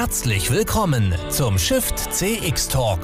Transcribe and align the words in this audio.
Herzlich 0.00 0.50
willkommen 0.50 1.14
zum 1.28 1.58
Shift 1.58 1.98
CX 1.98 2.68
Talk. 2.68 3.00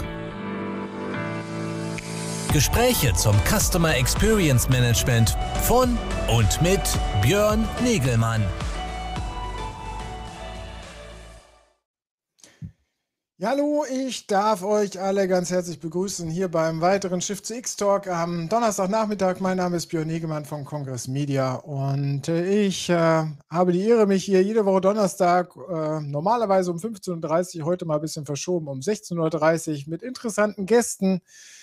Gespräche 2.54 3.12
zum 3.12 3.36
Customer 3.44 3.94
Experience 3.94 4.70
Management 4.70 5.36
von 5.64 5.98
und 6.34 6.62
mit 6.62 6.80
Björn 7.20 7.68
Negelmann. 7.84 8.42
Ja, 13.38 13.50
hallo, 13.50 13.84
ich 13.90 14.26
darf 14.26 14.62
euch 14.62 14.98
alle 14.98 15.28
ganz 15.28 15.50
herzlich 15.50 15.78
begrüßen 15.78 16.30
hier 16.30 16.48
beim 16.48 16.80
weiteren 16.80 17.20
Shift 17.20 17.46
to 17.46 17.52
X 17.52 17.76
Talk 17.76 18.08
am 18.08 18.48
Donnerstagnachmittag. 18.48 19.40
Mein 19.40 19.58
Name 19.58 19.76
ist 19.76 19.88
Björn 19.88 20.06
Negemann 20.06 20.46
von 20.46 20.64
Congress 20.64 21.06
Media 21.06 21.56
und 21.56 22.28
äh, 22.28 22.64
ich 22.64 22.88
äh, 22.88 23.24
habe 23.50 23.72
die 23.72 23.86
Ehre, 23.86 24.06
mich 24.06 24.24
hier 24.24 24.42
jede 24.42 24.64
Woche 24.64 24.80
Donnerstag, 24.80 25.54
äh, 25.54 26.00
normalerweise 26.00 26.70
um 26.70 26.78
15.30 26.78 27.58
Uhr, 27.58 27.66
heute 27.66 27.84
mal 27.84 27.96
ein 27.96 28.00
bisschen 28.00 28.24
verschoben, 28.24 28.68
um 28.68 28.78
16.30 28.78 29.84
Uhr 29.84 29.90
mit 29.90 30.02
interessanten 30.02 30.64
Gästen 30.64 31.16
äh, 31.16 31.55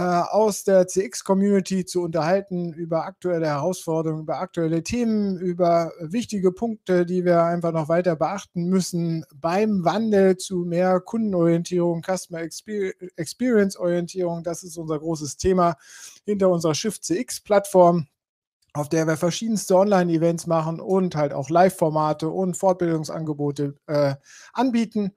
aus 0.00 0.62
der 0.64 0.86
CX-Community 0.86 1.86
zu 1.86 2.02
unterhalten 2.02 2.74
über 2.74 3.06
aktuelle 3.06 3.46
Herausforderungen, 3.46 4.24
über 4.24 4.40
aktuelle 4.40 4.82
Themen, 4.82 5.38
über 5.38 5.90
wichtige 6.00 6.52
Punkte, 6.52 7.06
die 7.06 7.24
wir 7.24 7.44
einfach 7.44 7.72
noch 7.72 7.88
weiter 7.88 8.14
beachten 8.14 8.64
müssen 8.64 9.24
beim 9.34 9.84
Wandel 9.84 10.36
zu 10.36 10.66
mehr 10.66 11.00
Kundenorientierung, 11.00 12.02
Customer 12.02 12.42
Experience-Orientierung. 13.16 14.42
Das 14.42 14.64
ist 14.64 14.76
unser 14.76 14.98
großes 14.98 15.38
Thema 15.38 15.76
hinter 16.26 16.50
unserer 16.50 16.74
Shift 16.74 17.02
CX-Plattform 17.04 18.06
auf 18.74 18.90
der 18.90 19.06
wir 19.06 19.16
verschiedenste 19.16 19.74
Online-Events 19.74 20.46
machen 20.46 20.80
und 20.80 21.16
halt 21.16 21.32
auch 21.32 21.48
Live-Formate 21.48 22.28
und 22.28 22.58
Fortbildungsangebote 22.58 23.74
äh, 23.86 24.16
anbieten. 24.52 25.12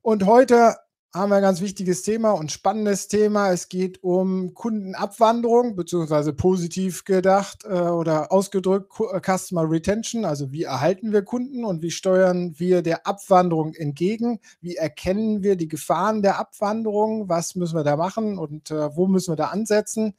Und 0.00 0.26
heute 0.26 0.76
haben 1.12 1.30
wir 1.30 1.36
ein 1.36 1.42
ganz 1.42 1.60
wichtiges 1.60 2.02
Thema 2.02 2.30
und 2.32 2.52
spannendes 2.52 3.08
Thema. 3.08 3.50
Es 3.50 3.68
geht 3.68 4.02
um 4.02 4.54
Kundenabwanderung, 4.54 5.74
beziehungsweise 5.74 6.32
positiv 6.32 7.04
gedacht 7.04 7.64
äh, 7.64 7.72
oder 7.72 8.30
ausgedrückt 8.30 8.92
äh, 9.00 9.20
Customer 9.20 9.68
Retention. 9.68 10.24
Also 10.24 10.52
wie 10.52 10.62
erhalten 10.62 11.12
wir 11.12 11.22
Kunden 11.22 11.64
und 11.64 11.82
wie 11.82 11.90
steuern 11.90 12.54
wir 12.58 12.82
der 12.82 13.08
Abwanderung 13.08 13.74
entgegen? 13.74 14.38
Wie 14.60 14.76
erkennen 14.76 15.42
wir 15.42 15.56
die 15.56 15.68
Gefahren 15.68 16.22
der 16.22 16.38
Abwanderung? 16.38 17.28
Was 17.28 17.56
müssen 17.56 17.76
wir 17.76 17.84
da 17.84 17.96
machen 17.96 18.38
und 18.38 18.70
äh, 18.70 18.94
wo 18.96 19.08
müssen 19.08 19.32
wir 19.32 19.36
da 19.36 19.46
ansetzen? 19.46 20.14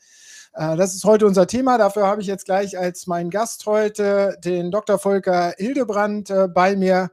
Äh, 0.54 0.76
das 0.76 0.94
ist 0.94 1.06
heute 1.06 1.26
unser 1.26 1.48
Thema. 1.48 1.78
Dafür 1.78 2.06
habe 2.06 2.20
ich 2.22 2.28
jetzt 2.28 2.46
gleich 2.46 2.78
als 2.78 3.08
meinen 3.08 3.30
Gast 3.30 3.66
heute 3.66 4.38
den 4.44 4.72
Dr. 4.72 5.00
Volker 5.00 5.54
Hildebrand 5.58 6.30
äh, 6.30 6.50
bei 6.50 6.76
mir. 6.76 7.12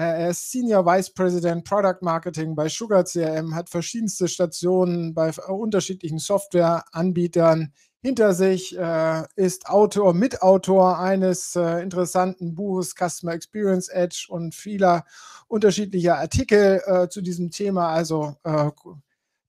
Er 0.00 0.30
ist 0.30 0.50
Senior 0.50 0.86
Vice 0.86 1.10
President 1.10 1.62
Product 1.62 1.98
Marketing 2.00 2.54
bei 2.54 2.70
Sugar 2.70 3.04
CRM, 3.04 3.54
hat 3.54 3.68
verschiedenste 3.68 4.28
Stationen 4.28 5.12
bei 5.12 5.30
unterschiedlichen 5.46 6.18
Softwareanbietern 6.18 7.74
hinter 8.00 8.32
sich, 8.32 8.78
äh, 8.78 9.24
ist 9.36 9.68
Autor, 9.68 10.14
Mitautor 10.14 10.98
eines 10.98 11.54
äh, 11.54 11.82
interessanten 11.82 12.54
Buches 12.54 12.94
Customer 12.94 13.34
Experience 13.34 13.88
Edge 13.88 14.24
und 14.30 14.54
vieler 14.54 15.04
unterschiedlicher 15.48 16.16
Artikel 16.16 16.80
äh, 16.86 17.08
zu 17.10 17.20
diesem 17.20 17.50
Thema. 17.50 17.90
Also 17.90 18.36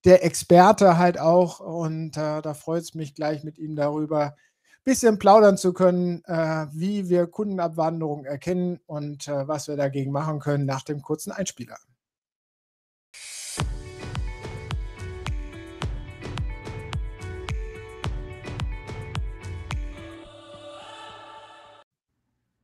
der 0.03 0.25
Experte 0.25 0.97
halt 0.97 1.17
auch. 1.17 1.61
Und 1.61 2.17
da 2.17 2.53
freut 2.53 2.81
es 2.81 2.93
mich 2.93 3.15
gleich 3.15 3.45
mit 3.45 3.57
ihm 3.57 3.77
darüber 3.77 4.35
bisschen 4.83 5.19
plaudern 5.19 5.57
zu 5.57 5.73
können, 5.73 6.23
äh, 6.25 6.67
wie 6.71 7.09
wir 7.09 7.27
Kundenabwanderung 7.27 8.25
erkennen 8.25 8.79
und 8.87 9.27
äh, 9.27 9.47
was 9.47 9.67
wir 9.67 9.75
dagegen 9.75 10.11
machen 10.11 10.39
können 10.39 10.65
nach 10.65 10.83
dem 10.83 11.01
kurzen 11.01 11.31
Einspieler. 11.31 11.77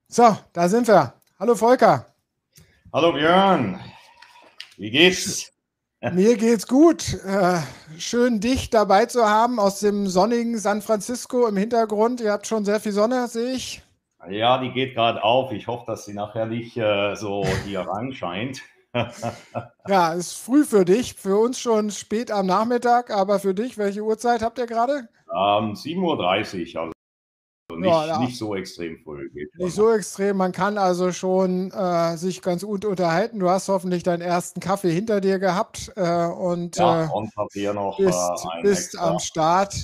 So, 0.09 0.35
da 0.51 0.67
sind 0.67 0.87
wir. 0.87 1.13
Hallo 1.37 1.53
Volker. 1.53 2.07
Hallo 2.91 3.11
Björn. 3.11 3.79
Wie 4.77 4.89
geht's? 4.89 5.51
Mir 6.01 6.37
geht's 6.37 6.67
gut. 6.67 7.15
Äh, 7.25 7.59
schön 7.97 8.39
dich 8.39 8.69
dabei 8.69 9.07
zu 9.07 9.27
haben 9.27 9.59
aus 9.59 9.79
dem 9.79 10.07
sonnigen 10.07 10.59
San 10.59 10.83
Francisco 10.83 11.47
im 11.47 11.57
Hintergrund. 11.57 12.21
Ihr 12.21 12.31
habt 12.31 12.45
schon 12.45 12.65
sehr 12.65 12.79
viel 12.79 12.91
Sonne, 12.91 13.27
sehe 13.27 13.53
ich. 13.53 13.81
Ja, 14.29 14.59
die 14.59 14.71
geht 14.71 14.93
gerade 14.93 15.23
auf. 15.23 15.51
Ich 15.51 15.67
hoffe, 15.67 15.85
dass 15.87 16.05
sie 16.05 16.13
nachher 16.13 16.45
nicht 16.45 16.77
äh, 16.77 17.15
so 17.15 17.45
hier 17.65 17.81
reinscheint. 17.81 18.61
ja, 19.87 20.13
ist 20.13 20.33
früh 20.33 20.65
für 20.65 20.85
dich. 20.85 21.15
Für 21.15 21.37
uns 21.37 21.59
schon 21.59 21.89
spät 21.89 22.29
am 22.29 22.45
Nachmittag, 22.45 23.09
aber 23.09 23.39
für 23.39 23.55
dich, 23.55 23.77
welche 23.79 24.01
Uhrzeit 24.01 24.43
habt 24.43 24.59
ihr 24.59 24.67
gerade? 24.67 25.09
Ähm, 25.31 25.73
7.30 25.73 26.75
Uhr, 26.75 26.81
also 26.81 26.91
nicht, 27.75 27.91
ja, 27.91 28.19
nicht 28.19 28.37
so 28.37 28.55
extrem 28.55 28.97
früh. 28.99 29.29
nicht 29.57 29.75
so 29.75 29.91
extrem. 29.91 30.37
Man 30.37 30.51
kann 30.51 30.77
also 30.77 31.11
schon 31.11 31.71
äh, 31.71 32.15
sich 32.15 32.41
ganz 32.41 32.63
gut 32.63 32.85
unterhalten. 32.85 33.39
Du 33.39 33.49
hast 33.49 33.67
hoffentlich 33.67 34.03
deinen 34.03 34.21
ersten 34.21 34.59
Kaffee 34.59 34.91
hinter 34.91 35.19
dir 35.19 35.37
gehabt 35.39 35.91
äh, 35.95 36.25
und, 36.27 36.77
ja, 36.77 37.05
äh, 37.05 37.73
noch 37.73 37.97
bist, 37.97 38.15
äh, 38.15 38.61
bist 38.61 38.97
am 38.97 39.19
Start. 39.19 39.75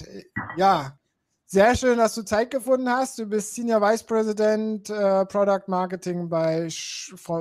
Ja, 0.55 0.97
sehr 1.45 1.75
schön, 1.75 1.97
dass 1.97 2.15
du 2.15 2.23
Zeit 2.23 2.51
gefunden 2.51 2.89
hast. 2.89 3.19
Du 3.19 3.25
bist 3.25 3.53
Senior 3.53 3.81
Vice 3.81 4.03
President 4.03 4.89
äh, 4.89 5.25
Product 5.25 5.67
Marketing 5.67 6.29
bei, 6.29 6.69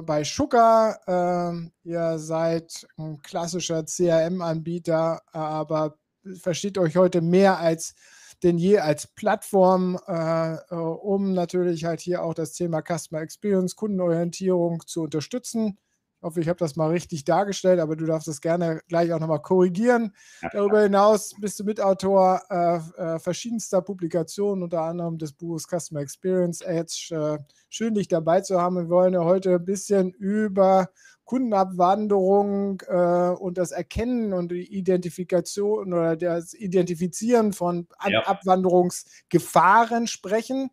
bei 0.04 0.24
Sugar. 0.24 1.00
Ähm, 1.06 1.72
ihr 1.84 2.18
seid 2.18 2.86
ein 2.98 3.22
klassischer 3.22 3.84
CRM-Anbieter, 3.84 5.22
aber 5.32 5.96
versteht 6.40 6.78
euch 6.78 6.96
heute 6.96 7.20
mehr 7.20 7.58
als 7.58 7.94
denn 8.42 8.58
je 8.58 8.78
als 8.78 9.06
Plattform, 9.06 9.98
äh, 10.06 10.54
äh, 10.54 10.74
um 10.74 11.32
natürlich 11.32 11.84
halt 11.84 12.00
hier 12.00 12.22
auch 12.22 12.34
das 12.34 12.52
Thema 12.52 12.82
Customer 12.82 13.20
Experience, 13.20 13.76
Kundenorientierung 13.76 14.82
zu 14.86 15.02
unterstützen. 15.02 15.78
Ich 16.22 16.24
hoffe, 16.24 16.40
ich 16.40 16.48
habe 16.48 16.58
das 16.58 16.76
mal 16.76 16.90
richtig 16.90 17.24
dargestellt, 17.24 17.80
aber 17.80 17.96
du 17.96 18.06
darfst 18.06 18.28
das 18.28 18.40
gerne 18.40 18.80
gleich 18.86 19.12
auch 19.12 19.18
nochmal 19.18 19.42
korrigieren. 19.42 20.14
Darüber 20.52 20.82
hinaus 20.82 21.34
bist 21.40 21.58
du 21.58 21.64
Mitautor 21.64 22.40
äh, 22.48 22.76
äh, 22.76 23.18
verschiedenster 23.18 23.82
Publikationen, 23.82 24.62
unter 24.62 24.82
anderem 24.82 25.18
des 25.18 25.32
Buches 25.32 25.66
Customer 25.66 26.00
Experience 26.00 26.60
Edge. 26.60 27.08
Äh, 27.10 27.38
schön, 27.68 27.94
dich 27.94 28.06
dabei 28.06 28.40
zu 28.40 28.60
haben. 28.60 28.76
Wir 28.76 28.88
wollen 28.88 29.14
ja 29.14 29.24
heute 29.24 29.56
ein 29.56 29.64
bisschen 29.64 30.12
über 30.12 30.90
Kundenabwanderung 31.32 32.82
äh, 32.86 33.30
und 33.30 33.56
das 33.56 33.70
Erkennen 33.70 34.34
und 34.34 34.52
die 34.52 34.70
Identifikation 34.70 35.94
oder 35.94 36.14
das 36.14 36.52
Identifizieren 36.52 37.54
von 37.54 37.88
ja. 38.06 38.20
Abwanderungsgefahren 38.26 40.08
sprechen. 40.08 40.68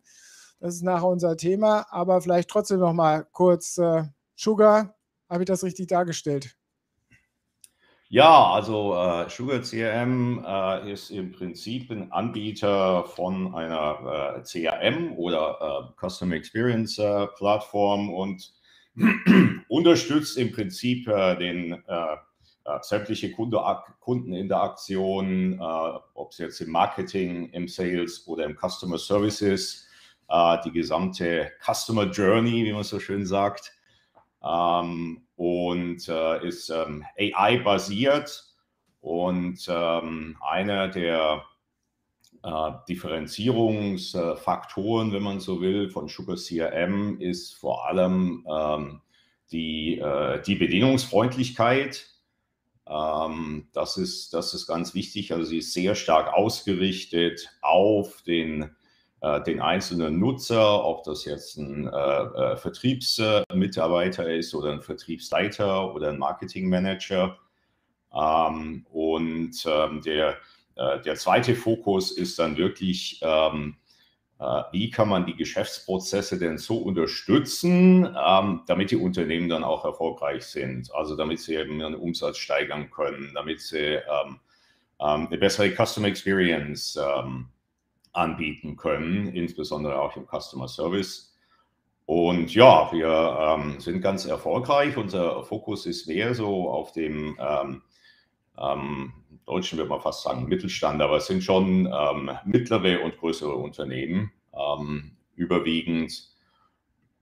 Das 0.58 0.74
ist 0.74 0.82
nachher 0.82 1.08
unser 1.08 1.38
Thema. 1.38 1.86
Aber 1.88 2.20
vielleicht 2.20 2.50
trotzdem 2.50 2.80
noch 2.80 2.92
mal 2.92 3.26
kurz 3.32 3.78
äh, 3.78 4.02
Sugar, 4.36 4.98
habe 5.30 5.44
ich 5.44 5.46
das 5.46 5.64
richtig 5.64 5.86
dargestellt? 5.86 6.54
Ja, 8.10 8.50
also 8.50 8.94
äh, 8.96 9.30
Sugar 9.30 9.62
CRM 9.62 10.44
äh, 10.46 10.92
ist 10.92 11.08
im 11.08 11.32
Prinzip 11.32 11.90
ein 11.90 12.12
Anbieter 12.12 13.04
von 13.04 13.54
einer 13.54 14.36
äh, 14.36 14.42
CRM 14.42 15.14
oder 15.16 15.90
äh, 15.96 16.06
Customer 16.06 16.34
Experience 16.34 16.98
äh, 16.98 17.28
Plattform 17.28 18.12
und 18.12 18.59
unterstützt 19.68 20.36
im 20.36 20.52
Prinzip 20.52 21.08
äh, 21.08 21.36
den 21.36 21.82
sämtliche 22.82 23.32
Kunde, 23.32 23.58
Kundeninteraktion, 23.98 25.58
ob 25.60 26.30
es 26.30 26.38
jetzt 26.38 26.60
im 26.60 26.70
Marketing, 26.70 27.48
im 27.50 27.66
Sales 27.66 28.28
oder 28.28 28.44
im 28.44 28.56
Customer 28.56 28.98
Services, 28.98 29.88
die 30.64 30.70
gesamte 30.70 31.50
Customer 31.64 32.04
Journey, 32.04 32.64
wie 32.64 32.72
man 32.72 32.84
so 32.84 33.00
schön 33.00 33.26
sagt 33.26 33.72
ähm, 34.42 35.22
und 35.36 36.08
äh, 36.08 36.46
ist 36.46 36.70
ähm, 36.70 37.04
AI-basiert. 37.18 38.46
Und 39.00 39.66
ähm, 39.68 40.36
einer 40.40 40.88
der 40.88 41.42
äh, 42.42 42.70
Differenzierungsfaktoren, 42.88 45.12
wenn 45.12 45.22
man 45.22 45.40
so 45.40 45.60
will, 45.60 45.90
von 45.90 46.08
Sugar 46.08 46.36
CRM 46.36 47.20
ist 47.20 47.54
vor 47.54 47.86
allem 47.86 48.46
ähm, 48.50 49.02
die, 49.52 49.98
äh, 49.98 50.40
die 50.42 50.54
Bedienungsfreundlichkeit. 50.54 52.06
Ähm, 52.86 53.68
das, 53.72 53.96
ist, 53.96 54.34
das 54.34 54.54
ist 54.54 54.66
ganz 54.66 54.94
wichtig. 54.94 55.32
Also 55.32 55.44
sie 55.44 55.58
ist 55.58 55.72
sehr 55.72 55.94
stark 55.94 56.32
ausgerichtet 56.32 57.48
auf 57.60 58.22
den 58.22 58.74
äh, 59.22 59.42
den 59.42 59.60
einzelnen 59.60 60.18
Nutzer, 60.18 60.84
ob 60.84 61.04
das 61.04 61.26
jetzt 61.26 61.58
ein 61.58 61.86
äh, 61.86 61.90
äh, 61.90 62.56
Vertriebsmitarbeiter 62.56 64.32
ist 64.32 64.54
oder 64.54 64.72
ein 64.72 64.80
Vertriebsleiter 64.80 65.94
oder 65.94 66.08
ein 66.08 66.18
Marketingmanager. 66.18 67.36
Ähm, 68.14 68.86
und 68.90 69.62
ähm, 69.66 70.00
der, 70.02 70.36
der 70.76 71.14
zweite 71.16 71.54
Fokus 71.54 72.10
ist 72.10 72.38
dann 72.38 72.56
wirklich 72.56 73.20
ähm, 73.22 73.76
äh, 74.40 74.62
wie 74.72 74.88
kann 74.88 75.10
man 75.10 75.26
die 75.26 75.36
Geschäftsprozesse 75.36 76.38
denn 76.38 76.56
so 76.56 76.78
unterstützen, 76.78 78.06
ähm, 78.26 78.62
damit 78.66 78.90
die 78.90 78.96
Unternehmen 78.96 79.50
dann 79.50 79.64
auch 79.64 79.84
erfolgreich 79.84 80.44
sind, 80.44 80.92
also 80.94 81.14
damit 81.14 81.40
sie 81.40 81.56
eben 81.56 81.78
ihren 81.78 81.94
Umsatz 81.94 82.38
steigern 82.38 82.90
können, 82.90 83.32
damit 83.34 83.60
sie 83.60 83.96
ähm, 83.96 84.40
ähm, 84.98 85.26
eine 85.26 85.36
bessere 85.36 85.70
Customer 85.70 86.08
Experience 86.08 86.96
ähm, 86.98 87.48
anbieten 88.12 88.76
können, 88.76 89.28
insbesondere 89.28 90.00
auch 90.00 90.16
im 90.16 90.26
Customer 90.26 90.68
Service. 90.68 91.36
Und 92.06 92.54
ja, 92.54 92.90
wir 92.92 93.58
ähm, 93.58 93.78
sind 93.78 94.00
ganz 94.00 94.24
erfolgreich. 94.24 94.96
Unser 94.96 95.44
Fokus 95.44 95.84
ist 95.84 96.08
mehr 96.08 96.34
so 96.34 96.70
auf 96.70 96.92
dem 96.92 97.38
ähm, 97.38 99.12
Deutschen, 99.46 99.78
würde 99.78 99.90
man 99.90 100.00
fast 100.00 100.22
sagen, 100.22 100.46
Mittelstand, 100.46 101.02
aber 101.02 101.16
es 101.16 101.26
sind 101.26 101.42
schon 101.42 101.86
ähm, 101.86 102.30
mittlere 102.44 103.02
und 103.02 103.16
größere 103.18 103.54
Unternehmen 103.54 104.32
ähm, 104.54 105.16
überwiegend. 105.34 106.30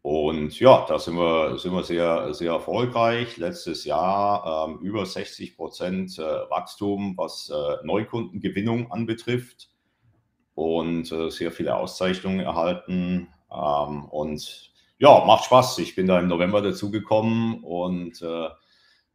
Und 0.03 0.59
ja, 0.61 0.87
da 0.89 0.99
sind 0.99 1.17
wir, 1.17 1.59
sind 1.59 1.73
wir 1.73 1.83
sehr, 1.83 2.33
sehr 2.33 2.53
erfolgreich. 2.53 3.37
Letztes 3.37 3.85
Jahr 3.85 4.69
ähm, 4.69 4.79
über 4.81 5.05
60 5.05 5.57
Prozent 5.57 6.19
äh, 6.19 6.23
Wachstum, 6.23 7.15
was 7.17 7.51
äh, 7.51 7.85
Neukundengewinnung 7.85 8.91
anbetrifft 8.91 9.69
und 10.55 11.11
äh, 11.13 11.31
sehr 11.31 11.53
viele 11.53 11.77
Auszeichnungen 11.77 12.41
erhalten. 12.41 13.29
Ähm, 13.53 14.05
und 14.07 14.73
ja, 14.99 15.25
macht 15.25 15.45
Spaß. 15.45 15.79
Ich 15.79 15.95
bin 15.95 16.07
da 16.07 16.19
im 16.19 16.29
November 16.29 16.63
dazugekommen 16.63 17.63
und 17.63 18.21
äh, 18.23 18.47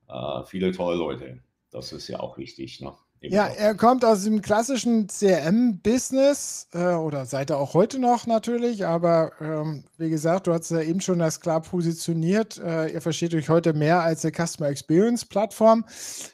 äh, 0.09 0.43
viele 0.45 0.71
tolle 0.71 0.97
Leute. 0.97 1.39
Das 1.73 1.91
ist 1.91 2.07
ja 2.07 2.19
auch 2.19 2.37
wichtig. 2.37 2.81
Ne? 2.81 2.93
Ja, 3.21 3.47
er 3.47 3.73
kommt 3.73 4.03
aus 4.03 4.25
dem 4.25 4.41
klassischen 4.41 5.07
CRM-Business 5.07 6.67
äh, 6.73 6.93
oder 6.93 7.25
seid 7.25 7.51
ihr 7.51 7.57
auch 7.57 7.73
heute 7.73 7.97
noch 7.97 8.27
natürlich, 8.27 8.85
aber 8.85 9.31
ähm, 9.39 9.85
wie 9.97 10.09
gesagt, 10.09 10.47
du 10.47 10.53
hast 10.53 10.69
ja 10.71 10.81
eben 10.81 10.99
schon 10.99 11.19
das 11.19 11.39
klar 11.39 11.61
positioniert. 11.61 12.59
Äh, 12.59 12.91
ihr 12.91 13.01
versteht 13.01 13.33
euch 13.33 13.47
heute 13.47 13.73
mehr 13.73 14.01
als 14.01 14.25
eine 14.25 14.33
Customer 14.33 14.69
Experience 14.69 15.25
Plattform. 15.25 15.85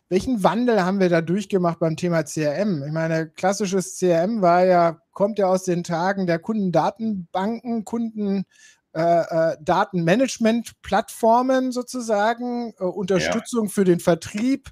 Welchen 0.09 0.44
Wandel 0.44 0.83
haben 0.83 1.00
wir 1.00 1.09
da 1.09 1.21
durchgemacht 1.21 1.80
beim 1.80 1.95
Thema 1.95 2.24
CRM? 2.24 2.83
Ich 2.83 2.91
meine, 2.91 3.30
klassisches 3.30 4.00
CRM 4.00 4.41
war 4.41 4.65
ja, 4.65 5.00
kommt 5.13 5.38
ja 5.38 5.45
aus 5.45 5.65
den 5.65 5.83
Tagen 5.83 6.25
der 6.25 6.39
Kundendatenbanken, 6.39 7.86
Kunden 7.86 8.45
äh, 8.94 9.01
äh, 9.01 9.57
Datenmanagement-Plattformen 9.62 11.71
sozusagen, 11.71 12.74
äh, 12.80 12.83
Unterstützung 12.83 13.65
ja. 13.65 13.71
für 13.71 13.83
den 13.83 14.00
Vertrieb, 14.00 14.69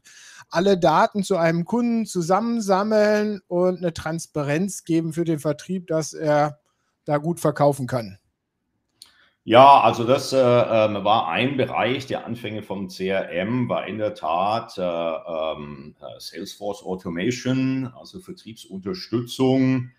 alle 0.50 0.78
Daten 0.78 1.24
zu 1.24 1.38
einem 1.38 1.66
Kunden 1.66 2.06
zusammensammeln 2.06 3.42
und 3.48 3.78
eine 3.78 3.94
Transparenz 3.94 4.84
geben 4.86 5.14
für 5.14 5.24
den 5.24 5.40
Vertrieb, 5.40 5.88
dass 5.88 6.14
er 6.14 6.60
da 7.06 7.18
gut 7.18 7.40
verkaufen 7.40 7.88
kann. 7.88 8.18
Ja, 9.44 9.80
also 9.80 10.04
das 10.04 10.34
äh, 10.34 10.40
ähm, 10.40 11.06
war 11.06 11.30
ein 11.30 11.56
Bereich 11.56 12.06
der 12.06 12.26
Anfänge 12.26 12.64
vom 12.64 12.90
CRM, 12.90 13.70
war 13.70 13.88
in 13.88 13.98
der 13.98 14.14
Tat 14.14 14.78
äh, 14.78 14.82
ähm, 14.82 15.96
äh, 16.02 16.20
Salesforce 16.20 16.84
Automation, 16.84 17.94
also 17.98 18.20
Vertriebsunterstützung. 18.20 19.92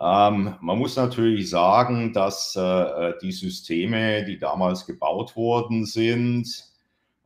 Ähm, 0.00 0.54
man 0.60 0.78
muss 0.78 0.96
natürlich 0.96 1.50
sagen, 1.50 2.12
dass 2.12 2.54
äh, 2.54 3.14
die 3.20 3.32
Systeme, 3.32 4.24
die 4.24 4.38
damals 4.38 4.86
gebaut 4.86 5.34
worden 5.34 5.86
sind, 5.86 6.68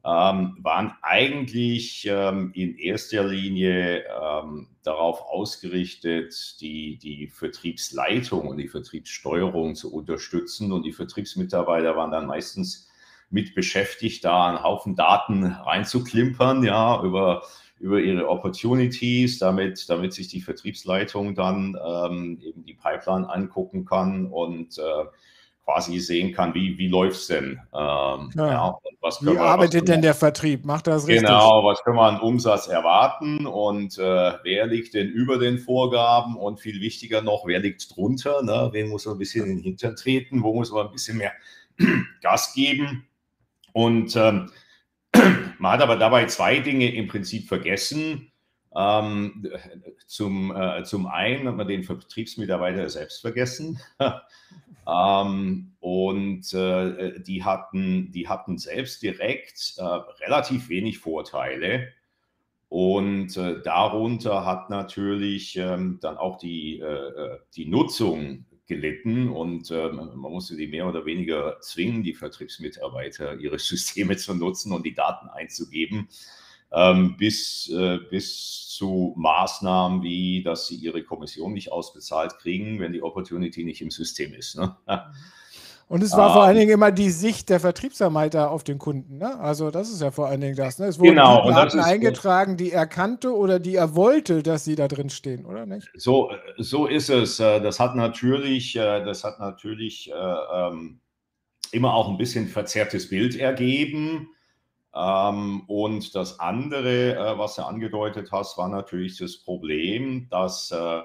ähm, 0.04 0.56
waren 0.60 0.94
eigentlich 1.02 2.08
ähm, 2.10 2.50
in 2.54 2.76
erster 2.76 3.24
Linie 3.24 4.04
ähm, 4.04 4.68
darauf 4.82 5.20
ausgerichtet, 5.22 6.60
die, 6.60 6.98
die 6.98 7.28
Vertriebsleitung 7.28 8.48
und 8.48 8.56
die 8.56 8.68
Vertriebssteuerung 8.68 9.76
zu 9.76 9.94
unterstützen. 9.94 10.72
Und 10.72 10.84
die 10.84 10.92
Vertriebsmitarbeiter 10.92 11.94
waren 11.96 12.10
dann 12.10 12.26
meistens 12.26 12.88
mit 13.30 13.54
beschäftigt, 13.54 14.24
da 14.24 14.48
einen 14.48 14.62
Haufen 14.62 14.96
Daten 14.96 15.44
reinzuklimpern, 15.44 16.64
ja, 16.64 17.00
über, 17.02 17.42
über 17.82 17.98
ihre 17.98 18.28
Opportunities, 18.28 19.38
damit, 19.38 19.88
damit 19.90 20.14
sich 20.14 20.28
die 20.28 20.40
Vertriebsleitung 20.40 21.34
dann 21.34 21.76
ähm, 21.84 22.38
eben 22.40 22.64
die 22.64 22.74
Pipeline 22.74 23.28
angucken 23.28 23.84
kann 23.84 24.26
und 24.26 24.78
äh, 24.78 25.04
quasi 25.64 25.98
sehen 25.98 26.32
kann, 26.32 26.54
wie, 26.54 26.78
wie 26.78 26.86
läuft 26.86 27.16
es 27.16 27.26
denn? 27.26 27.60
Ähm, 27.74 28.30
ja. 28.36 28.46
Ja, 28.46 28.78
wie 29.20 29.26
wir, 29.26 29.40
arbeitet 29.40 29.88
denn 29.88 30.00
der 30.00 30.14
Vertrieb? 30.14 30.64
Macht 30.64 30.86
das 30.86 31.08
richtig? 31.08 31.26
Genau, 31.26 31.64
was 31.64 31.82
können 31.82 31.96
wir 31.96 32.06
an 32.06 32.20
Umsatz 32.20 32.68
erwarten 32.68 33.46
und 33.46 33.98
äh, 33.98 34.32
wer 34.44 34.66
liegt 34.68 34.94
denn 34.94 35.08
über 35.08 35.38
den 35.38 35.58
Vorgaben 35.58 36.36
und 36.36 36.60
viel 36.60 36.80
wichtiger 36.80 37.20
noch, 37.20 37.46
wer 37.46 37.58
liegt 37.58 37.96
drunter? 37.96 38.42
Ne? 38.44 38.68
Wen 38.72 38.90
muss 38.90 39.06
man 39.06 39.16
ein 39.16 39.18
bisschen 39.18 39.44
in 39.46 39.56
den 39.56 39.62
Hintern 39.64 39.96
treten? 39.96 40.44
Wo 40.44 40.54
muss 40.54 40.70
man 40.70 40.86
ein 40.86 40.92
bisschen 40.92 41.18
mehr 41.18 41.32
Gas 42.22 42.54
geben? 42.54 43.08
Und 43.72 44.14
ähm, 44.14 44.50
man 45.62 45.74
hat 45.74 45.82
aber 45.82 45.94
dabei 45.94 46.26
zwei 46.26 46.58
Dinge 46.58 46.92
im 46.92 47.06
Prinzip 47.06 47.46
vergessen. 47.46 48.32
Ähm, 48.74 49.46
zum, 50.08 50.54
äh, 50.54 50.82
zum 50.82 51.06
einen 51.06 51.46
hat 51.46 51.54
man 51.54 51.68
den 51.68 51.84
Vertriebsmitarbeiter 51.84 52.88
selbst 52.88 53.20
vergessen. 53.20 53.78
Ähm, 54.84 55.76
und 55.78 56.52
äh, 56.54 57.20
die, 57.20 57.44
hatten, 57.44 58.10
die 58.10 58.28
hatten 58.28 58.58
selbst 58.58 59.00
direkt 59.00 59.74
äh, 59.76 59.84
relativ 60.24 60.68
wenig 60.68 60.98
Vorteile. 60.98 61.92
Und 62.68 63.36
äh, 63.36 63.62
darunter 63.62 64.44
hat 64.44 64.70
natürlich 64.70 65.56
ähm, 65.56 66.00
dann 66.02 66.16
auch 66.16 66.36
die, 66.36 66.80
äh, 66.80 66.84
äh, 66.84 67.38
die 67.54 67.66
Nutzung 67.66 68.44
gelitten 68.66 69.28
und 69.28 69.70
ähm, 69.70 69.96
man 69.96 70.32
musste 70.32 70.56
die 70.56 70.68
mehr 70.68 70.88
oder 70.88 71.04
weniger 71.04 71.60
zwingen, 71.60 72.02
die 72.02 72.14
Vertriebsmitarbeiter 72.14 73.38
ihre 73.38 73.58
Systeme 73.60 74.16
zu 74.16 74.34
nutzen 74.34 74.72
und 74.72 74.86
die 74.86 74.94
Daten 74.94 75.28
einzugeben 75.28 76.08
ähm, 76.72 77.16
bis, 77.16 77.68
äh, 77.68 77.98
bis 78.10 78.68
zu 78.68 79.14
Maßnahmen 79.16 80.02
wie, 80.02 80.42
dass 80.42 80.66
sie 80.66 80.76
ihre 80.76 81.02
Kommission 81.02 81.52
nicht 81.52 81.70
ausbezahlt 81.70 82.38
kriegen, 82.38 82.80
wenn 82.80 82.92
die 82.92 83.02
Opportunity 83.02 83.64
nicht 83.64 83.82
im 83.82 83.90
System 83.90 84.32
ist. 84.34 84.56
Ne? 84.56 84.76
Und 85.92 86.02
es 86.02 86.16
war 86.16 86.30
ah, 86.30 86.32
vor 86.32 86.44
allen 86.44 86.56
Dingen 86.56 86.70
immer 86.70 86.90
die 86.90 87.10
Sicht 87.10 87.50
der 87.50 87.60
Vertriebsarbeiter 87.60 88.50
auf 88.50 88.64
den 88.64 88.78
Kunden. 88.78 89.18
Ne? 89.18 89.38
Also 89.38 89.70
das 89.70 89.90
ist 89.90 90.00
ja 90.00 90.10
vor 90.10 90.26
allen 90.26 90.40
Dingen 90.40 90.56
das. 90.56 90.78
Ne? 90.78 90.86
Es 90.86 90.98
wurden 90.98 91.10
genau, 91.10 91.46
die 91.46 91.52
Daten 91.52 91.80
eingetragen, 91.80 92.56
die 92.56 92.72
er 92.72 92.86
kannte 92.86 93.36
oder 93.36 93.58
die 93.58 93.74
er 93.74 93.94
wollte, 93.94 94.42
dass 94.42 94.64
sie 94.64 94.74
da 94.74 94.88
drin 94.88 95.10
stehen, 95.10 95.44
oder 95.44 95.66
nicht? 95.66 95.90
So, 95.94 96.30
so 96.56 96.86
ist 96.86 97.10
es. 97.10 97.40
Äh, 97.40 97.60
das 97.60 97.78
hat 97.78 97.94
natürlich, 97.94 98.74
äh, 98.74 99.04
das 99.04 99.22
hat 99.22 99.38
natürlich 99.38 100.10
äh, 100.10 100.14
ähm, 100.14 101.00
immer 101.72 101.92
auch 101.92 102.08
ein 102.08 102.16
bisschen 102.16 102.48
verzerrtes 102.48 103.10
Bild 103.10 103.36
ergeben. 103.36 104.30
Ähm, 104.94 105.64
und 105.66 106.14
das 106.14 106.40
andere, 106.40 107.16
äh, 107.16 107.38
was 107.38 107.56
du 107.56 107.66
angedeutet 107.66 108.30
hast, 108.32 108.56
war 108.56 108.70
natürlich 108.70 109.18
das 109.18 109.36
Problem, 109.36 110.26
dass 110.30 110.70
äh, 110.70 111.02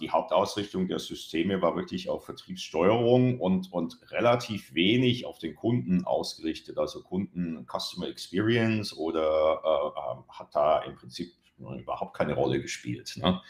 die 0.00 0.10
Hauptausrichtung 0.10 0.88
der 0.88 0.98
Systeme 0.98 1.60
war 1.60 1.76
wirklich 1.76 2.08
auf 2.08 2.24
Vertriebssteuerung 2.24 3.38
und, 3.38 3.70
und 3.70 3.98
relativ 4.10 4.72
wenig 4.72 5.26
auf 5.26 5.38
den 5.38 5.54
Kunden 5.54 6.04
ausgerichtet. 6.04 6.78
Also 6.78 7.02
Kunden 7.02 7.66
Customer 7.66 8.08
Experience 8.08 8.96
oder 8.96 9.60
äh, 9.62 10.12
ähm, 10.12 10.24
hat 10.30 10.54
da 10.54 10.80
im 10.80 10.96
Prinzip 10.96 11.32
überhaupt 11.58 12.16
keine 12.16 12.34
Rolle 12.34 12.62
gespielt. 12.62 13.14
Ne? 13.16 13.40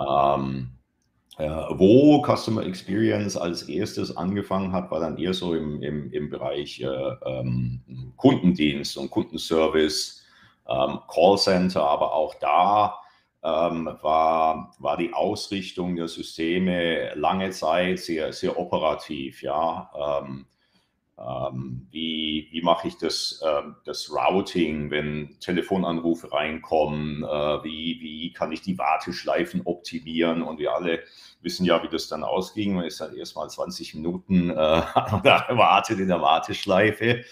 Ähm, 0.00 0.70
äh, 1.38 1.48
wo 1.48 2.22
Customer 2.22 2.64
Experience 2.64 3.36
als 3.36 3.62
erstes 3.62 4.16
angefangen 4.16 4.72
hat, 4.72 4.90
war 4.90 5.00
dann 5.00 5.18
eher 5.18 5.34
so 5.34 5.54
im, 5.54 5.82
im, 5.82 6.10
im 6.12 6.30
Bereich 6.30 6.80
äh, 6.80 6.86
ähm, 6.86 8.14
Kundendienst 8.16 8.96
und 8.96 9.10
Kundenservice, 9.10 10.24
ähm, 10.66 11.00
Callcenter, 11.08 11.82
aber 11.82 12.14
auch 12.14 12.34
da 12.36 12.86
ähm, 12.86 13.05
war, 13.46 14.74
war 14.78 14.96
die 14.96 15.12
Ausrichtung 15.12 15.96
der 15.96 16.08
Systeme 16.08 17.14
lange 17.14 17.50
Zeit 17.50 17.98
sehr, 17.98 18.32
sehr 18.32 18.58
operativ. 18.58 19.42
Ja? 19.42 20.22
Ähm, 20.22 20.46
ähm, 21.18 21.86
wie, 21.90 22.48
wie 22.50 22.60
mache 22.60 22.88
ich 22.88 22.98
das, 22.98 23.40
äh, 23.42 23.62
das 23.84 24.10
Routing, 24.10 24.90
wenn 24.90 25.36
Telefonanrufe 25.40 26.30
reinkommen? 26.30 27.22
Äh, 27.22 27.64
wie, 27.64 27.98
wie 28.00 28.32
kann 28.32 28.52
ich 28.52 28.60
die 28.60 28.76
Warteschleifen 28.76 29.62
optimieren? 29.64 30.42
Und 30.42 30.58
wir 30.58 30.74
alle 30.74 31.00
wissen 31.40 31.64
ja, 31.64 31.82
wie 31.82 31.88
das 31.88 32.08
dann 32.08 32.22
ausging. 32.22 32.74
Man 32.74 32.84
ist 32.84 33.00
dann 33.00 33.16
erstmal 33.16 33.48
20 33.48 33.94
Minuten 33.94 34.50
äh, 34.50 34.52
in 35.98 36.08
der 36.08 36.20
Warteschleife 36.20 37.24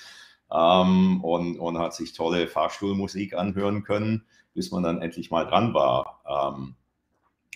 ähm, 0.50 1.23
und, 1.23 1.59
und 1.59 1.78
hat 1.78 1.94
sich 1.94 2.14
tolle 2.14 2.49
Fahrstuhlmusik 2.49 3.35
anhören 3.35 3.83
können, 3.83 4.25
bis 4.54 4.70
man 4.70 4.82
dann 4.82 5.02
endlich 5.02 5.30
mal 5.30 5.44
dran 5.44 5.75
war. 5.75 6.23
Ähm, 6.26 6.76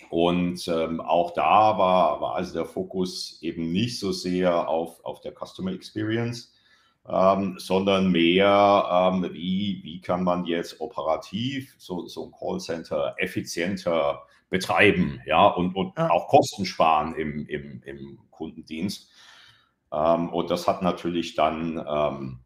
und 0.09 0.67
ähm, 0.67 1.01
auch 1.01 1.31
da 1.31 1.77
war, 1.77 2.21
war 2.21 2.35
also 2.35 2.53
der 2.53 2.65
Fokus 2.65 3.39
eben 3.41 3.71
nicht 3.71 3.99
so 3.99 4.11
sehr 4.11 4.67
auf, 4.67 5.03
auf 5.03 5.21
der 5.21 5.33
Customer 5.33 5.71
Experience, 5.71 6.53
ähm, 7.07 7.55
sondern 7.57 8.11
mehr, 8.11 9.11
ähm, 9.13 9.29
wie, 9.33 9.81
wie 9.83 10.01
kann 10.01 10.23
man 10.23 10.45
jetzt 10.45 10.81
operativ 10.81 11.75
so, 11.77 12.07
so 12.07 12.25
ein 12.25 12.31
Callcenter 12.31 13.15
effizienter 13.17 14.23
betreiben, 14.49 15.21
ja, 15.25 15.47
und, 15.47 15.75
und 15.75 15.97
ja. 15.97 16.09
auch 16.09 16.27
Kosten 16.27 16.65
sparen 16.65 17.13
im, 17.15 17.45
im, 17.45 17.83
im 17.83 18.19
Kundendienst. 18.31 19.09
Ähm, 19.91 20.29
und 20.29 20.49
das 20.49 20.67
hat 20.67 20.81
natürlich 20.81 21.35
dann 21.35 21.83
ähm, 21.87 22.39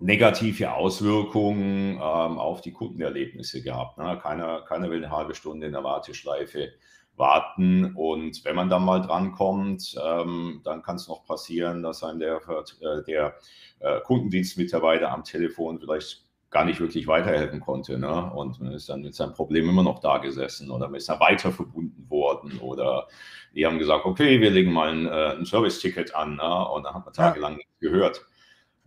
negative 0.00 0.72
Auswirkungen 0.72 1.94
ähm, 1.94 2.00
auf 2.00 2.62
die 2.62 2.72
Kundenerlebnisse 2.72 3.62
gehabt. 3.62 3.98
Ne? 3.98 4.18
Keiner, 4.22 4.62
keiner 4.62 4.90
will 4.90 5.04
eine 5.04 5.14
halbe 5.14 5.34
Stunde 5.34 5.66
in 5.66 5.72
der 5.72 5.84
Warteschleife 5.84 6.70
warten. 7.16 7.94
Und 7.94 8.44
wenn 8.44 8.56
man 8.56 8.70
dann 8.70 8.84
mal 8.84 9.00
drankommt, 9.00 9.94
ähm, 10.02 10.62
dann 10.64 10.82
kann 10.82 10.96
es 10.96 11.06
noch 11.06 11.24
passieren, 11.24 11.82
dass 11.82 12.02
einem 12.02 12.18
der, 12.18 12.36
äh, 12.36 13.04
der 13.04 13.34
äh, 13.80 14.00
Kundendienstmitarbeiter 14.00 15.12
am 15.12 15.22
Telefon 15.22 15.78
vielleicht 15.78 16.24
gar 16.50 16.64
nicht 16.64 16.80
wirklich 16.80 17.06
weiterhelfen 17.06 17.60
konnte. 17.60 17.98
Ne? 17.98 18.32
Und 18.32 18.60
man 18.60 18.72
ist 18.72 18.88
dann 18.88 19.02
mit 19.02 19.14
seinem 19.14 19.34
Problem 19.34 19.68
immer 19.68 19.84
noch 19.84 20.00
da 20.00 20.18
gesessen 20.18 20.70
oder 20.70 20.88
man 20.88 20.96
ist 20.96 21.08
dann 21.08 21.20
weiter 21.20 21.52
verbunden 21.52 22.08
worden 22.10 22.58
oder 22.58 23.06
die 23.54 23.66
haben 23.66 23.78
gesagt, 23.78 24.04
okay, 24.04 24.40
wir 24.40 24.50
legen 24.50 24.72
mal 24.72 24.90
ein, 24.90 25.06
äh, 25.06 25.36
ein 25.36 25.44
Service-Ticket 25.44 26.14
an 26.14 26.36
ne? 26.36 26.68
und 26.70 26.84
dann 26.84 26.94
hat 26.94 27.04
man 27.04 27.14
tagelang 27.14 27.52
ja. 27.52 27.58
nichts 27.58 27.78
gehört. 27.80 28.26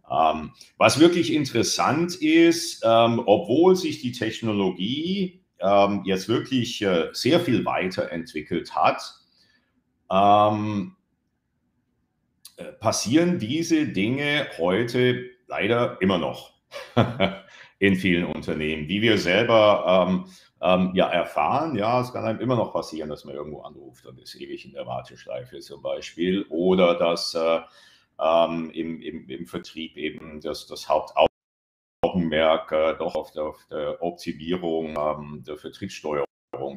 Ähm, 0.09 0.51
was 0.77 0.99
wirklich 0.99 1.33
interessant 1.33 2.15
ist, 2.15 2.83
ähm, 2.85 3.21
obwohl 3.25 3.75
sich 3.75 4.01
die 4.01 4.11
Technologie 4.11 5.41
ähm, 5.59 6.01
jetzt 6.05 6.27
wirklich 6.27 6.81
äh, 6.81 7.09
sehr 7.13 7.39
viel 7.39 7.65
weiterentwickelt 7.65 8.75
hat, 8.75 9.01
äh, 12.57 12.65
passieren 12.79 13.39
diese 13.39 13.87
Dinge 13.87 14.47
heute 14.57 15.25
leider 15.47 15.97
immer 16.01 16.17
noch 16.17 16.53
in 17.79 17.95
vielen 17.95 18.25
Unternehmen, 18.25 18.87
wie 18.87 19.01
wir 19.01 19.17
selber 19.17 20.25
ähm, 20.61 20.91
ja 20.93 21.09
erfahren. 21.09 21.75
Ja, 21.75 22.01
es 22.01 22.13
kann 22.13 22.25
einem 22.25 22.39
immer 22.39 22.55
noch 22.55 22.71
passieren, 22.71 23.09
dass 23.09 23.25
man 23.25 23.35
irgendwo 23.35 23.61
anruft 23.61 24.05
und 24.05 24.19
ist 24.19 24.35
ewig 24.35 24.65
in 24.65 24.73
der 24.73 24.85
Warteschleife 24.85 25.59
zum 25.59 25.81
Beispiel 25.81 26.45
oder 26.49 26.95
dass 26.95 27.33
äh, 27.35 27.59
ähm, 28.19 28.71
im, 28.71 29.01
im, 29.01 29.29
im, 29.29 29.45
Vertrieb 29.45 29.97
eben 29.97 30.41
das, 30.41 30.67
das 30.67 30.87
Hauptaugenmerk 30.87 32.71
äh, 32.71 32.95
doch 32.97 33.15
auf 33.15 33.31
der, 33.31 33.43
auf 33.43 33.65
der 33.69 34.01
Optimierung 34.01 34.95
ähm, 34.97 35.43
der 35.45 35.57
Vertriebssteuerung 35.57 36.27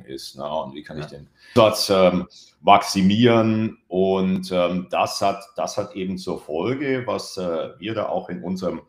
ist. 0.07 0.37
Ne? 0.37 0.45
Und 0.45 0.75
wie 0.75 0.83
kann 0.83 0.99
ich 0.99 1.07
den 1.07 1.28
Satz 1.55 1.90
ähm, 1.90 2.26
maximieren? 2.61 3.78
Und 3.88 4.50
ähm, 4.52 4.88
das, 4.90 5.21
hat, 5.21 5.45
das 5.57 5.76
hat 5.76 5.95
eben 5.95 6.19
zur 6.19 6.40
Folge, 6.40 7.02
was 7.07 7.37
äh, 7.37 7.71
wir 7.78 7.95
da 7.95 8.09
auch 8.09 8.28
in 8.28 8.43
unserem 8.43 8.83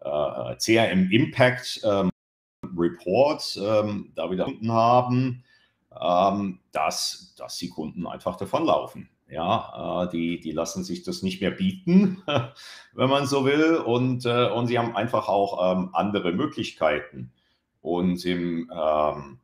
äh, 0.00 0.56
CRM 0.56 1.10
Impact 1.10 1.80
ähm, 1.84 2.10
Report 2.76 3.58
ähm, 3.62 4.12
da 4.14 4.30
wieder 4.30 4.46
haben, 4.68 5.44
ähm, 6.00 6.60
dass, 6.72 7.34
dass 7.36 7.56
die 7.58 7.70
Kunden 7.70 8.06
einfach 8.06 8.36
davonlaufen. 8.36 9.08
Ja, 9.28 10.04
äh, 10.04 10.10
die, 10.10 10.38
die 10.38 10.52
lassen 10.52 10.84
sich 10.84 11.02
das 11.02 11.22
nicht 11.22 11.40
mehr 11.40 11.50
bieten, 11.50 12.22
wenn 12.94 13.10
man 13.10 13.26
so 13.26 13.44
will. 13.44 13.76
Und, 13.76 14.24
äh, 14.24 14.48
und 14.50 14.68
sie 14.68 14.78
haben 14.78 14.94
einfach 14.94 15.28
auch 15.28 15.72
ähm, 15.72 15.90
andere 15.92 16.32
Möglichkeiten. 16.32 17.32
Und 17.80 18.24
im, 18.24 18.70
ähm, 18.72 19.38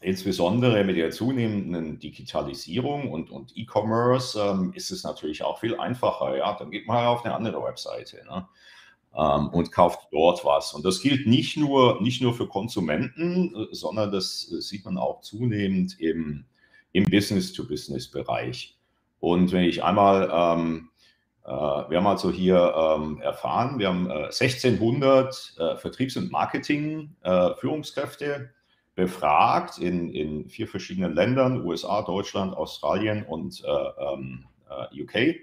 insbesondere 0.00 0.84
mit 0.84 0.96
der 0.96 1.10
zunehmenden 1.10 1.98
Digitalisierung 1.98 3.10
und, 3.10 3.30
und 3.30 3.56
E-Commerce 3.56 4.40
ähm, 4.40 4.72
ist 4.74 4.90
es 4.90 5.02
natürlich 5.02 5.42
auch 5.42 5.58
viel 5.58 5.76
einfacher. 5.76 6.36
Ja, 6.36 6.56
dann 6.56 6.70
geht 6.70 6.86
man 6.86 7.06
auf 7.06 7.24
eine 7.24 7.34
andere 7.34 7.62
Webseite 7.62 8.24
ne? 8.24 8.48
ähm, 9.16 9.48
und 9.48 9.72
kauft 9.72 10.08
dort 10.12 10.44
was. 10.44 10.74
Und 10.74 10.84
das 10.84 11.00
gilt 11.00 11.26
nicht 11.26 11.56
nur, 11.56 12.00
nicht 12.00 12.22
nur 12.22 12.34
für 12.34 12.46
Konsumenten, 12.46 13.54
äh, 13.54 13.74
sondern 13.74 14.12
das 14.12 14.42
sieht 14.42 14.84
man 14.84 14.96
auch 14.96 15.20
zunehmend 15.22 15.98
im, 15.98 16.44
im 16.92 17.04
Business-to-Business-Bereich. 17.04 18.77
Und 19.20 19.52
wenn 19.52 19.64
ich 19.64 19.82
einmal, 19.82 20.30
ähm, 20.32 20.90
äh, 21.44 21.50
wir 21.50 21.98
haben 21.98 22.06
also 22.06 22.30
hier 22.30 22.74
ähm, 22.76 23.20
erfahren, 23.20 23.78
wir 23.78 23.88
haben 23.88 24.10
äh, 24.10 24.24
1600 24.24 25.54
äh, 25.58 25.76
Vertriebs- 25.76 26.16
und 26.16 26.30
Marketing-Führungskräfte 26.30 28.34
äh, 28.34 28.46
befragt 28.94 29.78
in, 29.78 30.10
in 30.10 30.48
vier 30.48 30.66
verschiedenen 30.66 31.14
Ländern, 31.14 31.64
USA, 31.64 32.02
Deutschland, 32.02 32.56
Australien 32.56 33.24
und 33.24 33.62
äh, 33.64 33.68
ähm, 33.68 34.46
äh, 34.68 35.02
UK. 35.02 35.36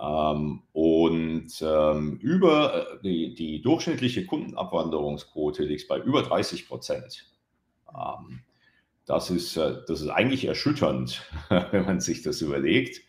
Ähm, 0.00 0.62
und 0.72 1.62
ähm, 1.62 2.18
über 2.18 2.98
die, 3.04 3.34
die 3.34 3.62
durchschnittliche 3.62 4.26
Kundenabwanderungsquote 4.26 5.62
liegt 5.62 5.86
bei 5.86 5.98
über 5.98 6.22
30 6.22 6.66
Prozent. 6.66 7.26
Das 9.06 9.30
ist, 9.30 9.56
äh, 9.56 9.76
das 9.86 10.00
ist 10.00 10.08
eigentlich 10.08 10.44
erschütternd, 10.44 11.22
wenn 11.70 11.84
man 11.84 12.00
sich 12.00 12.22
das 12.22 12.40
überlegt. 12.40 13.00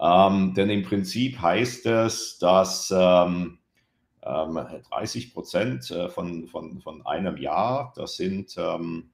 Ähm, 0.00 0.54
denn 0.54 0.70
im 0.70 0.82
Prinzip 0.82 1.40
heißt 1.40 1.86
es, 1.86 2.38
dass 2.38 2.92
ähm, 2.94 3.58
30 4.22 5.26
ähm, 5.26 5.32
Prozent 5.32 5.90
äh, 5.90 6.08
von, 6.08 6.48
von, 6.48 6.80
von 6.80 7.06
einem 7.06 7.36
Jahr, 7.36 7.92
das 7.96 8.16
sind, 8.16 8.56
ähm, 8.58 9.10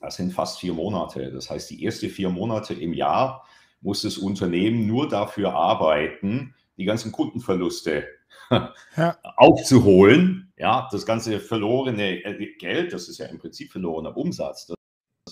das 0.00 0.16
sind 0.16 0.32
fast 0.32 0.58
vier 0.58 0.74
Monate. 0.74 1.30
Das 1.32 1.50
heißt, 1.50 1.70
die 1.70 1.84
ersten 1.84 2.10
vier 2.10 2.30
Monate 2.30 2.74
im 2.74 2.92
Jahr 2.92 3.46
muss 3.80 4.02
das 4.02 4.18
Unternehmen 4.18 4.86
nur 4.86 5.08
dafür 5.08 5.54
arbeiten, 5.54 6.54
die 6.76 6.84
ganzen 6.84 7.12
Kundenverluste 7.12 8.06
ja. 8.96 9.16
aufzuholen. 9.36 10.52
Ja, 10.56 10.88
das 10.90 11.06
ganze 11.06 11.40
verlorene 11.40 12.24
äh, 12.24 12.56
Geld, 12.58 12.92
das 12.92 13.08
ist 13.08 13.18
ja 13.18 13.26
im 13.26 13.38
Prinzip 13.38 13.72
verlorener 13.72 14.16
Umsatz. 14.16 14.72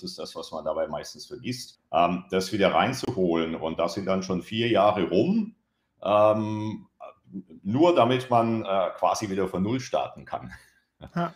Das 0.03 0.11
ist 0.11 0.19
das, 0.19 0.35
was 0.35 0.51
man 0.51 0.65
dabei 0.65 0.89
meistens 0.89 1.27
vergisst, 1.27 1.81
ähm, 1.93 2.25
das 2.31 2.53
wieder 2.53 2.75
reinzuholen. 2.75 3.55
Und 3.55 3.79
das 3.79 3.95
sind 3.95 4.07
dann 4.07 4.23
schon 4.23 4.43
vier 4.43 4.69
Jahre 4.69 5.09
rum, 5.09 5.55
ähm, 6.03 6.87
nur 7.63 7.95
damit 7.95 8.29
man 8.31 8.65
äh, 8.65 8.91
quasi 8.99 9.31
wieder 9.31 9.49
von 9.49 9.63
Null 9.63 9.81
starten 9.81 10.25
kann. 10.25 10.53
Ja. 11.15 11.33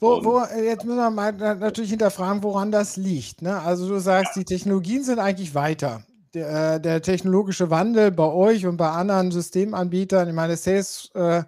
Wo, 0.00 0.24
wo, 0.24 0.40
jetzt 0.40 0.84
müssen 0.84 0.98
wir 0.98 1.10
mal 1.10 1.32
natürlich 1.32 1.90
hinterfragen, 1.90 2.42
woran 2.42 2.70
das 2.70 2.96
liegt. 2.96 3.42
Ne? 3.42 3.60
Also 3.60 3.88
du 3.88 3.98
sagst, 3.98 4.36
die 4.36 4.44
Technologien 4.44 5.04
sind 5.04 5.18
eigentlich 5.18 5.54
weiter. 5.54 6.02
Der, 6.34 6.74
äh, 6.74 6.80
der, 6.80 7.02
technologische 7.02 7.68
Wandel 7.68 8.10
bei 8.10 8.24
euch 8.24 8.66
und 8.66 8.78
bei 8.78 8.88
anderen 8.88 9.30
Systemanbietern, 9.30 10.28
ich 10.28 10.34
meine, 10.34 10.56
Sales 10.56 11.10
äh, 11.14 11.42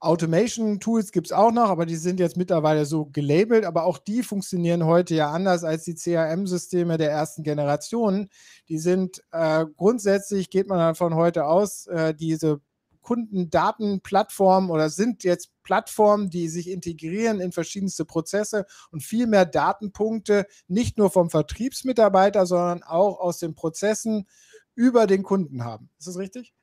Automation-Tools 0.00 1.12
gibt 1.12 1.26
es 1.26 1.32
auch 1.32 1.52
noch, 1.52 1.68
aber 1.68 1.84
die 1.84 1.96
sind 1.96 2.20
jetzt 2.20 2.36
mittlerweile 2.36 2.86
so 2.86 3.06
gelabelt. 3.06 3.64
Aber 3.64 3.84
auch 3.84 3.98
die 3.98 4.22
funktionieren 4.22 4.84
heute 4.84 5.14
ja 5.14 5.30
anders 5.30 5.62
als 5.62 5.84
die 5.84 5.94
CRM-Systeme 5.94 6.96
der 6.96 7.10
ersten 7.10 7.42
Generation. 7.42 8.28
Die 8.68 8.78
sind 8.78 9.22
äh, 9.30 9.66
grundsätzlich, 9.76 10.50
geht 10.50 10.68
man 10.68 10.78
dann 10.78 10.94
von 10.94 11.14
heute 11.14 11.44
aus, 11.46 11.86
äh, 11.86 12.14
diese 12.14 12.60
Kundendatenplattformen 13.02 14.70
oder 14.70 14.90
sind 14.90 15.24
jetzt 15.24 15.50
Plattformen, 15.62 16.30
die 16.30 16.48
sich 16.48 16.70
integrieren 16.70 17.40
in 17.40 17.52
verschiedenste 17.52 18.04
Prozesse 18.04 18.66
und 18.90 19.02
viel 19.02 19.26
mehr 19.26 19.46
Datenpunkte, 19.46 20.46
nicht 20.68 20.98
nur 20.98 21.10
vom 21.10 21.30
Vertriebsmitarbeiter, 21.30 22.46
sondern 22.46 22.82
auch 22.82 23.18
aus 23.18 23.38
den 23.38 23.54
Prozessen 23.54 24.26
über 24.74 25.06
den 25.06 25.22
Kunden 25.22 25.64
haben. 25.64 25.90
Ist 25.98 26.08
das 26.08 26.18
richtig? 26.18 26.54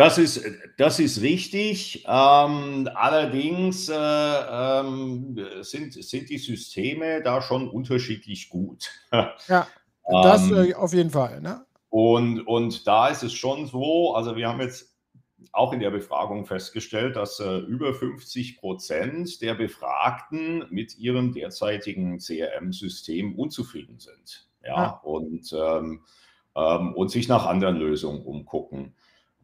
Das 0.00 0.16
ist, 0.16 0.42
das 0.78 0.98
ist 0.98 1.20
richtig. 1.20 2.06
Ähm, 2.08 2.88
allerdings 2.94 3.90
äh, 3.90 3.94
ähm, 3.94 5.38
sind, 5.60 5.92
sind 5.92 6.30
die 6.30 6.38
Systeme 6.38 7.20
da 7.22 7.42
schon 7.42 7.68
unterschiedlich 7.68 8.48
gut. 8.48 8.88
ja, 9.12 9.66
das 10.06 10.50
ähm, 10.50 10.70
äh, 10.70 10.74
auf 10.74 10.94
jeden 10.94 11.10
Fall. 11.10 11.42
Ne? 11.42 11.66
Und, 11.90 12.40
und 12.46 12.86
da 12.86 13.08
ist 13.08 13.22
es 13.22 13.34
schon 13.34 13.66
so, 13.66 14.14
also 14.14 14.36
wir 14.36 14.48
haben 14.48 14.62
jetzt 14.62 14.96
auch 15.52 15.74
in 15.74 15.80
der 15.80 15.90
Befragung 15.90 16.46
festgestellt, 16.46 17.16
dass 17.16 17.38
äh, 17.38 17.58
über 17.58 17.92
50 17.92 18.56
Prozent 18.56 19.42
der 19.42 19.52
Befragten 19.52 20.64
mit 20.70 20.96
ihrem 20.96 21.34
derzeitigen 21.34 22.16
CRM-System 22.16 23.38
unzufrieden 23.38 23.98
sind. 23.98 24.48
Ja, 24.64 24.82
ja. 24.82 25.00
Und, 25.02 25.52
ähm, 25.52 26.04
ähm, 26.56 26.94
und 26.94 27.10
sich 27.10 27.28
nach 27.28 27.44
anderen 27.44 27.76
Lösungen 27.76 28.22
umgucken. 28.22 28.94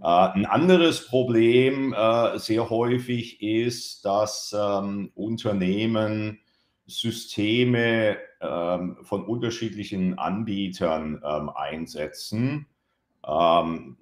Äh, 0.01 0.05
ein 0.05 0.47
anderes 0.47 1.07
Problem 1.07 1.93
äh, 1.93 2.39
sehr 2.39 2.71
häufig 2.71 3.43
ist, 3.43 4.05
dass 4.05 4.55
ähm, 4.59 5.11
Unternehmen 5.15 6.41
Systeme 6.87 8.17
ähm, 8.41 8.97
von 9.03 9.25
unterschiedlichen 9.25 10.19
Anbietern 10.19 11.21
ähm, 11.25 11.51
einsetzen. 11.51 12.67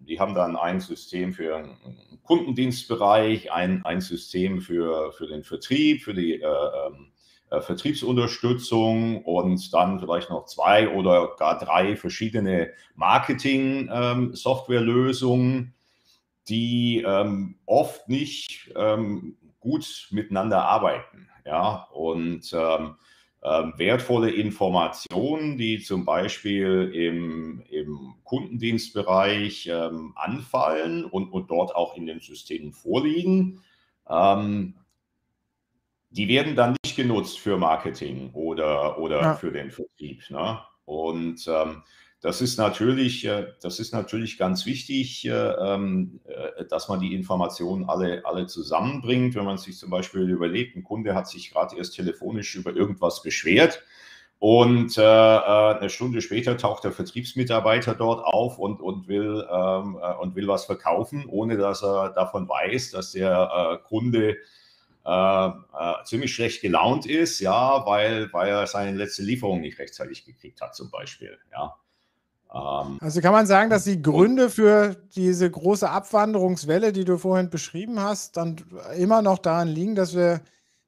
die 0.01 0.21
haben 0.21 0.35
dann 0.35 0.55
ein 0.55 0.81
System 0.81 1.33
für 1.33 1.63
den 1.63 1.79
Kundendienstbereich, 2.25 3.51
ein, 3.51 3.83
ein 3.87 4.03
System 4.03 4.61
für, 4.61 5.13
für 5.13 5.27
den 5.27 5.45
Vertrieb, 5.45 6.03
für 6.03 6.13
die 6.13 6.43
äh, 6.43 6.91
Vertriebsunterstützung 7.63 9.25
und 9.25 9.73
dann 9.73 9.99
vielleicht 9.99 10.29
noch 10.29 10.45
zwei 10.45 10.91
oder 10.91 11.37
gar 11.39 11.59
drei 11.59 11.97
verschiedene 11.97 12.73
Marketing-Softwarelösungen 12.97 15.75
die 16.49 17.05
ähm, 17.07 17.57
oft 17.67 18.09
nicht 18.09 18.73
ähm, 18.77 19.37
gut 19.61 20.09
miteinander 20.11 20.65
arbeiten. 20.65 21.29
Ja, 21.47 21.89
und 21.93 22.53
ähm, 22.55 22.97
ähm, 23.43 23.75
wertvolle 23.77 24.31
Informationen, 24.31 25.59
die 25.59 25.79
zum 25.81 26.07
Beispiel 26.07 26.91
im, 26.95 27.63
im 27.69 28.15
Kundendienstbereich 28.25 29.69
ähm, 29.71 30.15
anfallen 30.17 31.05
und, 31.05 31.31
und 31.31 31.51
dort 31.51 31.77
auch 31.77 31.95
in 31.95 32.07
den 32.07 32.21
Systemen 32.21 32.73
vorliegen, 32.73 33.61
ähm, 34.09 34.77
die 36.09 36.27
werden 36.29 36.57
dann 36.57 36.77
nicht 36.85 36.97
genutzt 36.97 37.39
für 37.39 37.59
Marketing 37.59 38.31
oder, 38.33 38.99
oder 38.99 39.21
ja. 39.21 39.35
für 39.35 39.53
den 39.53 39.71
Vertrieb. 39.71 40.23
Ne? 40.31 40.61
Und 40.87 41.47
das 42.25 42.41
ist 42.41 42.57
natürlich, 42.57 43.27
äh, 43.27 43.49
das 43.61 43.79
ist 43.79 43.93
natürlich 43.93 44.39
ganz 44.39 44.65
wichtig, 44.65 45.27
äh, 45.27 45.31
ähm, 45.31 46.21
äh, 46.25 46.65
dass 46.65 46.89
man 46.89 46.99
die 46.99 47.15
Informationen 47.15 47.85
alle, 47.87 48.25
alle 48.25 48.47
zusammenbringt. 48.47 49.35
Wenn 49.35 49.45
man 49.45 49.59
sich 49.59 49.77
zum 49.77 49.91
Beispiel 49.91 50.31
überlegt, 50.31 50.75
ein 50.75 50.85
Kunde 50.85 51.15
hat 51.15 51.29
sich 51.29 51.53
gerade 51.53 51.77
erst 51.77 51.97
telefonisch 51.97 52.55
über 52.55 52.75
irgendwas 52.75 53.23
beschwert 53.23 53.83
und 54.39 54.99
eine 54.99 55.91
Stunde 55.91 56.21
später 56.21 56.57
taucht 56.57 56.85
der 56.85 56.93
Vertriebsmitarbeiter 56.93 57.95
dort 57.95 58.25
auf 58.25 58.59
und, 58.59 58.81
und, 58.81 59.07
will, 59.07 59.47
ähm, 59.51 59.97
und 60.21 60.35
will 60.35 60.49
was 60.49 60.65
verkaufen, 60.65 61.25
ohne 61.29 61.57
dass 61.57 61.83
er 61.83 62.11
davon 62.11 62.49
weiß, 62.49 62.91
dass 62.91 63.13
der 63.13 63.81
Kunde 63.87 64.37
äh, 65.05 65.51
ziemlich 66.05 66.35
schlecht 66.35 66.63
gelaunt 66.63 67.07
ist, 67.07 67.41
ja, 67.41 67.87
weil, 67.87 68.33
weil 68.33 68.49
er 68.49 68.67
seine 68.67 68.97
letzte 68.97 69.23
Lieferung 69.23 69.61
nicht 69.61 69.79
rechtzeitig 69.79 70.25
gekriegt 70.25 70.61
hat, 70.61 70.75
zum 70.75 70.91
Beispiel, 70.91 71.39
ja. 71.53 71.75
Ähm, 72.55 72.99
also 73.01 73.21
kann 73.21 73.33
man 73.33 73.47
sagen, 73.47 73.71
dass 73.71 73.85
die 73.85 74.01
Gründe 74.01 74.49
für 74.49 74.97
diese 75.17 75.51
große 75.51 75.89
Abwanderungswelle, 75.89 76.93
die 76.93 77.05
du 77.05 77.19
vorhin 77.19 77.51
beschrieben 77.51 78.01
hast, 78.01 78.37
dann 78.37 78.57
immer 78.97 79.23
noch 79.23 79.39
daran 79.39 79.69
liegen, 79.69 79.95
dass 79.95 80.15
wir 80.15 80.41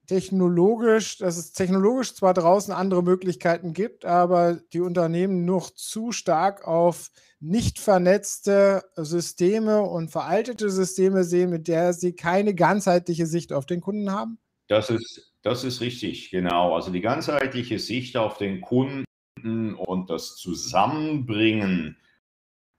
technologisch, 0.07 1.19
dass 1.19 1.37
es 1.37 1.53
technologisch 1.53 2.15
zwar 2.15 2.33
draußen 2.33 2.73
andere 2.73 3.03
Möglichkeiten 3.03 3.73
gibt, 3.73 4.05
aber 4.05 4.61
die 4.73 4.81
Unternehmen 4.81 5.45
noch 5.45 5.71
zu 5.71 6.13
stark 6.13 6.67
auf 6.67 7.11
nicht 7.41 7.81
vernetzte 7.81 8.85
Systeme 8.97 9.83
und 9.83 10.11
veraltete 10.11 10.71
Systeme 10.71 11.25
sehen, 11.25 11.51
mit 11.51 11.67
der 11.67 11.93
sie 11.93 12.15
keine 12.15 12.55
ganzheitliche 12.55 13.27
Sicht 13.27 13.53
auf 13.53 13.67
den 13.67 13.81
Kunden 13.81 14.13
haben? 14.13 14.39
Das 14.69 14.91
ist, 14.91 15.33
das 15.43 15.65
ist 15.65 15.81
richtig, 15.81 16.31
genau. 16.31 16.75
Also 16.75 16.93
die 16.93 17.01
ganzheitliche 17.01 17.79
Sicht 17.79 18.17
auf 18.17 18.39
den 18.39 18.61
Kunden 18.61 19.05
und 19.43 20.11
das 20.11 20.37
Zusammenbringen 20.37 21.97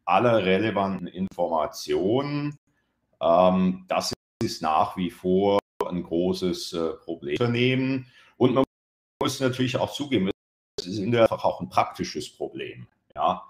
aller 0.05 0.45
relevanten 0.45 1.07
Informationen, 1.07 2.57
ähm, 3.21 3.85
das 3.87 4.13
ist 4.43 4.61
nach 4.61 4.95
wie 4.97 5.09
vor 5.09 5.59
ein 5.87 6.03
großes 6.03 6.73
äh, 6.73 6.93
Problem. 7.03 8.05
Und 8.37 8.53
man 8.53 8.63
muss 9.21 9.39
natürlich 9.39 9.77
auch 9.77 9.91
zugeben, 9.91 10.31
es 10.79 10.87
ist 10.87 10.99
in 10.99 11.11
der 11.11 11.27
Tat 11.27 11.43
auch 11.43 11.61
ein 11.61 11.69
praktisches 11.69 12.29
Problem. 12.29 12.87
Ja. 13.15 13.43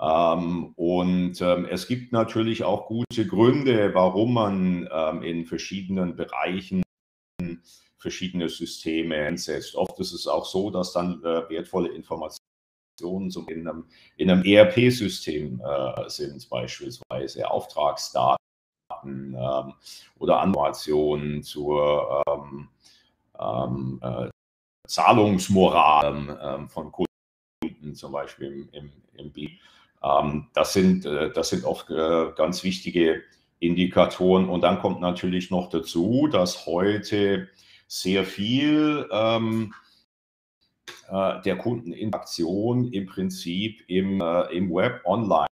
Ähm, 0.00 0.74
und 0.76 1.40
ähm, 1.40 1.66
es 1.66 1.88
gibt 1.88 2.12
natürlich 2.12 2.62
auch 2.64 2.86
gute 2.86 3.26
Gründe, 3.26 3.94
warum 3.94 4.34
man 4.34 4.88
ähm, 4.92 5.22
in 5.22 5.46
verschiedenen 5.46 6.14
Bereichen 6.14 6.82
verschiedene 7.98 8.48
Systeme 8.48 9.16
einsetzt. 9.16 9.74
Oft 9.74 9.98
ist 9.98 10.12
es 10.12 10.26
auch 10.26 10.44
so, 10.44 10.70
dass 10.70 10.92
dann 10.92 11.22
äh, 11.22 11.48
wertvolle 11.50 11.88
Informationen 11.90 13.30
in 13.46 13.68
einem, 13.68 13.84
in 14.16 14.30
einem 14.30 14.44
ERP-System 14.44 15.60
äh, 15.60 16.08
sind, 16.08 16.48
beispielsweise 16.48 17.48
Auftragsdaten 17.50 18.38
ähm, 19.04 19.74
oder 20.18 20.42
Informationen 20.42 21.42
zur 21.42 22.22
ähm, 22.26 22.68
ähm, 23.38 24.00
äh, 24.02 24.28
Zahlungsmoral 24.88 26.06
ähm, 26.06 26.38
ähm, 26.42 26.68
von 26.68 26.90
Kunden, 26.92 27.94
zum 27.94 28.12
Beispiel 28.12 28.46
im, 28.46 28.68
im, 28.72 28.92
im 29.14 29.32
B. 29.32 29.50
Ähm, 30.02 30.48
das, 30.54 30.72
sind, 30.72 31.04
äh, 31.04 31.30
das 31.32 31.50
sind 31.50 31.64
oft 31.64 31.90
äh, 31.90 32.32
ganz 32.36 32.64
wichtige 32.64 33.22
Indikatoren. 33.60 34.48
Und 34.48 34.62
dann 34.62 34.80
kommt 34.80 35.00
natürlich 35.00 35.50
noch 35.50 35.68
dazu, 35.68 36.28
dass 36.30 36.66
heute 36.66 37.48
sehr 37.88 38.24
viel 38.24 39.08
ähm, 39.10 39.74
äh, 41.08 41.42
der 41.42 41.56
Kundeninteraktion 41.56 42.92
im 42.92 43.06
Prinzip 43.06 43.82
im, 43.88 44.20
äh, 44.20 44.42
im 44.54 44.70
Web 44.70 45.00
online 45.04 45.48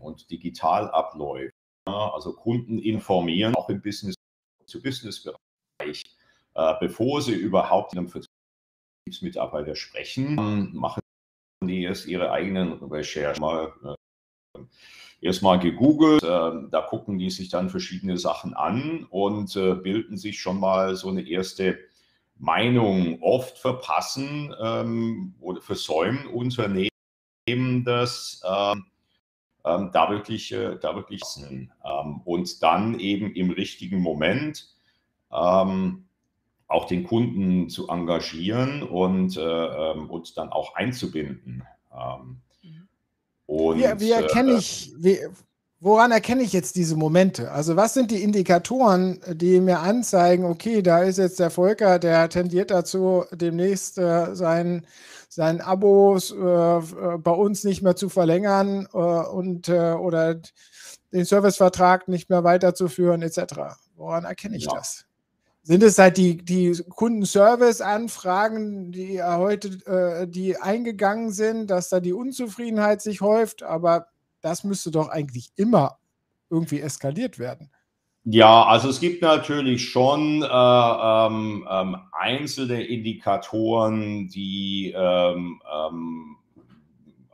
und 0.00 0.30
digital 0.30 0.88
abläuft. 0.90 1.52
Also 1.86 2.32
Kunden 2.32 2.78
informieren, 2.78 3.54
auch 3.54 3.70
im 3.70 3.80
Business-to-Business-Bereich, 3.80 6.04
äh, 6.54 6.74
bevor 6.80 7.22
sie 7.22 7.34
überhaupt 7.34 7.94
mit 7.94 8.00
einem 8.00 8.10
Vertriebsmitarbeiter 9.06 9.76
sprechen, 9.76 10.74
machen 10.74 11.00
die 11.64 11.84
erst 11.84 12.06
ihre 12.06 12.32
eigenen 12.32 12.72
Recherchen 12.82 13.40
mal 13.40 13.72
äh, 13.84 13.94
erstmal 15.20 15.58
gegoogelt. 15.58 16.22
Äh, 16.22 16.68
da 16.70 16.86
gucken 16.88 17.18
die 17.18 17.30
sich 17.30 17.48
dann 17.48 17.70
verschiedene 17.70 18.18
Sachen 18.18 18.54
an 18.54 19.06
und 19.10 19.54
äh, 19.56 19.74
bilden 19.74 20.16
sich 20.16 20.40
schon 20.40 20.60
mal 20.60 20.96
so 20.96 21.08
eine 21.08 21.28
erste 21.28 21.78
Meinung. 22.38 23.22
Oft 23.22 23.58
verpassen 23.58 24.54
ähm, 24.60 25.34
oder 25.40 25.60
versäumen 25.60 26.26
Unternehmen 26.26 26.90
das. 27.84 28.42
Ähm, 28.46 28.86
ähm, 29.66 29.90
da 29.92 30.10
wirklich, 30.10 30.52
äh, 30.52 30.78
da 30.80 30.94
wirklich 30.94 31.22
ähm, 31.84 32.20
und 32.24 32.62
dann 32.62 33.00
eben 33.00 33.34
im 33.34 33.50
richtigen 33.50 34.00
Moment 34.00 34.68
ähm, 35.32 36.04
auch 36.68 36.86
den 36.86 37.04
Kunden 37.04 37.68
zu 37.68 37.88
engagieren 37.88 38.82
und, 38.82 39.36
äh, 39.36 39.40
ähm, 39.40 40.08
und 40.08 40.36
dann 40.36 40.50
auch 40.50 40.76
einzubinden. 40.76 41.64
Und, 43.46 43.78
wie, 43.78 44.00
wie 44.00 44.10
erkenne 44.10 44.52
äh, 44.52 44.58
ich, 44.58 44.92
wie, 44.98 45.20
woran 45.80 46.10
erkenne 46.10 46.42
ich 46.42 46.52
jetzt 46.52 46.76
diese 46.76 46.96
Momente? 46.96 47.50
Also 47.52 47.76
was 47.76 47.94
sind 47.94 48.10
die 48.10 48.22
Indikatoren, 48.22 49.20
die 49.32 49.60
mir 49.60 49.80
anzeigen, 49.80 50.44
okay, 50.44 50.82
da 50.82 51.02
ist 51.02 51.18
jetzt 51.18 51.38
der 51.38 51.50
Volker, 51.50 51.98
der 51.98 52.28
tendiert 52.28 52.70
dazu, 52.70 53.24
demnächst 53.32 53.98
äh, 53.98 54.34
sein, 54.34 54.86
sein 55.28 55.60
Abo 55.60 56.16
äh, 56.16 57.18
bei 57.18 57.30
uns 57.30 57.64
nicht 57.64 57.82
mehr 57.82 57.96
zu 57.96 58.08
verlängern 58.08 58.88
äh, 58.92 58.96
und 58.98 59.68
äh, 59.68 59.92
oder 59.92 60.40
den 61.12 61.24
Servicevertrag 61.24 62.08
nicht 62.08 62.28
mehr 62.30 62.44
weiterzuführen, 62.44 63.22
etc. 63.22 63.78
Woran 63.94 64.24
erkenne 64.24 64.56
ich 64.56 64.64
ja. 64.64 64.74
das? 64.74 65.05
Sind 65.66 65.82
es 65.82 65.98
halt 65.98 66.16
die, 66.16 66.36
die 66.36 66.80
Kundenservice-Anfragen, 66.90 68.92
die 68.92 69.20
heute, 69.20 69.70
äh, 69.86 70.28
die 70.28 70.56
eingegangen 70.56 71.32
sind, 71.32 71.72
dass 71.72 71.88
da 71.88 71.98
die 71.98 72.12
Unzufriedenheit 72.12 73.02
sich 73.02 73.20
häuft, 73.20 73.64
aber 73.64 74.06
das 74.42 74.62
müsste 74.62 74.92
doch 74.92 75.08
eigentlich 75.08 75.50
immer 75.56 75.98
irgendwie 76.50 76.80
eskaliert 76.80 77.40
werden. 77.40 77.72
Ja, 78.22 78.64
also 78.64 78.88
es 78.88 79.00
gibt 79.00 79.22
natürlich 79.22 79.90
schon 79.90 80.44
äh, 80.44 80.46
ähm, 80.46 81.66
ähm, 81.68 81.96
einzelne 82.12 82.84
Indikatoren, 82.84 84.28
die 84.28 84.94
ähm, 84.96 85.60
ähm 85.68 86.36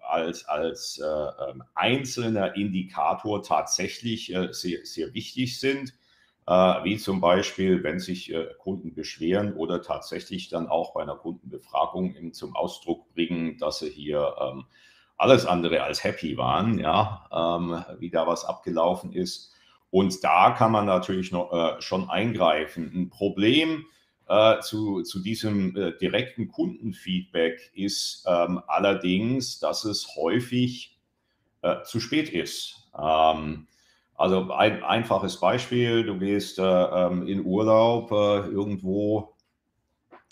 als, 0.08 0.46
als 0.46 0.98
äh, 0.98 1.50
ähm, 1.50 1.62
einzelner 1.74 2.56
Indikator 2.56 3.42
tatsächlich 3.42 4.34
äh, 4.34 4.48
sehr, 4.52 4.78
sehr 4.84 5.12
wichtig 5.12 5.60
sind. 5.60 5.92
Äh, 6.46 6.52
wie 6.82 6.96
zum 6.96 7.20
Beispiel, 7.20 7.84
wenn 7.84 8.00
sich 8.00 8.32
äh, 8.32 8.48
Kunden 8.58 8.94
beschweren 8.94 9.52
oder 9.54 9.80
tatsächlich 9.80 10.48
dann 10.48 10.66
auch 10.66 10.92
bei 10.92 11.02
einer 11.02 11.14
Kundenbefragung 11.14 12.32
zum 12.32 12.56
Ausdruck 12.56 13.14
bringen, 13.14 13.58
dass 13.58 13.78
sie 13.78 13.90
hier 13.90 14.34
ähm, 14.40 14.64
alles 15.16 15.46
andere 15.46 15.84
als 15.84 16.02
happy 16.02 16.36
waren, 16.36 16.80
ja, 16.80 17.28
ähm, 17.32 17.84
wie 18.00 18.10
da 18.10 18.26
was 18.26 18.44
abgelaufen 18.44 19.12
ist. 19.12 19.52
Und 19.90 20.24
da 20.24 20.50
kann 20.50 20.72
man 20.72 20.86
natürlich 20.86 21.30
noch 21.30 21.52
äh, 21.52 21.80
schon 21.80 22.10
eingreifen. 22.10 22.90
Ein 22.94 23.10
Problem 23.10 23.86
zu, 24.62 25.02
zu 25.02 25.20
diesem 25.20 25.74
direkten 26.00 26.48
Kundenfeedback 26.48 27.70
ist 27.74 28.24
ähm, 28.26 28.62
allerdings, 28.66 29.58
dass 29.58 29.84
es 29.84 30.16
häufig 30.16 30.96
zu 31.84 32.00
spät 32.00 32.30
ist. 32.30 32.88
Also 34.22 34.52
ein 34.52 34.84
einfaches 34.84 35.40
Beispiel, 35.40 36.04
du 36.04 36.16
gehst 36.16 36.60
äh, 36.60 36.62
ähm, 36.62 37.26
in 37.26 37.44
Urlaub 37.44 38.12
äh, 38.12 38.48
irgendwo 38.50 39.34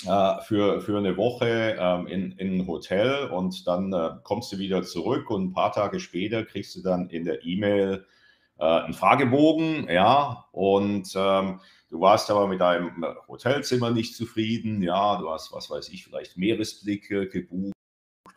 äh, 0.07 0.41
für, 0.43 0.81
für 0.81 0.97
eine 0.97 1.17
Woche 1.17 1.77
ähm, 1.77 2.07
in, 2.07 2.31
in 2.39 2.61
ein 2.61 2.67
Hotel 2.69 3.29
und 3.31 3.67
dann 3.67 3.93
äh, 3.93 4.11
kommst 4.23 4.53
du 4.53 4.59
wieder 4.59 4.85
zurück 4.85 5.29
und 5.29 5.47
ein 5.47 5.53
paar 5.53 5.73
Tage 5.73 5.99
später 5.99 6.45
kriegst 6.45 6.77
du 6.77 6.83
dann 6.83 7.11
in 7.11 7.25
der 7.25 7.45
E-Mail 7.45 8.07
äh, 8.61 8.65
einen 8.65 8.95
Fragebogen, 8.95 9.89
ja, 9.91 10.45
und 10.53 11.13
ähm, 11.17 11.61
du 11.89 12.01
warst 12.01 12.31
aber 12.31 12.47
mit 12.47 12.61
deinem 12.61 13.05
Hotelzimmer 13.27 13.91
nicht 13.91 14.15
zufrieden, 14.15 14.85
ja, 14.85 15.17
du 15.17 15.29
hast, 15.31 15.53
was 15.53 15.69
weiß 15.69 15.89
ich, 15.89 16.05
vielleicht 16.05 16.37
Meeresblicke 16.37 17.29
gebucht 17.29 17.75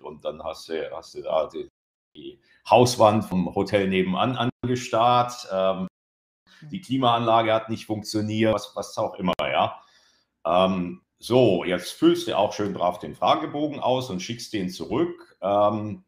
und 0.01 0.25
dann 0.25 0.43
hast 0.43 0.69
du, 0.69 0.89
hast 0.91 1.13
du 1.13 1.21
da 1.21 1.47
die, 1.53 1.69
die 2.15 2.39
Hauswand 2.69 3.25
vom 3.25 3.53
Hotel 3.53 3.87
nebenan 3.87 4.49
angestarrt. 4.63 5.47
Ähm, 5.51 5.87
die 6.71 6.81
Klimaanlage 6.81 7.53
hat 7.53 7.69
nicht 7.69 7.85
funktioniert, 7.85 8.53
was, 8.53 8.71
was 8.75 8.97
auch 8.97 9.15
immer, 9.15 9.33
ja. 9.41 9.81
Ähm, 10.45 11.01
so, 11.19 11.63
jetzt 11.63 11.91
füllst 11.91 12.27
du 12.27 12.37
auch 12.37 12.53
schön 12.53 12.73
brav 12.73 12.99
den 12.99 13.15
Fragebogen 13.15 13.79
aus 13.79 14.09
und 14.09 14.21
schickst 14.21 14.53
den 14.53 14.69
zurück. 14.69 15.37
Ähm, 15.41 16.03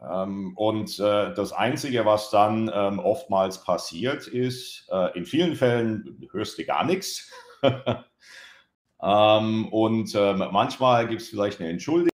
ähm, 0.00 0.56
und 0.56 0.98
äh, 0.98 1.34
das 1.34 1.52
Einzige, 1.52 2.04
was 2.04 2.30
dann 2.30 2.70
ähm, 2.72 2.98
oftmals 2.98 3.62
passiert, 3.62 4.26
ist, 4.26 4.88
äh, 4.90 5.16
in 5.16 5.24
vielen 5.24 5.56
Fällen 5.56 6.28
hörst 6.30 6.58
du 6.58 6.64
gar 6.64 6.84
nichts. 6.84 7.32
ähm, 9.02 9.68
und 9.72 10.14
ähm, 10.14 10.44
manchmal 10.52 11.08
gibt 11.08 11.22
es 11.22 11.28
vielleicht 11.28 11.60
eine 11.60 11.70
Entschuldigung 11.70 12.15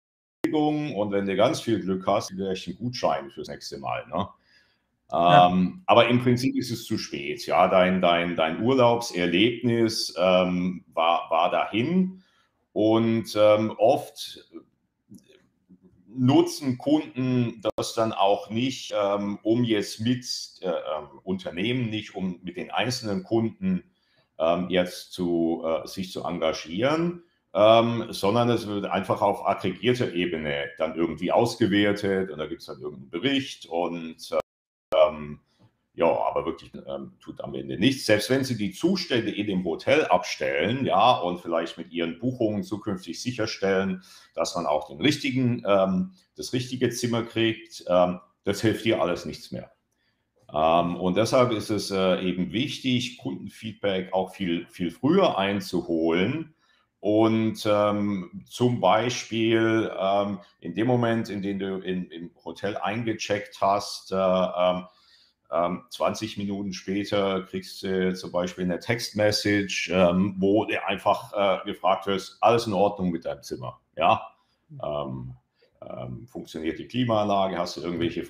und 0.55 1.11
wenn 1.11 1.25
du 1.25 1.35
ganz 1.35 1.61
viel 1.61 1.79
Glück 1.79 2.05
hast, 2.07 2.29
vielleicht 2.29 2.67
einen 2.67 2.77
Gutschein 2.77 3.29
fürs 3.31 3.47
nächste 3.47 3.77
Mal. 3.79 4.05
Ne? 4.07 4.27
Ja. 5.11 5.47
Ähm, 5.47 5.81
aber 5.85 6.07
im 6.07 6.21
Prinzip 6.21 6.55
ist 6.55 6.71
es 6.71 6.85
zu 6.85 6.97
spät. 6.97 7.45
Ja, 7.45 7.67
dein, 7.67 8.01
dein, 8.01 8.35
dein 8.35 8.61
Urlaubserlebnis 8.61 10.13
ähm, 10.17 10.85
war, 10.93 11.29
war 11.29 11.49
dahin 11.49 12.21
und 12.73 13.35
ähm, 13.35 13.73
oft 13.77 14.45
nutzen 16.07 16.77
Kunden 16.77 17.61
das 17.75 17.93
dann 17.93 18.13
auch 18.13 18.49
nicht, 18.49 18.93
ähm, 18.95 19.39
um 19.43 19.63
jetzt 19.63 19.99
mit 19.99 20.25
äh, 20.61 20.67
ähm, 20.67 21.19
Unternehmen, 21.23 21.89
nicht 21.89 22.15
um 22.15 22.39
mit 22.43 22.57
den 22.57 22.71
einzelnen 22.71 23.23
Kunden 23.23 23.83
ähm, 24.37 24.69
jetzt 24.69 25.13
zu, 25.13 25.63
äh, 25.65 25.87
sich 25.87 26.11
zu 26.11 26.23
engagieren, 26.23 27.23
ähm, 27.53 28.07
sondern 28.09 28.49
es 28.49 28.67
wird 28.67 28.85
einfach 28.85 29.21
auf 29.21 29.47
aggregierter 29.47 30.13
Ebene 30.13 30.69
dann 30.77 30.95
irgendwie 30.95 31.31
ausgewertet 31.31 32.29
und 32.31 32.39
da 32.39 32.45
gibt 32.45 32.61
es 32.61 32.67
dann 32.67 32.79
irgendeinen 32.79 33.09
Bericht 33.09 33.65
und 33.65 34.37
ähm, 34.95 35.39
ja, 35.99 36.07
aber 36.07 36.45
wirklich 36.45 36.71
ähm, 36.87 37.11
tut 37.19 37.41
am 37.41 37.53
Ende 37.55 37.77
nichts. 37.77 38.05
Selbst 38.05 38.29
wenn 38.29 38.45
Sie 38.45 38.55
die 38.55 38.71
Zustände 38.71 39.31
in 39.31 39.47
dem 39.47 39.65
Hotel 39.65 40.05
abstellen, 40.05 40.85
ja, 40.85 41.17
und 41.17 41.41
vielleicht 41.41 41.77
mit 41.77 41.91
Ihren 41.91 42.19
Buchungen 42.19 42.63
zukünftig 42.63 43.21
sicherstellen, 43.21 44.01
dass 44.33 44.55
man 44.55 44.65
auch 44.65 44.87
den 44.87 45.01
richtigen, 45.01 45.63
ähm, 45.67 46.13
das 46.37 46.53
richtige 46.53 46.89
Zimmer 46.89 47.23
kriegt, 47.23 47.83
ähm, 47.89 48.21
das 48.45 48.61
hilft 48.61 48.83
hier 48.83 49.01
alles 49.01 49.25
nichts 49.25 49.51
mehr. 49.51 49.71
Ähm, 50.53 50.95
und 50.95 51.17
deshalb 51.17 51.51
ist 51.51 51.69
es 51.69 51.91
äh, 51.91 52.21
eben 52.21 52.53
wichtig, 52.53 53.17
Kundenfeedback 53.17 54.13
auch 54.13 54.33
viel, 54.33 54.67
viel 54.67 54.91
früher 54.91 55.37
einzuholen. 55.37 56.55
Und 57.01 57.65
ähm, 57.65 58.43
zum 58.49 58.81
Beispiel 58.81 59.89
ähm, 59.97 60.39
in 60.59 60.75
dem 60.75 60.87
Moment, 60.87 61.29
in 61.29 61.41
dem 61.41 61.59
du 61.59 61.77
in, 61.77 62.11
im 62.11 62.31
Hotel 62.43 62.75
eingecheckt 62.75 63.61
hast, 63.61 64.11
äh, 64.11 64.81
20 65.89 66.37
ähm, 66.37 66.43
Minuten 66.43 66.73
später 66.73 67.43
kriegst 67.43 67.83
du 67.83 68.13
zum 68.13 68.31
Beispiel 68.31 68.65
eine 68.65 68.79
Textmessage, 68.79 69.91
ähm, 69.93 70.35
wo 70.37 70.65
dir 70.65 70.87
einfach 70.87 71.33
äh, 71.33 71.65
gefragt 71.65 72.05
wird, 72.05 72.37
alles 72.41 72.67
in 72.67 72.73
Ordnung 72.73 73.11
mit 73.11 73.25
deinem 73.25 73.43
Zimmer. 73.43 73.79
Ja, 73.95 74.27
ähm, 74.83 75.33
ähm, 75.81 76.27
funktioniert 76.27 76.79
die 76.79 76.87
Klimaanlage, 76.87 77.57
hast 77.57 77.77
du 77.77 77.81
irgendwelche 77.81 78.27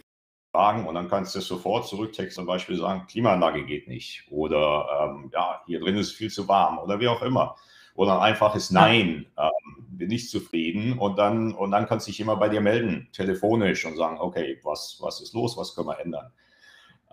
Fragen 0.52 0.88
und 0.88 0.96
dann 0.96 1.10
kannst 1.10 1.36
du 1.36 1.42
sofort 1.42 1.88
zurücktexten, 1.88 2.44
zum 2.44 2.46
Beispiel 2.46 2.78
sagen, 2.78 3.06
Klimaanlage 3.08 3.66
geht 3.66 3.88
nicht 3.88 4.26
oder 4.30 4.88
ähm, 5.02 5.30
ja, 5.34 5.62
hier 5.66 5.80
drin 5.80 5.98
ist 5.98 6.14
viel 6.14 6.32
zu 6.32 6.48
warm 6.48 6.80
oder 6.80 7.00
wie 7.00 7.08
auch 7.08 7.22
immer. 7.22 7.56
Oder 8.00 8.14
ein 8.14 8.32
einfaches 8.32 8.72
Nein, 8.72 9.26
ähm, 9.38 9.86
bin 9.90 10.08
nicht 10.08 10.30
zufrieden 10.30 10.98
und 10.98 11.18
dann, 11.18 11.54
und 11.54 11.72
dann 11.72 11.86
kannst 11.86 12.08
du 12.08 12.12
dich 12.12 12.22
immer 12.22 12.38
bei 12.38 12.48
dir 12.48 12.62
melden, 12.62 13.10
telefonisch 13.12 13.84
und 13.84 13.98
sagen, 13.98 14.20
okay, 14.22 14.58
was, 14.64 15.00
was 15.02 15.20
ist 15.20 15.34
los, 15.34 15.58
was 15.58 15.76
können 15.76 15.88
wir 15.88 16.00
ändern. 16.00 16.32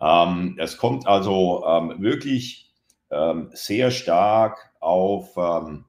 Ähm, 0.00 0.56
es 0.60 0.76
kommt 0.76 1.08
also 1.08 1.64
ähm, 1.66 2.00
wirklich 2.00 2.72
ähm, 3.10 3.50
sehr 3.52 3.90
stark 3.90 4.70
auf, 4.78 5.36
ähm, 5.36 5.86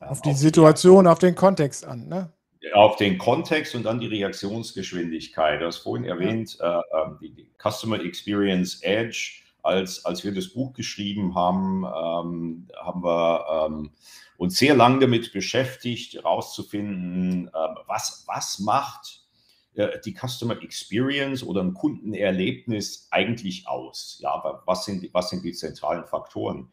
auf 0.00 0.20
die 0.20 0.32
auf 0.32 0.36
Situation, 0.36 1.04
die 1.04 1.10
auf 1.10 1.18
den 1.18 1.34
Kontext 1.34 1.86
an. 1.86 2.06
Ne? 2.06 2.30
Auf 2.74 2.96
den 2.96 3.16
Kontext 3.16 3.74
und 3.74 3.84
dann 3.84 4.00
die 4.00 4.08
Reaktionsgeschwindigkeit. 4.08 5.62
Du 5.62 5.64
hast 5.64 5.78
vorhin 5.78 6.04
erwähnt, 6.04 6.58
ja. 6.60 6.80
äh, 6.80 6.82
ähm, 7.06 7.18
die, 7.22 7.48
Customer 7.56 7.98
Experience 8.04 8.82
Edge. 8.82 9.40
Als, 9.62 10.04
als 10.04 10.24
wir 10.24 10.34
das 10.34 10.48
Buch 10.48 10.72
geschrieben 10.72 11.34
haben, 11.34 11.84
ähm, 11.84 12.68
haben 12.76 13.02
wir 13.02 13.90
uns 14.36 14.56
sehr 14.56 14.74
lange 14.74 15.00
damit 15.00 15.32
beschäftigt, 15.32 16.14
herauszufinden, 16.14 17.50
was, 17.86 18.24
was 18.26 18.58
macht 18.58 19.20
äh, 19.74 20.00
die 20.04 20.14
Customer 20.14 20.60
Experience 20.62 21.42
oder 21.42 21.62
ein 21.62 21.74
Kundenerlebnis 21.74 23.08
eigentlich 23.10 23.68
aus? 23.68 24.18
Ja, 24.20 24.62
was 24.66 24.84
sind, 24.84 25.08
was 25.12 25.30
sind 25.30 25.44
die 25.44 25.52
zentralen 25.52 26.04
Faktoren? 26.04 26.70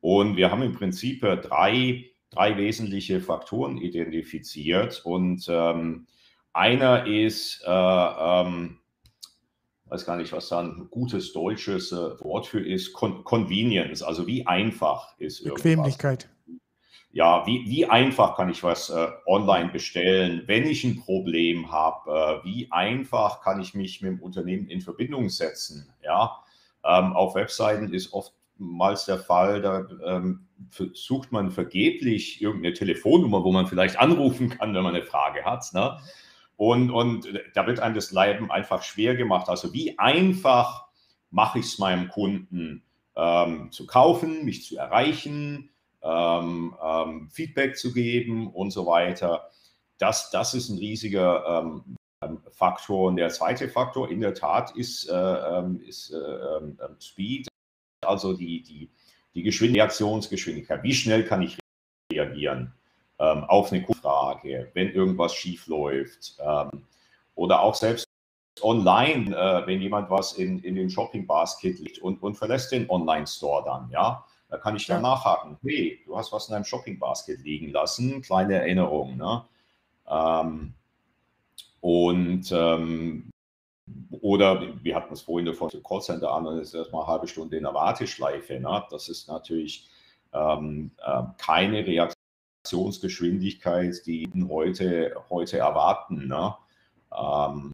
Und 0.00 0.36
wir 0.36 0.50
haben 0.50 0.62
im 0.62 0.72
Prinzip 0.72 1.22
äh, 1.22 1.36
drei, 1.36 2.10
drei 2.30 2.56
wesentliche 2.56 3.20
Faktoren 3.20 3.78
identifiziert. 3.78 5.02
Und 5.04 5.46
ähm, 5.48 6.06
einer 6.52 7.06
ist, 7.06 7.62
äh, 7.64 7.70
ähm, 7.70 8.80
weiß 9.92 10.06
gar 10.06 10.16
nicht, 10.16 10.32
was 10.32 10.48
da 10.48 10.60
ein 10.60 10.88
gutes 10.90 11.32
deutsches 11.32 11.92
äh, 11.92 11.96
Wort 12.20 12.46
für 12.46 12.66
ist, 12.66 12.92
Con 12.92 13.24
Convenience, 13.24 14.02
also 14.02 14.26
wie 14.26 14.46
einfach 14.46 15.16
ist 15.18 15.40
irgendwas. 15.40 15.62
Bequemlichkeit 15.62 16.28
ja, 17.12 17.46
wie, 17.46 17.64
wie 17.66 17.86
einfach 17.86 18.36
kann 18.36 18.48
ich 18.48 18.62
was 18.62 18.88
äh, 18.88 19.08
online 19.26 19.70
bestellen, 19.70 20.44
wenn 20.46 20.66
ich 20.66 20.82
ein 20.82 20.98
Problem 20.98 21.70
habe, 21.70 22.40
äh, 22.42 22.44
wie 22.44 22.68
einfach 22.72 23.42
kann 23.42 23.60
ich 23.60 23.74
mich 23.74 24.00
mit 24.00 24.12
dem 24.12 24.22
Unternehmen 24.22 24.66
in 24.68 24.80
Verbindung 24.80 25.28
setzen. 25.28 25.92
Ja, 26.02 26.38
ähm, 26.84 27.12
auf 27.12 27.34
Webseiten 27.34 27.92
ist 27.92 28.14
oftmals 28.14 29.04
der 29.04 29.18
Fall, 29.18 29.60
da 29.60 29.86
ähm, 30.04 30.48
sucht 30.94 31.32
man 31.32 31.50
vergeblich 31.50 32.40
irgendeine 32.40 32.72
Telefonnummer, 32.72 33.44
wo 33.44 33.52
man 33.52 33.66
vielleicht 33.66 33.98
anrufen 33.98 34.48
kann, 34.48 34.74
wenn 34.74 34.82
man 34.82 34.94
eine 34.94 35.04
Frage 35.04 35.44
hat. 35.44 35.66
Ne? 35.74 35.98
Und, 36.62 36.92
und 36.92 37.26
da 37.54 37.66
wird 37.66 37.80
einem 37.80 37.96
das 37.96 38.12
Leben 38.12 38.52
einfach 38.52 38.84
schwer 38.84 39.16
gemacht. 39.16 39.48
Also 39.48 39.72
wie 39.72 39.98
einfach 39.98 40.86
mache 41.30 41.58
ich 41.58 41.64
es 41.64 41.78
meinem 41.80 42.06
Kunden 42.06 42.84
ähm, 43.16 43.72
zu 43.72 43.84
kaufen, 43.84 44.44
mich 44.44 44.64
zu 44.64 44.76
erreichen, 44.76 45.70
ähm, 46.04 46.76
ähm, 46.80 47.28
Feedback 47.32 47.76
zu 47.76 47.92
geben 47.92 48.48
und 48.48 48.70
so 48.70 48.86
weiter. 48.86 49.50
Das, 49.98 50.30
das 50.30 50.54
ist 50.54 50.68
ein 50.68 50.78
riesiger 50.78 51.64
ähm, 51.64 51.96
ähm 52.22 52.40
Faktor. 52.52 53.08
Und 53.08 53.16
der 53.16 53.30
zweite 53.30 53.68
Faktor 53.68 54.08
in 54.08 54.20
der 54.20 54.34
Tat 54.34 54.70
ist, 54.76 55.10
äh, 55.10 55.14
ähm, 55.16 55.80
ist 55.80 56.12
äh, 56.12 56.88
Speed, 57.00 57.48
also 58.06 58.34
die, 58.34 58.62
die, 58.62 58.88
die 59.34 59.48
Reaktionsgeschwindigkeit. 59.48 60.84
Wie 60.84 60.94
schnell 60.94 61.24
kann 61.24 61.42
ich 61.42 61.58
reagieren 62.12 62.72
auf 63.22 63.72
eine 63.72 63.86
Frage, 64.00 64.70
wenn 64.74 64.90
irgendwas 64.90 65.34
schief 65.34 65.66
läuft? 65.66 66.40
oder 67.34 67.60
auch 67.62 67.74
selbst 67.74 68.06
online, 68.60 69.34
äh, 69.34 69.66
wenn 69.66 69.80
jemand 69.80 70.10
was 70.10 70.34
in, 70.34 70.62
in 70.62 70.74
den 70.74 70.90
Shopping 70.90 71.26
Basket 71.26 71.78
liegt 71.78 71.98
und, 71.98 72.22
und 72.22 72.34
verlässt 72.34 72.72
den 72.72 72.88
Online-Store 72.90 73.64
dann, 73.64 73.90
ja. 73.90 74.24
Da 74.48 74.58
kann 74.58 74.76
ich 74.76 74.86
dann 74.86 75.02
ja. 75.02 75.08
nachhaken. 75.08 75.56
Hey, 75.62 76.02
du 76.04 76.14
hast 76.14 76.30
was 76.30 76.48
in 76.48 76.52
deinem 76.52 76.64
Shopping 76.64 76.98
Basket 76.98 77.40
liegen 77.42 77.70
lassen. 77.70 78.20
Kleine 78.20 78.56
Erinnerung. 78.56 79.16
Ne? 79.16 79.42
Ähm, 80.06 80.74
und 81.80 82.52
ähm, 82.52 83.30
oder 84.10 84.62
wir 84.82 84.94
hatten 84.94 85.14
es 85.14 85.22
vorhin 85.22 85.46
davon, 85.46 85.70
Callcenter 85.82 86.30
an, 86.30 86.44
dann 86.44 86.58
ist 86.58 86.74
erstmal 86.74 87.04
eine 87.04 87.12
halbe 87.12 87.28
Stunde 87.28 87.56
in 87.56 87.62
der 87.62 87.72
Warteschleife. 87.72 88.60
Ne? 88.60 88.84
Das 88.90 89.08
ist 89.08 89.26
natürlich 89.26 89.88
ähm, 90.34 90.90
äh, 91.02 91.22
keine 91.38 91.86
Reaktionsgeschwindigkeit, 92.62 94.06
die 94.06 94.28
heute, 94.48 95.14
heute 95.30 95.58
erwarten. 95.58 96.28
Ne? 96.28 96.54
Ähm, 97.16 97.72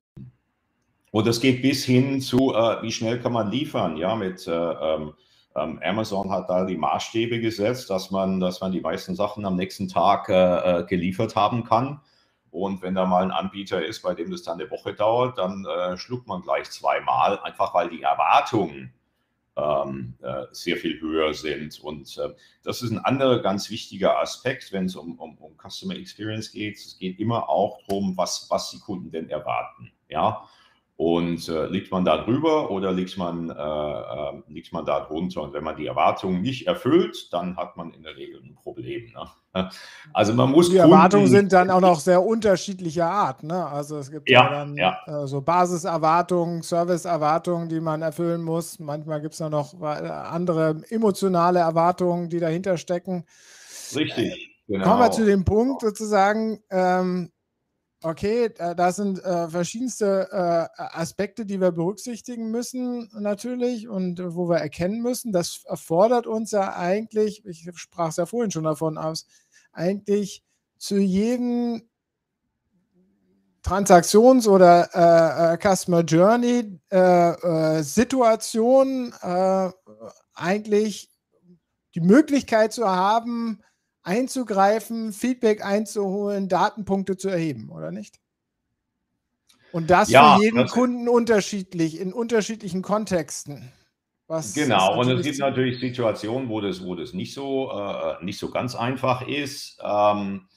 und 1.11 1.27
das 1.27 1.41
geht 1.41 1.63
bis 1.63 1.85
hin 1.85 2.21
zu, 2.21 2.55
äh, 2.55 2.83
wie 2.83 2.93
schnell 2.93 3.21
kann 3.21 3.33
man 3.33 3.51
liefern, 3.51 3.97
ja, 3.97 4.15
mit 4.15 4.47
äh, 4.47 4.53
ähm, 4.53 5.15
ähm, 5.57 5.81
Amazon 5.83 6.31
hat 6.31 6.49
da 6.49 6.65
die 6.65 6.77
Maßstäbe 6.77 7.41
gesetzt, 7.41 7.91
dass 7.91 8.11
man, 8.11 8.41
dass 8.41 8.61
man 8.61 8.73
die 8.73 8.81
meisten 8.81 9.15
Sachen 9.15 9.45
am 9.45 9.57
nächsten 9.57 9.89
Tag 9.89 10.29
äh, 10.29 10.81
äh, 10.81 10.85
geliefert 10.85 11.37
haben 11.37 11.65
kann. 11.65 12.01
Und 12.51 12.81
wenn 12.83 12.95
da 12.95 13.05
mal 13.05 13.23
ein 13.23 13.31
Anbieter 13.31 13.85
ist, 13.85 14.03
bei 14.03 14.15
dem 14.15 14.31
das 14.31 14.43
dann 14.43 14.59
eine 14.59 14.71
Woche 14.71 14.95
dauert, 14.95 15.39
dann 15.39 15.67
äh, 15.67 15.97
schluckt 15.99 16.27
man 16.27 16.43
gleich 16.43 16.71
zweimal, 16.71 17.39
einfach 17.41 17.75
weil 17.75 17.91
die 17.91 18.03
Erwartungen 18.03 18.95
sehr 20.53 20.77
viel 20.77 21.01
höher 21.01 21.35
sind. 21.35 21.79
Und 21.81 22.17
äh, 22.19 22.35
das 22.63 22.83
ist 22.83 22.91
ein 22.91 22.99
anderer 22.99 23.41
ganz 23.41 23.71
wichtiger 23.71 24.19
Aspekt, 24.19 24.73
wenn 24.73 24.87
es 24.87 24.97
um, 24.97 25.19
um, 25.19 25.37
um 25.39 25.57
Customer 25.57 25.97
Experience 25.97 26.53
geht. 26.53 26.77
Es 26.77 26.99
geht 26.99 27.19
immer 27.19 27.49
auch 27.49 27.81
darum, 27.87 28.17
was, 28.17 28.47
was 28.51 28.71
die 28.71 28.79
Kunden 28.79 29.11
denn 29.11 29.29
erwarten. 29.29 29.93
Ja, 30.09 30.49
und 30.99 31.49
äh, 31.49 31.67
liegt 31.67 31.93
man 31.93 32.05
da 32.05 32.25
drüber 32.25 32.73
oder 32.73 32.91
liegt 32.91 33.17
man, 33.17 33.51
äh, 33.51 33.53
äh, 33.53 34.43
liegt 34.49 34.73
man 34.73 34.85
da 34.85 34.99
drunter? 34.99 35.43
Und 35.43 35.53
wenn 35.53 35.63
man 35.63 35.77
die 35.77 35.87
Erwartungen 35.87 36.43
nicht 36.43 36.67
erfüllt, 36.67 37.33
dann 37.33 37.57
hat 37.57 37.77
man 37.77 37.93
in 37.93 38.03
der 38.03 38.17
Regel 38.17 38.43
ein 38.43 38.57
Problem. 38.57 39.13
Ne? 39.13 39.31
Also 40.13 40.35
man 40.35 40.51
muss. 40.51 40.71
Die 40.71 40.77
Erwartungen 40.77 41.29
sind 41.29 41.53
dann 41.53 41.71
auch 41.71 41.81
noch 41.81 42.01
sehr 42.01 42.23
unterschiedlicher 42.23 43.09
Art. 43.09 43.45
Ne? 43.45 43.65
Also 43.65 43.99
es 43.99 44.11
gibt 44.11 44.29
ja, 44.29 44.43
ja 44.43 44.51
dann 44.51 44.77
ja. 44.77 44.99
Äh, 45.07 45.27
so 45.29 45.41
Basiserwartungen, 45.41 46.63
Serviceerwartungen, 46.63 47.69
die 47.69 47.81
man 47.81 48.03
erfüllen 48.03 48.43
muss. 48.43 48.81
Manchmal 48.81 49.21
gibt 49.21 49.35
es 49.35 49.39
dann 49.39 49.53
noch 49.53 49.81
andere 49.81 50.83
emotionale 50.91 51.61
Erwartungen, 51.61 52.29
die 52.29 52.41
dahinter 52.41 52.77
stecken. 52.77 53.25
Richtig. 53.95 54.59
genau. 54.67 54.85
kommen 54.85 55.01
wir 55.01 55.11
zu 55.13 55.25
dem 55.25 55.45
Punkt 55.45 55.81
sozusagen, 55.81 56.61
ähm, 56.71 57.31
okay, 58.03 58.51
da 58.77 58.93
sind 58.93 59.23
äh, 59.25 59.49
verschiedenste 59.49 60.29
äh, 60.31 60.83
Aspekte, 60.83 61.45
die 61.45 61.61
wir 61.61 61.73
berücksichtigen 61.73 62.51
müssen 62.51 63.11
natürlich 63.13 63.89
und 63.89 64.21
äh, 64.21 64.35
wo 64.35 64.49
wir 64.49 64.59
erkennen 64.59 65.03
müssen, 65.03 65.33
das 65.33 65.63
erfordert 65.67 66.27
uns 66.27 66.53
ja 66.53 66.77
eigentlich, 66.77 67.45
ich 67.45 67.69
sprach 67.75 68.11
es 68.11 68.17
ja 68.17 68.27
vorhin 68.27 68.51
schon 68.51 68.65
davon 68.65 68.99
aus, 68.99 69.27
eigentlich 69.73 70.43
zu 70.79 70.97
jedem 70.99 71.83
Transaktions- 73.63 74.47
oder 74.47 74.89
äh, 74.95 75.55
äh, 75.55 75.59
Customer 75.59 76.03
Journey 76.03 76.81
äh, 76.91 77.83
Situation 77.83 79.13
eigentlich 80.35 81.11
die 81.95 82.01
Möglichkeit 82.01 82.73
zu 82.73 82.89
haben, 82.89 83.61
einzugreifen, 84.03 85.13
Feedback 85.13 85.65
einzuholen, 85.65 86.49
Datenpunkte 86.49 87.17
zu 87.17 87.29
erheben, 87.29 87.71
oder 87.71 87.91
nicht? 87.91 88.21
Und 89.73 89.91
das 89.91 90.09
ja, 90.09 90.37
für 90.37 90.45
jeden 90.45 90.67
Kunden 90.67 91.09
unterschiedlich, 91.09 92.01
in 92.01 92.13
unterschiedlichen 92.13 92.83
Kontexten. 92.83 93.71
genau, 94.55 94.99
und 94.99 95.11
es 95.11 95.23
gibt 95.23 95.39
natürlich 95.39 95.79
Situationen, 95.79 96.49
wo 96.49 96.61
das, 96.61 96.85
wo 96.85 96.95
das 96.95 97.13
nicht, 97.13 97.35
so, 97.35 97.71
äh, 97.71 98.25
nicht 98.25 98.39
so 98.39 98.51
ganz 98.51 98.75
einfach 98.75 99.27
ist. 99.27 99.79
Ähm, 99.83 100.49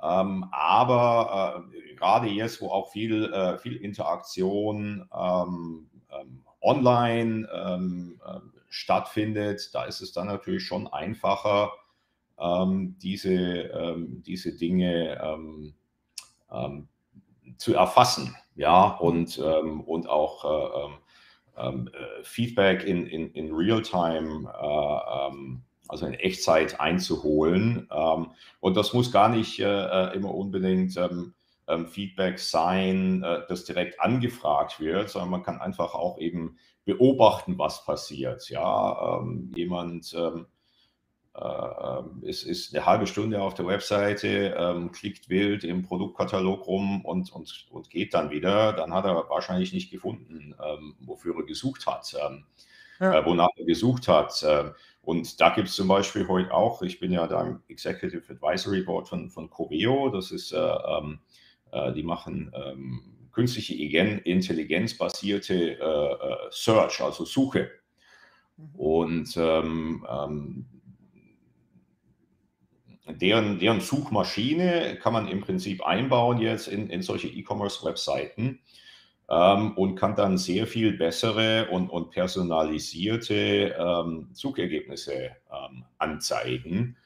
ähm, 0.00 0.46
aber 0.52 1.64
äh, 1.72 1.94
gerade 1.94 2.28
jetzt, 2.28 2.60
wo 2.60 2.68
auch 2.68 2.92
viel, 2.92 3.32
äh, 3.32 3.58
viel 3.58 3.76
Interaktion 3.76 5.08
ähm, 5.12 5.90
ähm 6.10 6.44
online 6.60 7.46
ähm, 7.52 8.18
äh, 8.26 8.40
stattfindet, 8.70 9.74
da 9.74 9.84
ist 9.84 10.00
es 10.00 10.12
dann 10.12 10.26
natürlich 10.26 10.64
schon 10.64 10.86
einfacher, 10.86 11.70
diese, 12.38 13.32
ähm, 13.32 14.22
diese 14.26 14.56
Dinge 14.56 15.18
zu 17.56 17.74
erfassen. 17.74 18.34
Ja, 18.56 18.96
und, 18.96 19.38
und 19.38 20.08
auch 20.08 20.90
äh, 21.56 21.70
Feedback 22.22 22.84
in, 22.84 23.06
in, 23.06 23.30
in 23.32 23.52
Real-Time 23.52 24.52
äh, 24.52 25.58
also 25.88 26.06
in 26.06 26.14
Echtzeit 26.14 26.80
einzuholen. 26.80 27.88
Ähm, 27.92 28.30
und 28.60 28.76
das 28.76 28.92
muss 28.92 29.12
gar 29.12 29.28
nicht 29.28 29.60
äh, 29.60 29.64
äh, 29.64 30.16
immer 30.16 30.34
unbedingt 30.34 30.96
ähm, 30.96 31.34
ähm, 31.68 31.86
Feedback 31.86 32.38
sein, 32.38 33.22
äh, 33.22 33.42
das 33.48 33.64
direkt 33.64 34.00
angefragt 34.00 34.80
wird, 34.80 35.10
sondern 35.10 35.30
man 35.30 35.42
kann 35.42 35.60
einfach 35.60 35.94
auch 35.94 36.18
eben 36.18 36.58
beobachten, 36.84 37.58
was 37.58 37.84
passiert. 37.84 38.48
Ja, 38.50 39.24
jemand 39.56 40.14
ist, 42.22 42.44
ist 42.44 42.74
eine 42.74 42.86
halbe 42.86 43.06
Stunde 43.06 43.42
auf 43.42 43.54
der 43.54 43.66
Webseite, 43.66 44.88
klickt 44.92 45.28
wild 45.28 45.64
im 45.64 45.82
Produktkatalog 45.82 46.66
rum 46.66 47.04
und, 47.04 47.32
und, 47.32 47.66
und 47.70 47.90
geht 47.90 48.14
dann 48.14 48.30
wieder, 48.30 48.72
dann 48.72 48.94
hat 48.94 49.04
er 49.04 49.28
wahrscheinlich 49.28 49.72
nicht 49.72 49.90
gefunden, 49.90 50.54
wofür 51.00 51.36
er 51.36 51.44
gesucht 51.44 51.86
hat, 51.86 52.14
ja. 53.00 53.26
wonach 53.26 53.50
er 53.56 53.64
gesucht 53.64 54.06
hat. 54.06 54.44
Und 55.04 55.40
da 55.40 55.50
gibt 55.50 55.68
es 55.68 55.74
zum 55.74 55.88
Beispiel 55.88 56.26
heute 56.28 56.52
auch, 56.52 56.82
ich 56.82 56.98
bin 56.98 57.12
ja 57.12 57.26
da 57.26 57.46
im 57.46 57.62
Executive 57.68 58.22
Advisory 58.32 58.82
Board 58.82 59.08
von, 59.08 59.28
von 59.28 59.50
Coveo, 59.50 60.08
das 60.08 60.30
ist, 60.30 60.52
äh, 60.52 60.56
ähm, 60.56 61.18
äh, 61.72 61.92
die 61.92 62.02
machen 62.02 62.50
ähm, 62.54 63.02
künstliche 63.30 63.74
Intelligenz-basierte 63.74 65.54
äh, 65.54 65.78
äh, 65.78 66.36
Search, 66.50 67.02
also 67.02 67.26
Suche. 67.26 67.70
Mhm. 68.56 68.74
Und 68.76 69.36
ähm, 69.36 70.06
ähm, 70.08 70.66
deren, 73.06 73.58
deren 73.58 73.80
Suchmaschine 73.80 74.98
kann 75.00 75.12
man 75.12 75.28
im 75.28 75.40
Prinzip 75.40 75.84
einbauen 75.84 76.38
jetzt 76.38 76.68
in, 76.68 76.88
in 76.88 77.02
solche 77.02 77.28
E-Commerce-Webseiten 77.28 78.60
ähm, 79.28 79.72
und 79.76 79.96
kann 79.96 80.16
dann 80.16 80.38
sehr 80.38 80.66
viel 80.66 80.96
bessere 80.96 81.68
und, 81.70 81.90
und 81.90 82.10
personalisierte 82.10 83.74
ähm, 83.78 84.28
Suchergebnisse 84.32 85.36
ähm, 85.52 85.84
anzeigen 85.98 86.96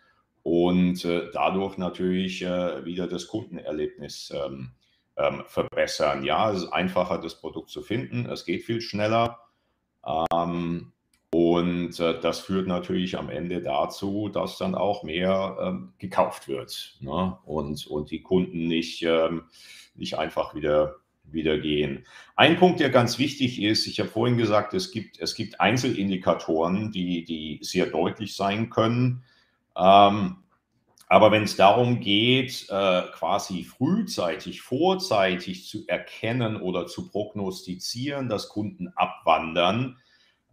und 0.42 1.04
äh, 1.04 1.30
dadurch 1.32 1.78
natürlich 1.78 2.42
äh, 2.42 2.84
wieder 2.84 3.06
das 3.06 3.26
Kundenerlebnis 3.26 4.32
ähm, 4.34 4.72
ähm, 5.16 5.42
verbessern. 5.46 6.24
Ja, 6.24 6.52
es 6.52 6.62
ist 6.62 6.72
einfacher, 6.72 7.18
das 7.18 7.40
Produkt 7.40 7.70
zu 7.70 7.82
finden, 7.82 8.26
es 8.26 8.44
geht 8.44 8.62
viel 8.62 8.80
schneller. 8.80 9.40
Ähm, 10.32 10.92
und 11.58 12.00
äh, 12.00 12.20
das 12.20 12.40
führt 12.40 12.66
natürlich 12.66 13.18
am 13.18 13.28
Ende 13.30 13.60
dazu, 13.62 14.28
dass 14.28 14.58
dann 14.58 14.74
auch 14.74 15.02
mehr 15.02 15.56
ähm, 15.60 15.92
gekauft 15.98 16.48
wird 16.48 16.96
ne? 17.00 17.36
und, 17.44 17.86
und 17.86 18.10
die 18.10 18.22
Kunden 18.22 18.68
nicht, 18.68 19.02
ähm, 19.02 19.44
nicht 19.94 20.18
einfach 20.18 20.54
wieder 20.54 20.96
wieder 21.30 21.58
gehen. 21.58 22.06
Ein 22.36 22.56
Punkt, 22.58 22.80
der 22.80 22.90
ganz 22.90 23.18
wichtig 23.18 23.60
ist, 23.62 23.86
ich 23.86 24.00
habe 24.00 24.08
vorhin 24.08 24.38
gesagt, 24.38 24.74
es 24.74 24.90
gibt, 24.90 25.20
es 25.20 25.34
gibt 25.34 25.60
Einzelindikatoren, 25.60 26.90
die, 26.90 27.24
die 27.24 27.58
sehr 27.62 27.86
deutlich 27.86 28.34
sein 28.34 28.70
können. 28.70 29.24
Ähm, 29.76 30.36
aber 31.08 31.32
wenn 31.32 31.44
es 31.44 31.56
darum 31.56 32.00
geht, 32.00 32.66
äh, 32.68 33.02
quasi 33.14 33.64
frühzeitig, 33.64 34.60
vorzeitig 34.60 35.66
zu 35.66 35.86
erkennen 35.86 36.56
oder 36.56 36.86
zu 36.86 37.08
prognostizieren, 37.08 38.28
dass 38.28 38.50
Kunden 38.50 38.88
abwandern, 38.88 39.98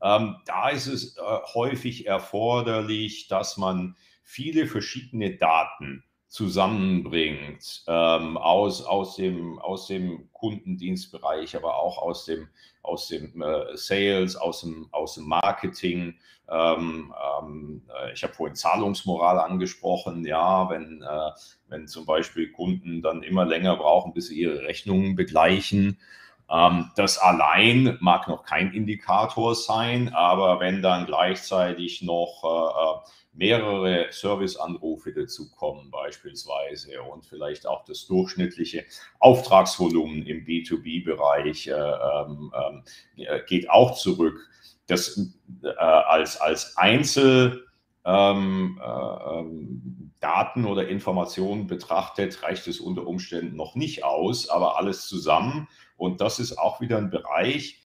ähm, 0.01 0.36
da 0.45 0.69
ist 0.69 0.88
es 0.88 1.17
äh, 1.17 1.21
häufig 1.53 2.08
erforderlich, 2.08 3.27
dass 3.27 3.58
man 3.58 3.95
viele 4.23 4.67
verschiedene 4.67 5.38
Daten 5.38 6.03
zusammenbringt 6.27 7.84
ähm, 7.88 8.38
aus, 8.38 8.84
aus, 8.84 9.15
dem, 9.15 9.58
aus 9.60 9.88
dem 9.88 10.29
Kundendienstbereich, 10.34 11.55
aber 11.55 11.77
auch 11.77 11.97
aus 11.97 12.25
dem, 12.25 12.49
aus 12.81 13.08
dem 13.08 13.41
äh, 13.41 13.77
Sales, 13.77 14.36
aus 14.36 14.62
dem, 14.62 14.89
aus 14.91 15.15
dem 15.15 15.29
Marketing. 15.29 16.15
Ähm, 16.49 17.13
ähm, 17.39 17.84
äh, 17.88 18.12
ich 18.13 18.23
habe 18.23 18.34
vorhin 18.34 18.55
Zahlungsmoral 18.55 19.39
angesprochen. 19.39 20.25
Ja, 20.25 20.69
wenn, 20.69 21.01
äh, 21.01 21.31
wenn 21.69 21.88
zum 21.88 22.05
Beispiel 22.05 22.51
Kunden 22.51 23.01
dann 23.01 23.23
immer 23.23 23.45
länger 23.45 23.77
brauchen, 23.77 24.13
bis 24.13 24.27
sie 24.27 24.39
ihre 24.41 24.63
Rechnungen 24.63 25.15
begleichen. 25.15 25.99
Ähm, 26.49 26.91
das 26.95 27.17
allein 27.17 27.97
mag 28.01 28.27
noch 28.27 28.43
kein 28.43 28.73
Indikator 28.73 29.55
sein, 29.55 30.13
aber 30.13 30.60
wenn 30.60 30.81
dann 30.81 31.05
gleichzeitig 31.05 32.01
noch 32.01 32.43
äh, 32.43 33.10
äh 33.10 33.25
mehrere 33.38 34.08
Serviceanrufe 34.12 35.12
dazukommen 35.13 35.91
beispielsweise 35.91 37.01
und 37.01 37.25
vielleicht 37.25 37.67
auch 37.67 37.84
das 37.84 38.08
durchschnittliche 38.08 38.86
Auftragsvolumen 39.19 40.25
im 40.25 40.45
B2B-Bereich 40.45 41.67
äh, 41.67 41.73
ähm, 41.73 42.51
äh, 43.17 43.41
geht 43.45 43.69
auch 43.69 43.95
zurück. 43.95 44.39
Das 44.88 45.19
als, 45.77 46.39
als 46.39 46.77
Einzel 46.77 47.65
ähm, 48.05 48.79
ähm, 48.86 50.12
oder 50.65 50.88
Informationen 50.88 51.67
betrachtet, 51.67 52.41
reicht 52.41 52.67
es 52.67 52.79
unter 52.79 53.05
Umständen 53.05 53.55
noch 53.55 53.75
nicht 53.75 54.03
aus, 54.03 54.49
aber 54.49 54.77
alles 54.77 55.08
zusammen. 55.08 55.67
Und 55.97 56.21
das 56.21 56.39
ist 56.39 56.58
auch 56.58 56.81
wieder 56.81 56.97
ein 56.97 57.10
Bereich, 57.10 57.86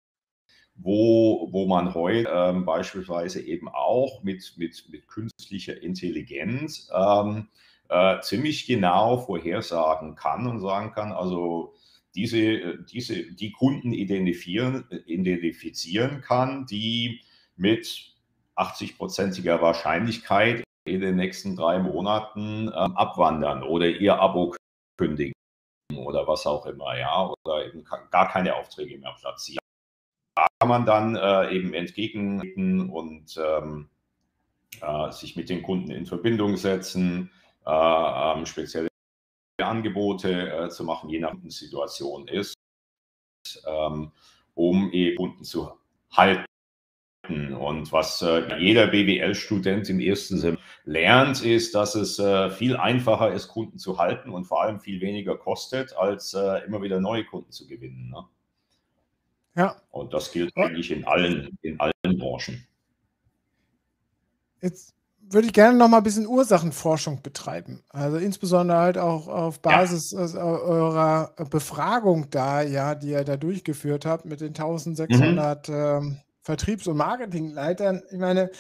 wo, 0.75 1.49
wo 1.53 1.67
man 1.67 1.95
heute 1.95 2.29
ähm, 2.33 2.65
beispielsweise 2.65 3.41
eben 3.41 3.69
auch 3.69 4.23
mit, 4.23 4.55
mit, 4.57 4.89
mit 4.91 5.07
künstlicher 5.07 5.81
Intelligenz 5.83 6.91
ähm, 6.95 7.49
äh, 7.89 8.21
ziemlich 8.21 8.67
genau 8.67 9.19
vorhersagen 9.19 10.15
kann 10.15 10.47
und 10.47 10.61
sagen 10.61 10.93
kann, 10.93 11.13
also 11.13 11.75
diese, 12.15 12.79
diese, 12.85 13.33
die 13.33 13.53
Kunden 13.53 13.93
identifizieren, 13.93 14.85
identifizieren 15.07 16.21
kann, 16.21 16.67
die 16.67 17.21
mit 17.57 18.15
80-prozentiger 18.57 19.61
Wahrscheinlichkeit 19.61 20.65
in 20.85 21.01
den 21.01 21.17
nächsten 21.17 21.57
drei 21.57 21.79
Monaten 21.79 22.69
ähm, 22.69 22.97
abwandern 22.97 23.63
oder 23.63 23.89
ihr 23.89 24.21
Abo 24.21 24.55
kündigen 24.99 25.32
oder 25.99 26.27
was 26.27 26.47
auch 26.47 26.67
immer, 26.67 26.97
ja, 26.97 27.33
oder 27.45 27.67
eben 27.67 27.85
gar 28.11 28.29
keine 28.29 28.57
Aufträge 28.57 28.99
mehr 28.99 29.15
platzieren 29.21 29.63
kann 30.63 30.69
man 30.69 30.87
dann 30.87 31.17
äh, 31.17 31.51
eben 31.57 31.75
entgegentreten 31.75 32.89
und 32.89 33.37
ähm, 33.37 33.91
äh, 34.81 35.11
sich 35.11 35.35
mit 35.35 35.49
den 35.49 35.63
Kunden 35.63 35.91
in 35.91 36.07
Verbindung 36.07 36.57
setzen, 36.57 37.33
äh, 37.67 37.71
ähm, 37.71 38.47
spezielle 38.47 38.89
Angebote 39.61 40.53
äh, 40.53 40.69
zu 40.69 40.85
machen, 40.85 41.11
je 41.11 41.19
nach 41.19 41.35
Situation 41.49 42.29
ist, 42.29 42.55
ähm, 43.67 44.13
um 44.55 44.93
eben 44.93 45.17
Kunden 45.17 45.43
zu 45.43 45.73
halten. 46.13 46.45
Und 47.29 47.93
was 47.93 48.21
äh, 48.23 48.59
jeder 48.59 48.89
BWL-Student 48.89 49.89
im 49.89 50.01
ersten 50.01 50.39
Semester 50.39 50.65
lernt, 50.85 51.45
ist, 51.45 51.75
dass 51.75 51.95
es 51.95 52.19
äh, 52.19 52.51
viel 52.51 52.77
einfacher 52.77 53.33
ist, 53.33 53.49
Kunden 53.49 53.79
zu 53.79 53.99
halten 53.99 54.31
und 54.31 54.45
vor 54.45 54.63
allem 54.63 54.81
viel 54.81 55.01
weniger 55.01 55.37
kostet, 55.37 55.97
als 55.97 56.35
immer 56.35 56.83
wieder 56.83 57.01
neue 57.01 57.25
Kunden 57.25 57.53
zu 57.53 57.67
gewinnen. 57.67 58.11
Ne? 58.11 58.25
Ja. 59.55 59.77
Und 59.91 60.13
das 60.13 60.33
gilt 60.33 60.57
eigentlich 60.57 60.91
in 60.91 61.05
allen, 61.05 61.57
in 61.63 61.79
allen 61.79 62.19
Branchen. 62.19 62.67
Jetzt 64.61 64.95
würde 65.21 65.47
ich 65.47 65.53
gerne 65.53 65.77
noch 65.77 65.89
mal 65.89 65.99
ein 65.99 66.03
bisschen 66.03 66.27
Ursachenforschung 66.27 67.23
betreiben. 67.23 67.83
Also 67.89 68.19
insbesondere 68.19 68.79
halt 68.79 68.99
auch 68.99 69.29
auf 69.29 69.61
Basis 69.61 70.13
ja. 70.13 70.19
eurer 70.19 71.35
Befragung 71.51 72.29
da, 72.31 72.63
ja, 72.63 72.95
die 72.95 73.11
ihr 73.11 73.25
da 73.25 73.37
durchgeführt 73.37 74.07
habt 74.07 74.25
mit 74.25 74.41
den 74.41 74.49
1600 74.49 75.69
mhm. 75.69 75.75
ähm, 75.75 76.17
Vertriebs- 76.43 76.87
und 76.87 76.97
Marketingleitern. 76.97 78.03
Ich 78.11 78.19
meine, 78.19 78.51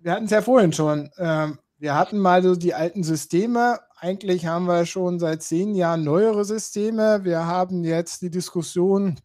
wir 0.00 0.12
hatten 0.12 0.24
es 0.24 0.30
ja 0.30 0.42
vorhin 0.42 0.72
schon. 0.72 1.10
Ähm, 1.18 1.58
wir 1.78 1.94
hatten 1.94 2.18
mal 2.18 2.42
so 2.42 2.54
die 2.54 2.74
alten 2.74 3.02
Systeme. 3.02 3.80
Eigentlich 3.98 4.46
haben 4.46 4.66
wir 4.66 4.86
schon 4.86 5.18
seit 5.18 5.42
zehn 5.42 5.74
Jahren 5.74 6.04
neuere 6.04 6.44
Systeme. 6.44 7.24
Wir 7.24 7.46
haben 7.46 7.84
jetzt 7.84 8.22
die 8.22 8.30
Diskussion 8.30 9.18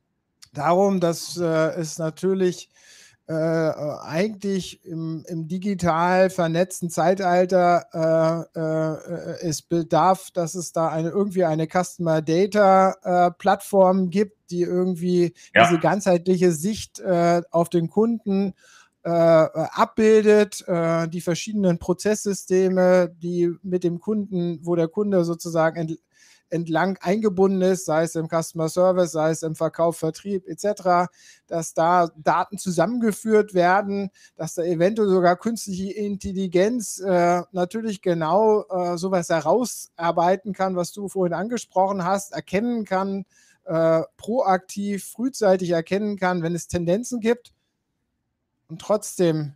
darum, 0.54 1.00
dass 1.00 1.38
äh, 1.38 1.74
es 1.76 1.98
natürlich 1.98 2.70
äh, 3.28 3.34
eigentlich 3.34 4.86
im, 4.86 5.26
im, 5.28 5.48
digital 5.48 6.30
vernetzten 6.30 6.92
Zeitalter 6.92 8.48
äh, 8.56 8.60
äh, 8.60 9.48
es 9.48 9.64
bedarf, 9.64 10.30
dass 10.32 10.54
es 10.54 10.72
da 10.72 10.90
eine, 10.90 11.10
irgendwie 11.10 11.44
eine 11.44 11.68
Customer 11.68 12.22
Data 12.22 12.96
äh, 13.04 13.32
Plattform 13.32 14.12
gibt, 14.12 14.52
die 14.52 14.62
irgendwie 14.62 15.34
ja. 15.56 15.68
diese 15.68 15.80
ganzheitliche 15.80 16.52
Sicht 16.52 17.00
äh, 17.00 17.42
auf 17.50 17.70
den 17.70 17.90
Kunden 17.90 18.54
äh, 19.04 19.10
abbildet, 19.10 20.66
die 20.68 21.22
verschiedenen 21.22 21.78
Prozesssysteme, 21.78 23.14
die 23.22 23.52
mit 23.62 23.84
dem 23.84 24.00
Kunden, 24.00 24.60
wo 24.64 24.76
der 24.76 24.88
Kunde 24.88 25.24
sozusagen 25.26 25.96
entlang 26.56 26.98
eingebunden 27.02 27.62
ist, 27.62 27.86
sei 27.86 28.04
es 28.04 28.16
im 28.16 28.28
Customer 28.28 28.70
Service, 28.70 29.12
sei 29.12 29.32
es 29.32 29.44
im 29.44 29.56
Verkauf, 29.56 29.98
Vertrieb 29.98 30.48
etc., 30.48 31.12
dass 31.48 31.74
da 31.74 32.08
Daten 32.16 32.58
zusammengeführt 32.58 33.54
werden, 33.54 34.10
dass 34.36 34.56
da 34.56 34.64
eventuell 34.64 35.10
sogar 35.10 35.36
künstliche 35.36 35.92
Intelligenz 35.94 37.00
äh, 37.00 37.44
natürlich 37.52 38.02
genau 38.02 38.64
äh, 38.70 38.98
sowas 38.98 39.30
herausarbeiten 39.30 40.54
kann, 40.54 40.76
was 40.76 40.92
du 40.92 41.08
vorhin 41.10 41.34
angesprochen 41.34 42.04
hast, 42.04 42.34
erkennen 42.34 42.86
kann, 42.86 43.26
äh, 43.66 44.02
proaktiv, 44.18 45.06
frühzeitig 45.06 45.72
erkennen 45.72 46.18
kann, 46.18 46.42
wenn 46.42 46.56
es 46.56 46.68
Tendenzen 46.68 47.20
gibt. 47.20 47.54
Und 48.68 48.82
trotzdem 48.82 49.54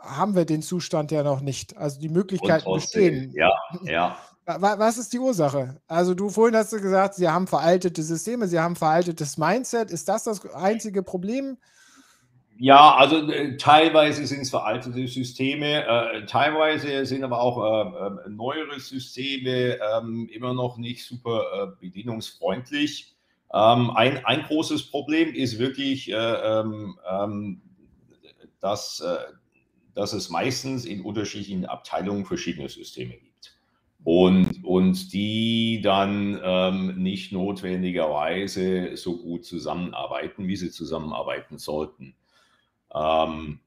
haben 0.00 0.34
wir 0.34 0.44
den 0.44 0.62
Zustand 0.62 1.10
ja 1.10 1.22
noch 1.22 1.40
nicht. 1.40 1.76
Also 1.76 2.00
die 2.00 2.08
Möglichkeiten 2.08 2.72
bestehen. 2.72 3.32
Ja, 3.34 3.52
ja. 3.82 4.18
Was 4.58 4.98
ist 4.98 5.12
die 5.12 5.18
Ursache? 5.18 5.80
Also 5.86 6.14
du 6.14 6.28
vorhin 6.28 6.56
hast 6.56 6.72
du 6.72 6.80
gesagt, 6.80 7.14
sie 7.14 7.28
haben 7.28 7.46
veraltete 7.46 8.02
Systeme, 8.02 8.48
sie 8.48 8.58
haben 8.58 8.76
veraltetes 8.76 9.38
Mindset. 9.38 9.90
Ist 9.90 10.08
das 10.08 10.24
das 10.24 10.44
einzige 10.54 11.02
Problem? 11.02 11.58
Ja, 12.58 12.94
also 12.96 13.30
äh, 13.30 13.56
teilweise 13.56 14.26
sind 14.26 14.40
es 14.40 14.50
veraltete 14.50 15.08
Systeme, 15.08 15.86
äh, 15.86 16.26
teilweise 16.26 17.06
sind 17.06 17.24
aber 17.24 17.40
auch 17.40 17.56
äh, 17.56 18.26
äh 18.26 18.28
neuere 18.28 18.78
Systeme 18.78 19.78
ähm, 19.78 20.28
immer 20.30 20.52
noch 20.52 20.76
nicht 20.76 21.06
super 21.06 21.42
äh, 21.52 21.66
bedienungsfreundlich. 21.80 23.16
Ähm, 23.54 23.90
ein, 23.92 24.24
ein 24.26 24.42
großes 24.42 24.90
Problem 24.90 25.32
ist 25.32 25.58
wirklich, 25.58 26.10
äh, 26.10 26.14
ähm, 26.14 27.62
dass, 28.60 29.02
dass 29.94 30.12
es 30.12 30.28
meistens 30.28 30.84
in 30.84 31.00
unterschiedlichen 31.00 31.64
Abteilungen 31.64 32.26
verschiedene 32.26 32.68
Systeme 32.68 33.14
gibt 33.14 33.29
und, 34.04 34.64
und 34.64 35.12
die 35.12 35.80
dann 35.82 36.40
ähm, 36.42 37.02
nicht 37.02 37.32
notwendigerweise 37.32 38.96
so 38.96 39.18
gut 39.18 39.44
zusammenarbeiten, 39.44 40.48
wie 40.48 40.56
sie 40.56 40.70
zusammenarbeiten 40.70 41.58
sollten. 41.58 42.14
Ähm, 42.94 43.60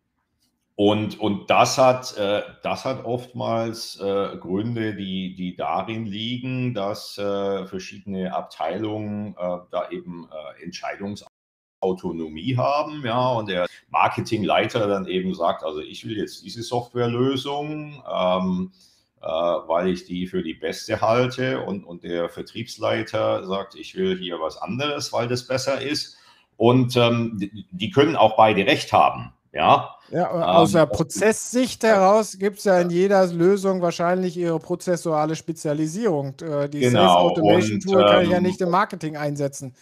und, 0.75 1.19
und 1.19 1.51
das, 1.51 1.77
hat, 1.77 2.17
äh, 2.17 2.41
das 2.63 2.83
hat 2.83 3.05
oftmals 3.05 3.99
äh, 4.01 4.37
Gründe, 4.37 4.95
die, 4.95 5.35
die 5.35 5.55
darin 5.55 6.07
liegen, 6.07 6.73
dass 6.73 7.15
äh, 7.19 7.67
verschiedene 7.67 8.33
Abteilungen 8.33 9.35
äh, 9.37 9.57
da 9.69 9.89
eben 9.91 10.27
äh, 10.31 10.63
Entscheidungsautonomie 10.63 12.57
haben, 12.57 13.05
ja, 13.05 13.33
und 13.33 13.49
der 13.49 13.67
Marketingleiter 13.89 14.87
dann 14.87 15.05
eben 15.05 15.35
sagt, 15.35 15.63
also 15.63 15.79
ich 15.79 16.07
will 16.07 16.17
jetzt 16.17 16.43
diese 16.43 16.63
Softwarelösung, 16.63 18.03
ähm, 18.11 18.71
äh, 18.71 18.92
weil 19.27 19.89
ich 19.89 20.05
die 20.05 20.27
für 20.27 20.43
die 20.43 20.53
beste 20.53 21.01
halte 21.01 21.61
und, 21.61 21.83
und 21.83 22.03
der 22.03 22.29
Vertriebsleiter 22.29 23.45
sagt, 23.45 23.75
ich 23.75 23.95
will 23.95 24.17
hier 24.17 24.39
was 24.39 24.57
anderes, 24.57 25.13
weil 25.13 25.27
das 25.27 25.47
besser 25.47 25.81
ist. 25.81 26.17
Und 26.57 26.95
ähm, 26.97 27.37
die, 27.39 27.65
die 27.71 27.89
können 27.89 28.15
auch 28.15 28.35
beide 28.35 28.65
recht 28.65 28.91
haben. 28.93 29.33
Ja, 29.53 29.95
ja 30.11 30.29
aus 30.29 30.71
ähm, 30.71 30.79
der 30.79 30.85
Prozesssicht 30.87 31.83
heraus 31.83 32.37
gibt 32.39 32.57
es 32.57 32.63
ja 32.63 32.81
in 32.81 32.89
jeder 32.89 33.25
Lösung 33.27 33.81
wahrscheinlich 33.81 34.35
ihre 34.35 34.59
prozessuale 34.59 35.35
Spezialisierung. 35.35 36.35
Äh, 36.41 36.69
die 36.69 36.81
genau. 36.81 36.99
Sales 36.99 37.15
Automation 37.15 37.79
Tool 37.79 38.05
kann 38.05 38.23
ich 38.23 38.29
ja 38.29 38.37
ähm, 38.37 38.43
nicht 38.43 38.61
im 38.61 38.69
Marketing 38.69 39.15
einsetzen 39.15 39.73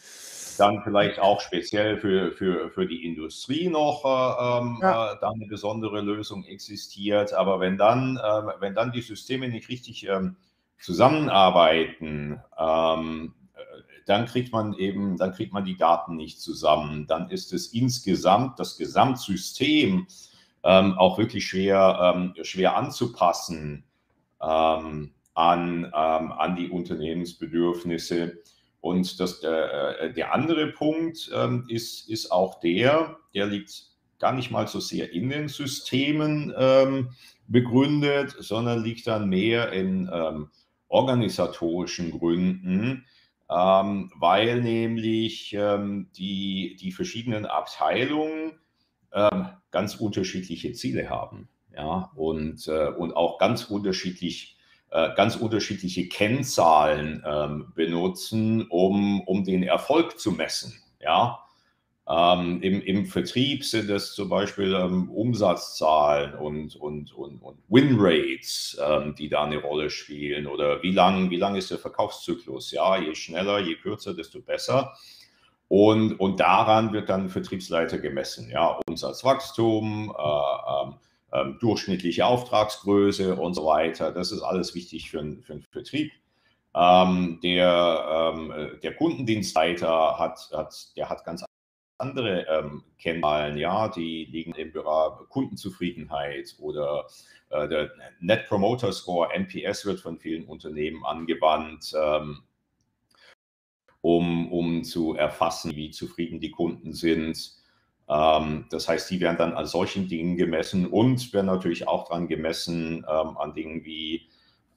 dann 0.57 0.81
vielleicht 0.83 1.19
auch 1.19 1.41
speziell 1.41 1.97
für, 1.97 2.31
für, 2.31 2.69
für 2.71 2.87
die 2.87 3.05
Industrie 3.05 3.67
noch 3.69 4.03
äh, 4.05 4.59
ähm, 4.59 4.79
ja. 4.81 5.13
äh, 5.13 5.17
da 5.19 5.31
eine 5.31 5.45
besondere 5.47 6.01
Lösung 6.01 6.43
existiert. 6.45 7.33
Aber 7.33 7.59
wenn 7.59 7.77
dann, 7.77 8.17
äh, 8.17 8.41
wenn 8.59 8.75
dann 8.75 8.91
die 8.91 9.01
Systeme 9.01 9.49
nicht 9.49 9.69
richtig 9.69 10.07
ähm, 10.07 10.35
zusammenarbeiten, 10.79 12.39
ähm, 12.57 13.33
dann 14.05 14.25
kriegt 14.25 14.51
man 14.51 14.73
eben, 14.73 15.17
dann 15.17 15.33
kriegt 15.33 15.53
man 15.53 15.65
die 15.65 15.77
Daten 15.77 16.15
nicht 16.15 16.41
zusammen. 16.41 17.07
Dann 17.07 17.29
ist 17.29 17.53
es 17.53 17.67
insgesamt, 17.67 18.59
das 18.59 18.77
Gesamtsystem 18.77 20.07
ähm, 20.63 20.97
auch 20.97 21.17
wirklich 21.17 21.47
schwer, 21.47 22.13
ähm, 22.15 22.33
schwer 22.43 22.75
anzupassen 22.75 23.83
ähm, 24.41 25.11
an, 25.33 25.85
an 25.85 26.55
die 26.55 26.69
Unternehmensbedürfnisse. 26.69 28.37
Und 28.81 29.19
das, 29.19 29.43
äh, 29.43 30.11
der 30.13 30.33
andere 30.33 30.67
Punkt 30.67 31.31
ähm, 31.33 31.65
ist, 31.67 32.09
ist 32.09 32.31
auch 32.31 32.59
der, 32.59 33.17
der 33.33 33.45
liegt 33.45 33.91
gar 34.17 34.33
nicht 34.33 34.51
mal 34.51 34.67
so 34.67 34.79
sehr 34.79 35.11
in 35.13 35.29
den 35.29 35.47
Systemen 35.47 36.53
ähm, 36.57 37.11
begründet, 37.47 38.35
sondern 38.39 38.83
liegt 38.83 39.07
dann 39.07 39.29
mehr 39.29 39.71
in 39.71 40.09
ähm, 40.11 40.49
organisatorischen 40.87 42.11
Gründen, 42.11 43.05
ähm, 43.49 44.11
weil 44.15 44.61
nämlich 44.61 45.53
ähm, 45.53 46.09
die, 46.15 46.75
die 46.79 46.91
verschiedenen 46.91 47.45
Abteilungen 47.45 48.59
ähm, 49.13 49.47
ganz 49.69 49.95
unterschiedliche 49.95 50.73
Ziele 50.73 51.09
haben. 51.09 51.49
Ja, 51.73 52.11
und, 52.15 52.67
äh, 52.67 52.87
und 52.89 53.15
auch 53.15 53.37
ganz 53.37 53.65
unterschiedlich 53.65 54.57
äh, 54.57 54.60
ganz 54.91 55.37
unterschiedliche 55.37 56.07
Kennzahlen 56.07 57.23
ähm, 57.25 57.71
benutzen, 57.75 58.67
um, 58.69 59.21
um 59.21 59.43
den 59.43 59.63
Erfolg 59.63 60.19
zu 60.19 60.31
messen. 60.31 60.73
Ja? 60.99 61.39
Ähm, 62.09 62.61
im, 62.61 62.81
Im 62.81 63.05
Vertrieb 63.05 63.63
sind 63.63 63.89
es 63.89 64.13
zum 64.15 64.27
Beispiel 64.27 64.73
ähm, 64.73 65.09
Umsatzzahlen 65.11 66.33
und, 66.33 66.75
und, 66.75 67.13
und, 67.13 67.41
und 67.41 67.57
Winrates, 67.69 68.77
ähm, 68.85 69.15
die 69.15 69.29
da 69.29 69.45
eine 69.45 69.59
Rolle 69.61 69.89
spielen. 69.89 70.47
Oder 70.47 70.83
wie 70.83 70.91
lang, 70.91 71.29
wie 71.29 71.37
lang 71.37 71.55
ist 71.55 71.71
der 71.71 71.77
Verkaufszyklus? 71.77 72.71
Ja, 72.71 72.97
je 72.97 73.15
schneller, 73.15 73.59
je 73.59 73.75
kürzer, 73.75 74.13
desto 74.13 74.41
besser. 74.41 74.93
Und, 75.69 76.19
und 76.19 76.41
daran 76.41 76.91
wird 76.91 77.07
dann 77.07 77.29
Vertriebsleiter 77.29 77.99
gemessen. 77.99 78.49
Ja, 78.49 78.77
Umsatzwachstum, 78.87 80.13
äh, 80.17 80.91
ähm, 81.33 81.57
durchschnittliche 81.59 82.25
Auftragsgröße 82.25 83.35
und 83.35 83.53
so 83.53 83.65
weiter. 83.65 84.11
Das 84.11 84.31
ist 84.31 84.41
alles 84.41 84.75
wichtig 84.75 85.09
für, 85.09 85.19
für 85.41 85.53
den 85.53 85.63
Vertrieb. 85.71 86.11
Ähm, 86.73 87.39
der, 87.43 88.33
ähm, 88.35 88.79
der 88.81 88.95
Kundendienstleiter 88.95 90.17
hat, 90.17 90.49
hat, 90.53 90.95
der 90.95 91.09
hat 91.09 91.25
ganz 91.25 91.43
andere 91.97 92.45
ähm, 92.47 92.83
Kennzahlen, 92.97 93.57
ja, 93.57 93.87
die 93.87 94.25
liegen 94.25 94.53
im 94.55 94.71
Bereich 94.71 95.13
Kundenzufriedenheit 95.29 96.55
oder 96.59 97.07
äh, 97.49 97.67
der 97.67 97.91
Net 98.19 98.47
Promoter 98.47 98.91
Score, 98.91 99.31
NPS, 99.33 99.85
wird 99.85 99.99
von 99.99 100.17
vielen 100.17 100.45
Unternehmen 100.45 101.05
angewandt, 101.05 101.93
ähm, 101.95 102.43
um, 104.01 104.51
um 104.51 104.83
zu 104.83 105.15
erfassen, 105.15 105.75
wie 105.75 105.91
zufrieden 105.91 106.39
die 106.39 106.51
Kunden 106.51 106.93
sind. 106.93 107.60
Ähm, 108.11 108.65
das 108.69 108.89
heißt, 108.89 109.09
die 109.09 109.21
werden 109.21 109.37
dann 109.37 109.53
an 109.53 109.65
solchen 109.65 110.09
Dingen 110.09 110.35
gemessen 110.35 110.85
und 110.85 111.33
werden 111.33 111.45
natürlich 111.45 111.87
auch 111.87 112.09
daran 112.09 112.27
gemessen 112.27 113.05
ähm, 113.09 113.37
an 113.37 113.53
Dingen 113.53 113.85
wie, 113.85 114.27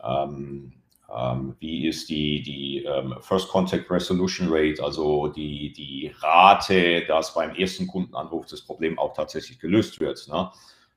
ähm, 0.02 0.72
ähm 1.12 1.56
wie 1.58 1.88
ist 1.88 2.08
die, 2.08 2.42
die 2.42 2.84
ähm, 2.84 3.16
First 3.20 3.48
Contact 3.48 3.90
Resolution 3.90 4.46
Rate, 4.50 4.82
also 4.82 5.28
die, 5.28 5.72
die 5.72 6.12
Rate, 6.20 7.04
dass 7.06 7.34
beim 7.34 7.56
ersten 7.56 7.88
Kundenanruf 7.88 8.46
das 8.46 8.62
Problem 8.62 8.98
auch 9.00 9.14
tatsächlich 9.14 9.58
gelöst 9.58 9.98
wird. 9.98 10.28
Ne? 10.28 10.52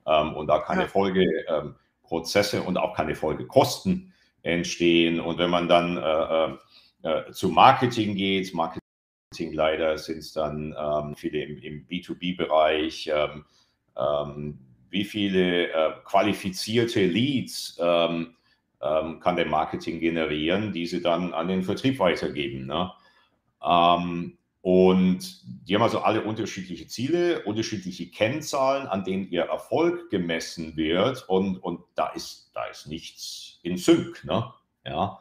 Ähm, 0.05 0.35
und 0.35 0.45
da 0.45 0.59
keine 0.59 0.83
ja. 0.83 0.87
Folgeprozesse 0.89 2.61
und 2.61 2.77
auch 2.77 2.95
keine 2.95 3.15
Folgekosten 3.15 4.13
entstehen. 4.43 5.19
Und 5.19 5.39
wenn 5.39 5.49
man 5.49 5.67
dann 5.67 5.97
äh, 5.97 7.09
äh, 7.09 7.31
zu 7.31 7.49
Marketing 7.49 8.15
geht, 8.15 8.53
Marketing 8.53 8.86
leider 9.51 9.97
sind 9.97 10.19
es 10.19 10.33
dann 10.33 10.75
ähm, 10.77 11.15
viele 11.15 11.43
im, 11.43 11.57
im 11.57 11.87
B2B-Bereich, 11.87 13.11
ähm, 13.13 13.45
ähm, 13.97 14.59
wie 14.89 15.03
viele 15.03 15.69
äh, 15.69 15.91
qualifizierte 16.05 17.05
Leads 17.05 17.77
ähm, 17.81 18.35
ähm, 18.81 19.19
kann 19.19 19.35
der 19.35 19.47
Marketing 19.47 19.99
generieren, 19.99 20.71
die 20.71 20.85
sie 20.85 21.01
dann 21.01 21.33
an 21.33 21.47
den 21.47 21.63
Vertrieb 21.63 21.99
weitergeben. 21.99 22.67
Ne? 22.67 22.91
Ähm, 23.63 24.37
und 24.61 25.41
die 25.67 25.75
haben 25.75 25.83
also 25.83 25.99
alle 25.99 26.23
unterschiedliche 26.23 26.87
Ziele, 26.87 27.43
unterschiedliche 27.43 28.09
Kennzahlen, 28.09 28.87
an 28.87 29.03
denen 29.03 29.29
ihr 29.29 29.43
Erfolg 29.43 30.09
gemessen 30.09 30.75
wird. 30.77 31.27
Und, 31.27 31.57
und 31.57 31.81
da, 31.95 32.07
ist, 32.09 32.51
da 32.53 32.65
ist 32.65 32.87
nichts 32.87 33.59
in 33.63 33.77
Sync. 33.77 34.23
Ne? 34.23 34.53
Ja. 34.85 35.19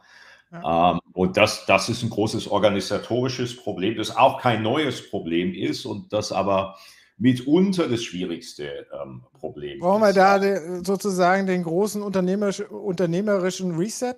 Ja. 0.51 0.91
Ähm, 0.91 0.99
und 1.13 1.37
das, 1.37 1.65
das 1.65 1.89
ist 1.89 2.03
ein 2.03 2.09
großes 2.09 2.47
organisatorisches 2.47 3.55
Problem, 3.55 3.97
das 3.97 4.15
auch 4.15 4.41
kein 4.41 4.63
neues 4.63 5.09
Problem 5.09 5.53
ist 5.53 5.85
und 5.85 6.13
das 6.13 6.31
aber 6.31 6.75
mitunter 7.17 7.87
das 7.87 8.03
schwierigste 8.03 8.87
ähm, 9.01 9.23
Problem 9.39 9.79
Brauchen 9.79 10.03
ist. 10.03 10.15
wir 10.15 10.39
da 10.39 10.83
sozusagen 10.83 11.47
den 11.47 11.63
großen 11.63 12.01
unternehmerisch, 12.01 12.61
unternehmerischen 12.61 13.75
Reset? 13.75 14.15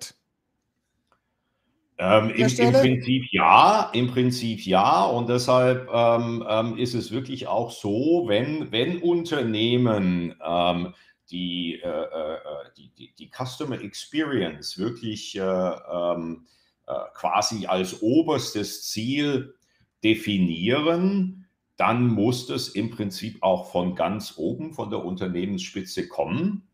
Ähm, 1.98 2.30
im, 2.30 2.48
Im, 2.48 2.72
Prinzip 2.72 3.24
ja, 3.30 3.90
im 3.92 4.10
Prinzip 4.10 4.64
ja. 4.64 5.04
Und 5.04 5.28
deshalb 5.28 5.88
ähm, 5.92 6.44
ähm, 6.48 6.78
ist 6.78 6.94
es 6.94 7.12
wirklich 7.12 7.46
auch 7.46 7.70
so, 7.70 8.24
wenn, 8.26 8.72
wenn 8.72 9.02
Unternehmen 9.02 10.34
ähm, 10.42 10.94
die, 11.30 11.80
äh, 11.82 11.88
äh, 11.88 12.38
die, 12.76 12.90
die, 12.90 13.14
die, 13.18 13.30
Customer 13.30 13.80
Experience 13.80 14.78
wirklich 14.78 15.36
äh, 15.36 15.40
ähm, 15.40 16.46
äh, 16.86 16.92
quasi 17.14 17.66
als 17.66 18.02
oberstes 18.02 18.88
Ziel 18.88 19.54
definieren, 20.02 21.46
dann 21.76 22.08
muss 22.08 22.46
das 22.46 22.68
im 22.68 22.90
Prinzip 22.90 23.42
auch 23.42 23.70
von 23.70 23.94
ganz 23.94 24.34
oben, 24.36 24.74
von 24.74 24.90
der 24.90 25.04
Unternehmensspitze 25.04 26.08
kommen 26.08 26.68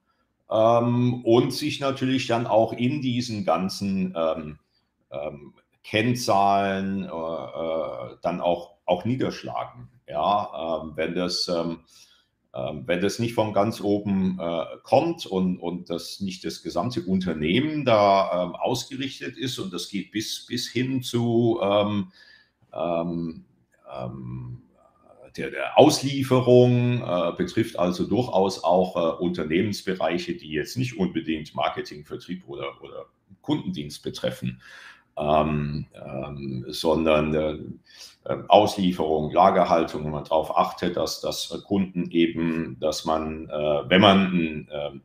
ähm, 0.50 1.24
und 1.24 1.52
sich 1.52 1.80
natürlich 1.80 2.26
dann 2.26 2.46
auch 2.46 2.72
in 2.72 3.00
diesen 3.00 3.44
ganzen 3.44 4.14
ähm, 4.16 4.58
ähm, 5.10 5.54
Kennzahlen 5.82 7.04
äh, 7.04 7.06
äh, 7.06 8.16
dann 8.22 8.40
auch, 8.40 8.78
auch 8.84 9.04
niederschlagen. 9.04 9.88
Ja, 10.08 10.80
ähm, 10.82 10.92
wenn 10.96 11.14
das 11.14 11.48
ähm, 11.48 11.80
wenn 12.86 13.00
das 13.00 13.18
nicht 13.18 13.34
von 13.34 13.52
ganz 13.52 13.80
oben 13.80 14.38
äh, 14.40 14.64
kommt 14.82 15.26
und, 15.26 15.58
und 15.58 15.90
das 15.90 16.20
nicht 16.20 16.44
das 16.44 16.62
gesamte 16.62 17.02
Unternehmen 17.02 17.84
da 17.84 18.44
ähm, 18.44 18.54
ausgerichtet 18.54 19.36
ist 19.36 19.58
und 19.58 19.72
das 19.72 19.88
geht 19.88 20.10
bis, 20.10 20.46
bis 20.46 20.68
hin 20.68 21.02
zu 21.02 21.60
ähm, 21.62 22.12
ähm, 22.72 23.44
ähm 23.92 24.62
der, 25.36 25.50
der, 25.50 25.78
Auslieferung, 25.78 27.02
äh, 27.02 27.32
betrifft 27.36 27.78
also 27.78 28.06
durchaus 28.06 28.64
auch 28.64 28.96
äh, 28.96 29.22
Unternehmensbereiche, 29.22 30.34
die 30.34 30.48
jetzt 30.48 30.78
nicht 30.78 30.98
unbedingt 30.98 31.54
Marketing, 31.54 32.06
Vertrieb 32.06 32.48
oder, 32.48 32.82
oder 32.82 33.04
Kundendienst 33.42 34.02
betreffen 34.02 34.62
ähm, 35.18 35.86
ähm, 35.94 36.64
sondern 36.68 37.34
äh, 37.34 37.58
äh, 38.24 38.38
Auslieferung, 38.48 39.30
Lagerhaltung, 39.32 40.04
wenn 40.04 40.10
man 40.10 40.24
darauf 40.24 40.56
achtet, 40.56 40.96
dass, 40.96 41.20
dass 41.20 41.48
Kunden 41.66 42.10
eben, 42.10 42.76
dass 42.80 43.04
man, 43.04 43.48
äh, 43.48 43.88
wenn 43.88 44.00
man 44.00 44.18
ein 44.26 44.68
ähm, 44.72 45.02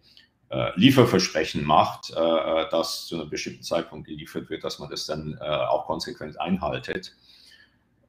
äh, 0.50 0.72
Lieferversprechen 0.76 1.64
macht, 1.64 2.12
äh, 2.12 2.66
das 2.72 3.08
zu 3.08 3.20
einem 3.20 3.30
bestimmten 3.30 3.64
Zeitpunkt 3.64 4.08
geliefert 4.08 4.50
wird, 4.50 4.64
dass 4.64 4.80
man 4.80 4.90
das 4.90 5.06
dann 5.06 5.38
äh, 5.40 5.44
auch 5.44 5.86
konsequent 5.86 6.40
einhaltet. 6.40 7.16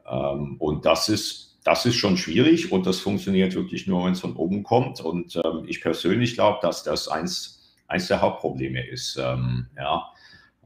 Ähm, 0.06 0.56
und 0.58 0.84
das 0.84 1.08
ist 1.08 1.52
das 1.64 1.86
ist 1.86 1.94
schon 1.96 2.16
schwierig 2.16 2.72
und 2.72 2.86
das 2.86 2.98
funktioniert 3.00 3.54
wirklich 3.54 3.86
nur, 3.86 4.04
wenn 4.04 4.12
es 4.12 4.20
von 4.20 4.34
oben 4.34 4.62
kommt. 4.62 5.00
Und 5.00 5.36
ähm, 5.36 5.64
ich 5.66 5.80
persönlich 5.80 6.34
glaube, 6.34 6.58
dass 6.60 6.82
das 6.82 7.08
eins, 7.08 7.72
eins 7.86 8.08
der 8.08 8.20
Hauptprobleme 8.20 8.84
ist. 8.84 9.16
Ähm, 9.16 9.66
ja. 9.76 10.10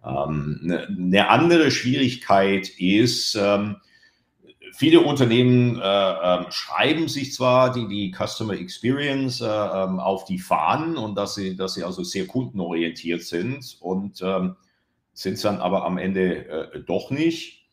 Ähm, 0.07 0.61
eine, 0.63 0.87
eine 0.87 1.29
andere 1.29 1.71
Schwierigkeit 1.71 2.69
ist, 2.79 3.35
ähm, 3.35 3.77
viele 4.77 5.01
Unternehmen 5.01 5.81
äh, 5.81 5.81
äh, 5.83 6.51
schreiben 6.51 7.09
sich 7.09 7.33
zwar 7.33 7.73
die, 7.73 7.89
die 7.89 8.15
Customer 8.15 8.55
Experience 8.55 9.41
äh, 9.41 9.47
ähm, 9.47 9.99
auf 9.99 10.25
die 10.27 10.39
Fahnen 10.39 10.97
und 10.97 11.17
dass 11.17 11.35
sie, 11.35 11.57
dass 11.57 11.75
sie 11.75 11.83
also 11.83 12.05
sehr 12.05 12.27
kundenorientiert 12.27 13.23
sind 13.23 13.79
und 13.81 14.21
ähm, 14.23 14.57
sind 15.13 15.35
es 15.35 15.43
dann 15.43 15.61
aber 15.61 15.85
am 15.85 15.99
Ende 15.99 16.47
äh, 16.47 16.81
doch 16.81 17.11
nicht. 17.11 17.65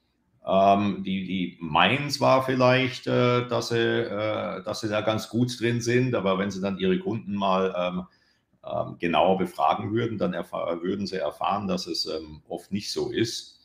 Ähm, 0.45 1.03
die, 1.03 1.25
die 1.25 1.57
meinen 1.59 2.09
zwar 2.09 2.43
vielleicht, 2.45 3.07
dass, 3.07 3.69
sie, 3.69 4.03
dass 4.65 4.81
sie 4.81 4.89
da 4.89 4.99
ganz 5.01 5.29
gut 5.29 5.57
drin 5.59 5.79
sind, 5.79 6.15
aber 6.15 6.37
wenn 6.37 6.51
sie 6.51 6.61
dann 6.61 6.77
ihre 6.77 6.99
Kunden 6.99 7.33
mal 7.33 7.73
ähm, 7.77 8.03
ähm, 8.65 8.97
genauer 8.99 9.37
befragen 9.37 9.93
würden, 9.93 10.17
dann 10.17 10.33
würden 10.33 11.07
sie 11.07 11.17
erfahren, 11.17 11.67
dass 11.67 11.87
es 11.87 12.05
ähm, 12.05 12.41
oft 12.47 12.71
nicht 12.71 12.91
so 12.91 13.09
ist. 13.09 13.59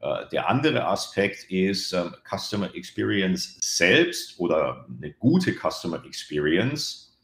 Äh, 0.00 0.28
der 0.30 0.48
andere 0.48 0.86
Aspekt 0.86 1.50
ist 1.50 1.92
ähm, 1.92 2.14
Customer 2.28 2.74
Experience 2.74 3.56
selbst 3.60 4.38
oder 4.38 4.86
eine 4.88 5.12
gute 5.12 5.52
Customer 5.52 6.04
Experience 6.04 7.18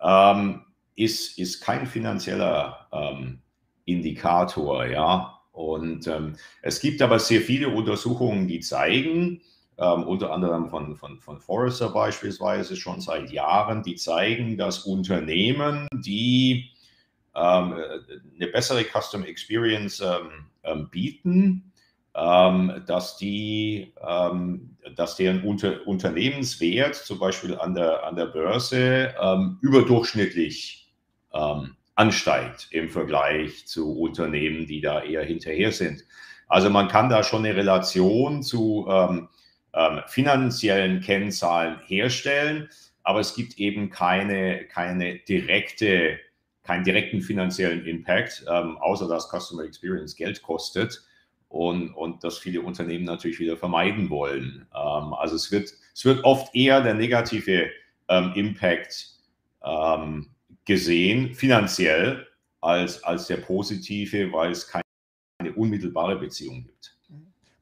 ähm, 0.00 0.62
ist, 0.94 1.38
ist 1.38 1.60
kein 1.60 1.86
finanzieller 1.86 2.88
ähm, 2.92 3.40
Indikator, 3.84 4.86
ja. 4.86 5.36
Und 5.52 6.06
ähm, 6.06 6.36
es 6.62 6.80
gibt 6.80 7.02
aber 7.02 7.18
sehr 7.18 7.40
viele 7.40 7.68
Untersuchungen, 7.68 8.46
die 8.46 8.60
zeigen, 8.60 9.42
ähm, 9.80 10.04
unter 10.04 10.30
anderem 10.30 10.68
von, 10.68 10.94
von, 10.94 11.18
von 11.18 11.40
Forrester 11.40 11.88
beispielsweise 11.88 12.76
schon 12.76 13.00
seit 13.00 13.30
Jahren, 13.30 13.82
die 13.82 13.94
zeigen, 13.94 14.58
dass 14.58 14.80
Unternehmen, 14.80 15.88
die 15.94 16.70
ähm, 17.34 17.74
eine 18.36 18.46
bessere 18.52 18.84
Custom 18.84 19.24
Experience 19.24 20.00
ähm, 20.00 20.46
ähm 20.64 20.90
bieten, 20.90 21.72
ähm, 22.14 22.82
dass, 22.86 23.16
die, 23.16 23.94
ähm, 24.06 24.76
dass 24.96 25.16
deren 25.16 25.42
Unter 25.44 25.86
Unternehmenswert 25.86 26.94
zum 26.94 27.18
Beispiel 27.18 27.56
an 27.56 27.74
der, 27.74 28.04
an 28.04 28.16
der 28.16 28.26
Börse 28.26 29.14
überdurchschnittlich 29.60 30.92
ansteigt 31.94 32.66
im 32.72 32.88
Vergleich 32.88 33.68
zu 33.68 33.96
Unternehmen, 33.96 34.66
die 34.66 34.80
da 34.80 35.04
eher 35.04 35.22
hinterher 35.22 35.70
sind. 35.70 36.04
Also 36.48 36.68
man 36.68 36.88
kann 36.88 37.08
da 37.08 37.22
schon 37.22 37.44
eine 37.44 37.54
Relation 37.54 38.42
zu 38.42 38.88
ähm, 38.90 39.28
ähm, 39.74 40.00
finanziellen 40.06 41.00
Kennzahlen 41.00 41.78
herstellen, 41.86 42.68
aber 43.02 43.20
es 43.20 43.34
gibt 43.34 43.58
eben 43.58 43.90
keine, 43.90 44.64
keine 44.66 45.18
direkte, 45.20 46.18
keinen 46.62 46.84
direkten 46.84 47.22
finanziellen 47.22 47.84
Impact, 47.86 48.44
ähm, 48.50 48.76
außer 48.78 49.08
dass 49.08 49.30
Customer 49.30 49.64
Experience 49.64 50.14
Geld 50.16 50.42
kostet 50.42 51.02
und, 51.48 51.92
und 51.94 52.22
das 52.22 52.38
viele 52.38 52.62
Unternehmen 52.62 53.04
natürlich 53.04 53.40
wieder 53.40 53.56
vermeiden 53.56 54.10
wollen. 54.10 54.66
Ähm, 54.74 55.14
also 55.14 55.36
es 55.36 55.50
wird, 55.50 55.72
es 55.94 56.04
wird 56.04 56.24
oft 56.24 56.54
eher 56.54 56.82
der 56.82 56.94
negative 56.94 57.70
ähm, 58.08 58.32
Impact 58.34 59.06
ähm, 59.64 60.30
gesehen, 60.64 61.34
finanziell, 61.34 62.26
als, 62.60 63.02
als 63.04 63.26
der 63.26 63.38
positive, 63.38 64.32
weil 64.32 64.52
es 64.52 64.68
keine 64.68 64.84
unmittelbare 65.56 66.16
Beziehung 66.16 66.64
gibt. 66.64 66.96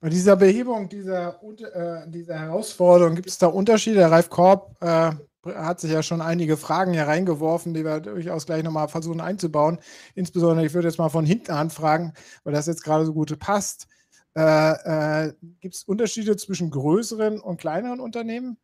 Bei 0.00 0.08
dieser 0.08 0.36
Behebung 0.36 0.88
dieser, 0.88 1.40
äh, 1.42 2.08
dieser 2.08 2.38
Herausforderung 2.38 3.16
gibt 3.16 3.28
es 3.28 3.38
da 3.38 3.48
Unterschiede. 3.48 3.96
Der 3.96 4.10
Ralf 4.12 4.30
Korb 4.30 4.76
äh, 4.80 5.10
hat 5.44 5.80
sich 5.80 5.90
ja 5.90 6.02
schon 6.02 6.20
einige 6.20 6.56
Fragen 6.56 6.92
hier 6.92 7.08
reingeworfen, 7.08 7.74
die 7.74 7.84
wir 7.84 7.98
durchaus 8.00 8.46
gleich 8.46 8.62
nochmal 8.62 8.88
versuchen 8.88 9.20
einzubauen. 9.20 9.78
Insbesondere, 10.14 10.66
ich 10.66 10.74
würde 10.74 10.86
jetzt 10.86 10.98
mal 10.98 11.08
von 11.08 11.26
hinten 11.26 11.50
anfragen, 11.50 12.12
weil 12.44 12.52
das 12.52 12.66
jetzt 12.66 12.84
gerade 12.84 13.06
so 13.06 13.12
gut 13.12 13.36
passt. 13.40 13.88
Äh, 14.36 15.26
äh, 15.26 15.32
gibt 15.60 15.74
es 15.74 15.82
Unterschiede 15.82 16.36
zwischen 16.36 16.70
größeren 16.70 17.40
und 17.40 17.60
kleineren 17.60 17.98
Unternehmen? 17.98 18.56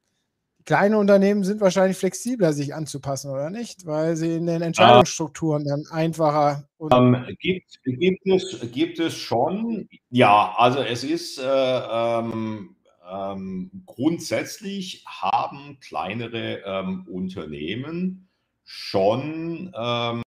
Kleine 0.66 0.96
Unternehmen 0.96 1.44
sind 1.44 1.60
wahrscheinlich 1.60 1.98
flexibler, 1.98 2.54
sich 2.54 2.74
anzupassen, 2.74 3.30
oder 3.30 3.50
nicht? 3.50 3.84
Weil 3.84 4.16
sie 4.16 4.36
in 4.36 4.46
den 4.46 4.62
Entscheidungsstrukturen 4.62 5.66
dann 5.66 5.84
einfacher. 5.90 6.66
Ähm, 6.90 7.26
gibt, 7.38 7.80
gibt, 7.84 8.26
es, 8.26 8.72
gibt 8.72 8.98
es 8.98 9.14
schon. 9.14 9.86
Ja, 10.08 10.54
also 10.56 10.78
es 10.78 11.04
ist 11.04 11.38
äh, 11.38 11.42
ähm, 11.44 12.76
ähm, 13.06 13.82
grundsätzlich 13.84 15.04
haben 15.06 15.78
kleinere 15.80 16.62
ähm, 16.64 17.06
Unternehmen 17.10 18.30
schon 18.64 19.70
ähm, 19.76 20.22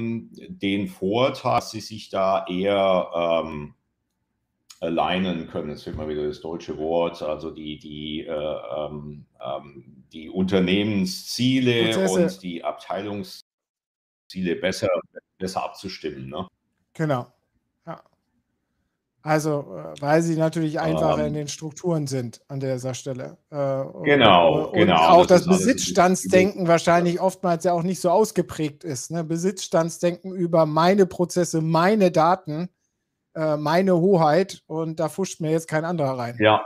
den 0.00 0.88
Vorteil, 0.88 1.54
dass 1.54 1.70
sie 1.70 1.80
sich 1.80 2.10
da 2.10 2.46
eher 2.48 3.44
alignen 4.80 5.48
können. 5.48 5.70
Jetzt 5.70 5.84
fehlt 5.84 5.96
mal 5.96 6.08
wieder 6.08 6.26
das 6.26 6.40
deutsche 6.40 6.78
Wort, 6.78 7.22
also 7.22 7.50
die, 7.50 7.78
die, 7.78 8.26
äh, 8.26 8.30
ähm, 8.30 9.26
ähm, 9.40 10.04
die 10.12 10.30
Unternehmensziele 10.30 11.92
Prozesse. 11.92 12.22
und 12.22 12.42
die 12.42 12.64
Abteilungsziele 12.64 14.56
besser, 14.60 14.88
besser 15.38 15.64
abzustimmen. 15.64 16.28
Ne? 16.28 16.46
Genau. 16.94 17.26
Ja. 17.86 18.02
Also, 19.22 19.66
äh, 19.76 20.00
weil 20.00 20.22
sie 20.22 20.36
natürlich 20.36 20.78
einfacher 20.78 21.22
ähm, 21.22 21.28
in 21.28 21.34
den 21.34 21.48
Strukturen 21.48 22.06
sind 22.06 22.40
an 22.48 22.60
dieser 22.60 22.94
Stelle. 22.94 23.36
Äh, 23.50 23.84
genau, 24.04 24.66
und 24.68 24.78
genau. 24.78 24.96
auch 24.96 25.26
das, 25.26 25.44
das 25.44 25.58
Besitzstandsdenken 25.58 26.68
wahrscheinlich 26.68 27.20
oftmals 27.20 27.64
ja 27.64 27.72
auch 27.72 27.82
nicht 27.82 28.00
so 28.00 28.10
ausgeprägt 28.10 28.84
ist. 28.84 29.10
Ne? 29.10 29.24
Besitzstandsdenken 29.24 30.32
über 30.32 30.66
meine 30.66 31.04
Prozesse, 31.06 31.60
meine 31.60 32.12
Daten, 32.12 32.68
äh, 33.34 33.56
meine 33.56 33.96
Hoheit 33.96 34.62
und 34.66 35.00
da 35.00 35.08
fuscht 35.08 35.40
mir 35.40 35.50
jetzt 35.50 35.68
kein 35.68 35.84
anderer 35.84 36.18
rein. 36.18 36.36
Ja, 36.40 36.64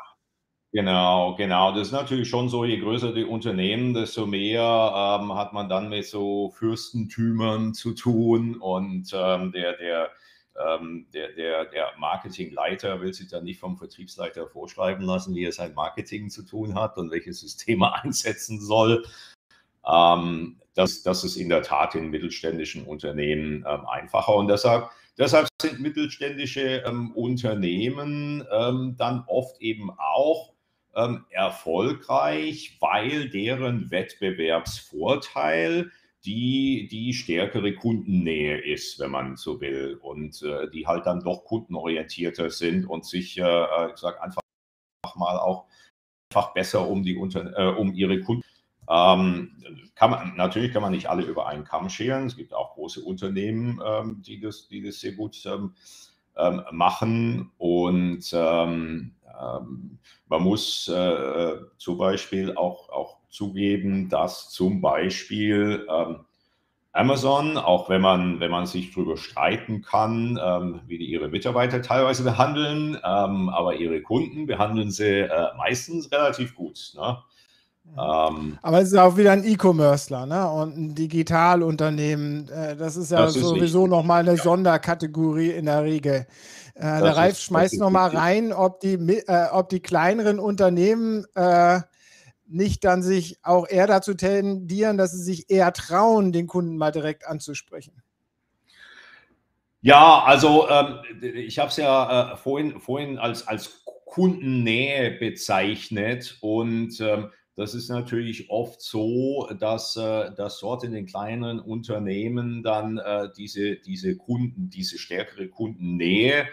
Genau, 0.75 1.35
genau. 1.37 1.73
Das 1.73 1.89
ist 1.89 1.93
natürlich 1.93 2.31
schon 2.31 2.49
so, 2.49 2.65
je 2.65 2.79
größer 2.79 3.13
die 3.13 3.25
Unternehmen, 3.27 3.93
desto 3.93 4.25
mehr 4.25 5.21
ähm, 5.21 5.35
hat 5.35 5.53
man 5.53 5.69
dann 5.69 5.91
mit 5.91 6.07
so 6.07 6.49
Fürstentümern 6.49 7.75
zu 7.75 7.93
tun 7.93 8.57
und 8.57 9.13
ähm, 9.13 9.53
der, 9.53 9.77
der 9.77 10.11
ähm, 10.59 11.07
der, 11.13 11.33
der, 11.33 11.67
der 11.67 11.89
Marketingleiter 11.99 13.01
will 13.01 13.13
sich 13.13 13.29
dann 13.29 13.45
nicht 13.45 13.61
vom 13.61 13.77
Vertriebsleiter 13.77 14.47
vorschreiben 14.47 15.05
lassen, 15.05 15.35
wie 15.35 15.45
er 15.45 15.53
sein 15.53 15.75
Marketing 15.75 16.31
zu 16.31 16.43
tun 16.43 16.75
hat 16.75 16.97
und 16.99 17.11
welche 17.11 17.33
Systeme 17.33 17.95
einsetzen 18.03 18.61
soll. 18.61 19.05
Ähm, 19.87 20.59
das, 20.75 21.03
das 21.03 21.25
ist 21.25 21.37
in 21.37 21.49
der 21.49 21.63
Tat 21.63 21.95
in 21.95 22.11
mittelständischen 22.11 22.85
Unternehmen 22.85 23.65
ähm, 23.69 23.87
einfacher 23.87 24.35
und 24.35 24.49
deshalb, 24.49 24.91
deshalb 25.19 25.49
sind 25.61 25.81
mittelständische 25.81 26.83
ähm, 26.87 27.13
Unternehmen 27.13 28.45
ähm, 28.51 28.97
dann 28.99 29.25
oft 29.27 29.61
eben 29.61 29.91
auch 29.91 30.53
ähm, 30.95 31.25
erfolgreich, 31.31 32.77
weil 32.81 33.31
deren 33.31 33.91
Wettbewerbsvorteil 33.91 35.91
die 36.25 36.89
die 36.91 37.13
stärkere 37.15 37.75
Kundennähe 37.75 38.59
ist, 38.59 39.01
wenn 39.01 39.11
man 39.11 39.37
so 39.37 39.61
will, 39.61 39.99
und 40.01 40.41
äh, 40.43 40.71
die 40.71 40.87
halt 40.87 41.07
dann 41.07 41.21
doch 41.21 41.45
kundenorientierter 41.45 42.51
sind 42.51 42.87
und 42.87 43.05
sich, 43.05 43.39
äh, 43.39 43.43
äh 43.43 43.91
ich 43.93 43.97
sag 43.97 44.23
einfach 44.23 44.43
mal 45.17 45.39
auch 45.39 45.67
einfach 46.31 46.55
besser 46.55 46.89
um 46.89 47.03
die 47.03 47.17
Unter 47.17 47.59
äh, 47.59 47.75
um 47.75 47.93
ihre 47.93 48.21
Kunden. 48.21 48.45
Ähm, 48.89 49.57
kann 49.95 50.11
man, 50.11 50.37
natürlich 50.37 50.73
kann 50.73 50.83
man 50.83 50.93
nicht 50.93 51.09
alle 51.09 51.23
über 51.23 51.47
einen 51.47 51.65
Kamm 51.65 51.89
scheren. 51.89 52.27
Es 52.27 52.37
gibt 52.37 52.55
auch 52.55 52.75
große 52.75 53.03
Unternehmen, 53.03 53.81
ähm, 53.85 54.23
die, 54.27 54.41
das, 54.41 54.69
die 54.69 54.83
das 54.83 55.01
sehr 55.01 55.13
gut 55.13 55.45
ähm, 55.47 55.75
ähm 56.37 56.63
machen. 56.73 57.53
Und 57.59 58.31
ähm, 58.33 59.15
ähm, 59.41 59.99
man 60.29 60.43
muss 60.43 60.89
äh, 60.89 61.55
zum 61.79 61.99
Beispiel 61.99 62.57
auch, 62.57 62.89
auch 62.89 63.19
zugeben, 63.29 64.09
dass 64.09 64.51
zum 64.51 64.81
Beispiel 64.81 65.87
Amazon, 66.95 67.57
auch 67.57 67.89
wenn 67.89 68.03
man, 68.03 68.39
wenn 68.41 68.51
man 68.51 68.67
sich 68.67 68.93
darüber 68.93 69.17
streiten 69.17 69.81
kann, 69.81 70.39
ähm, 70.43 70.83
wie 70.87 70.99
die 70.99 71.07
ihre 71.07 71.29
Mitarbeiter 71.29 71.81
teilweise 71.81 72.23
behandeln, 72.23 72.99
ähm, 73.03 73.49
aber 73.49 73.77
ihre 73.77 74.03
Kunden 74.03 74.47
behandeln 74.47 74.91
sie 74.91 75.21
äh, 75.21 75.57
meistens 75.57 76.13
relativ 76.13 76.55
gut. 76.55 76.93
Ne? 76.95 77.17
Ähm, 77.89 78.59
aber 78.63 78.81
es 78.81 78.89
ist 78.89 78.99
auch 78.99 79.17
wieder 79.17 79.33
ein 79.33 79.45
E-Commercer 79.45 80.25
ne? 80.25 80.51
und 80.51 80.77
ein 80.77 80.95
Digitalunternehmen. 80.95 82.49
Äh, 82.49 82.77
das 82.77 82.97
ist 82.97 83.11
ja 83.11 83.23
das 83.23 83.35
sowieso 83.35 83.87
nochmal 83.87 84.21
eine 84.21 84.37
ja. 84.37 84.43
Sonderkategorie 84.43 85.51
in 85.51 85.67
der 85.67 85.83
Regel. 85.83 86.27
Äh, 86.75 86.81
der 86.81 87.17
Ralf 87.17 87.33
ist, 87.33 87.43
schmeißt 87.43 87.79
nochmal 87.79 88.11
rein, 88.11 88.53
ob 88.53 88.81
die, 88.81 88.95
äh, 88.95 89.49
ob 89.51 89.69
die 89.69 89.81
kleineren 89.81 90.39
Unternehmen 90.39 91.27
äh, 91.35 91.81
nicht 92.47 92.85
dann 92.85 93.03
sich 93.03 93.39
auch 93.43 93.69
eher 93.69 93.87
dazu 93.87 94.15
tendieren, 94.15 94.97
dass 94.97 95.13
sie 95.13 95.23
sich 95.23 95.51
eher 95.51 95.73
trauen, 95.73 96.33
den 96.33 96.47
Kunden 96.47 96.77
mal 96.77 96.93
direkt 96.93 97.27
anzusprechen? 97.27 98.03
Ja, 99.81 100.23
also 100.23 100.69
ähm, 100.71 101.01
ich 101.21 101.59
habe 101.59 101.69
es 101.69 101.77
ja 101.77 102.33
äh, 102.33 102.37
vorhin, 102.37 102.81
vorhin 102.81 103.19
als, 103.19 103.47
als 103.49 103.83
Kundennähe 104.07 105.11
bezeichnet 105.11 106.39
und 106.41 107.01
ähm, 107.01 107.31
das 107.55 107.75
ist 107.75 107.89
natürlich 107.91 108.51
oft 108.51 108.81
so, 108.81 109.49
dass, 109.59 109.97
äh, 109.97 110.33
dass 110.35 110.61
dort 110.61 110.85
in 110.85 110.93
den 110.93 111.07
kleineren 111.07 111.61
Unternehmen 111.61 112.63
dann 112.63 112.99
äh, 112.99 113.29
diese, 113.37 113.77
diese 113.77 114.17
Kunden, 114.17 114.71
diese 114.71 114.99
stärkere 114.99 115.49
Kundennähe 115.49 116.47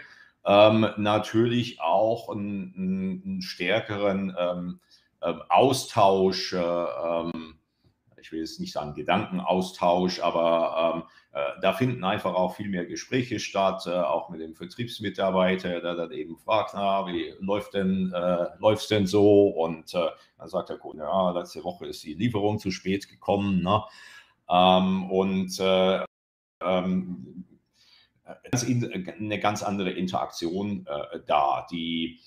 ähm, 0.44 0.86
natürlich 0.96 1.80
auch 1.80 2.28
einen, 2.28 2.74
einen 2.76 3.42
stärkeren 3.42 4.34
ähm, 4.38 4.80
ähm, 5.22 5.42
Austausch, 5.48 6.52
äh, 6.52 6.58
ähm, 6.58 7.59
ich 8.30 8.32
will 8.32 8.40
jetzt 8.42 8.60
nicht 8.60 8.72
sagen 8.72 8.94
Gedankenaustausch, 8.94 10.20
aber 10.20 10.94
ähm, 10.94 11.02
äh, 11.32 11.60
da 11.60 11.72
finden 11.72 12.04
einfach 12.04 12.32
auch 12.32 12.54
viel 12.54 12.68
mehr 12.68 12.86
Gespräche 12.86 13.40
statt, 13.40 13.88
äh, 13.88 13.90
auch 13.90 14.30
mit 14.30 14.40
dem 14.40 14.54
Vertriebsmitarbeiter, 14.54 15.80
der 15.80 15.94
dann 15.96 16.12
eben 16.12 16.36
fragt, 16.36 16.74
na, 16.74 17.04
wie 17.08 17.34
läuft 17.40 17.74
denn, 17.74 18.12
äh, 18.14 18.46
läuft's 18.60 18.86
denn 18.86 19.08
so? 19.08 19.48
Und 19.48 19.92
äh, 19.94 20.10
dann 20.38 20.48
sagt 20.48 20.68
der 20.68 20.78
Kunde, 20.78 21.02
ja, 21.02 21.32
letzte 21.32 21.64
Woche 21.64 21.86
ist 21.86 22.04
die 22.04 22.14
Lieferung 22.14 22.60
zu 22.60 22.70
spät 22.70 23.08
gekommen. 23.08 23.64
Ne? 23.64 23.82
Ähm, 24.48 25.10
und 25.10 25.58
äh, 25.58 26.04
ähm, 26.62 27.44
eine 28.52 29.40
ganz 29.40 29.64
andere 29.64 29.90
Interaktion 29.90 30.86
äh, 30.86 31.18
da. 31.26 31.66
Die, 31.68 32.20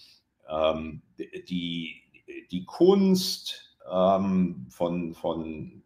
ähm, 0.50 1.02
die 1.48 2.04
die 2.52 2.66
Kunst 2.66 3.78
ähm, 3.92 4.68
von, 4.70 5.14
von 5.14 5.83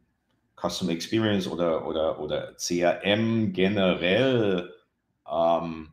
Custom 0.60 0.89
Experience 0.89 1.47
oder, 1.47 1.88
oder, 1.88 2.20
oder 2.20 2.55
CRM 2.55 3.53
generell 3.53 4.74
ähm, 5.32 5.89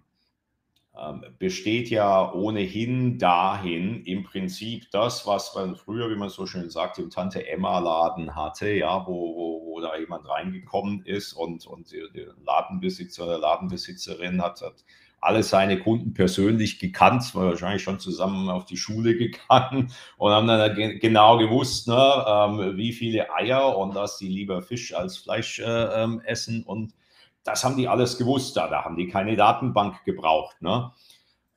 ähm, 0.97 1.25
besteht 1.39 1.91
ja 1.91 2.33
ohnehin 2.33 3.19
dahin, 3.19 4.05
im 4.05 4.23
Prinzip 4.23 4.91
das, 4.91 5.27
was 5.27 5.55
man 5.55 5.77
früher, 5.77 6.09
wie 6.09 6.17
man 6.17 6.31
so 6.31 6.47
schön 6.47 6.71
sagt, 6.71 6.99
im 6.99 7.11
Tante 7.11 7.47
Emma-Laden 7.47 8.35
hatte, 8.35 8.71
ja, 8.71 9.07
wo, 9.07 9.37
wo, 9.37 9.67
wo 9.67 9.81
da 9.81 9.97
jemand 9.99 10.29
reingekommen 10.29 11.05
ist 11.05 11.33
und, 11.33 11.67
und 11.67 11.93
der 11.93 12.35
Ladenbesitzer 12.45 13.25
oder 13.25 13.39
Ladenbesitzerin 13.39 14.41
hat, 14.41 14.63
hat 14.63 14.85
alle 15.25 15.43
seine 15.43 15.79
Kunden 15.79 16.13
persönlich 16.13 16.79
gekannt, 16.79 17.35
war 17.35 17.47
wahrscheinlich 17.47 17.83
schon 17.83 17.99
zusammen 17.99 18.51
auf 18.51 18.67
die 18.67 18.77
Schule 18.77 19.17
gegangen 19.17 19.93
und 20.19 20.33
haben 20.33 20.47
dann 20.47 20.75
genau 21.01 21.39
gewusst, 21.39 21.89
ne, 21.89 22.25
ähm, 22.27 22.77
wie 22.77 22.93
viele 22.93 23.33
Eier 23.35 23.77
und 23.79 23.97
dass 23.97 24.19
die 24.19 24.29
lieber 24.29 24.63
Fisch 24.63 24.95
als 24.95 25.17
Fleisch 25.17 25.61
äh, 25.61 25.65
ähm, 25.65 26.21
essen. 26.25 26.63
Und 26.63 26.95
das 27.43 27.65
haben 27.65 27.77
die 27.77 27.89
alles 27.89 28.19
gewusst. 28.19 28.57
Da, 28.57 28.69
da 28.69 28.85
haben 28.85 28.97
die 28.97 29.09
keine 29.09 29.37
Datenbank 29.37 30.05
gebraucht. 30.05 30.61
Ne? 30.61 30.93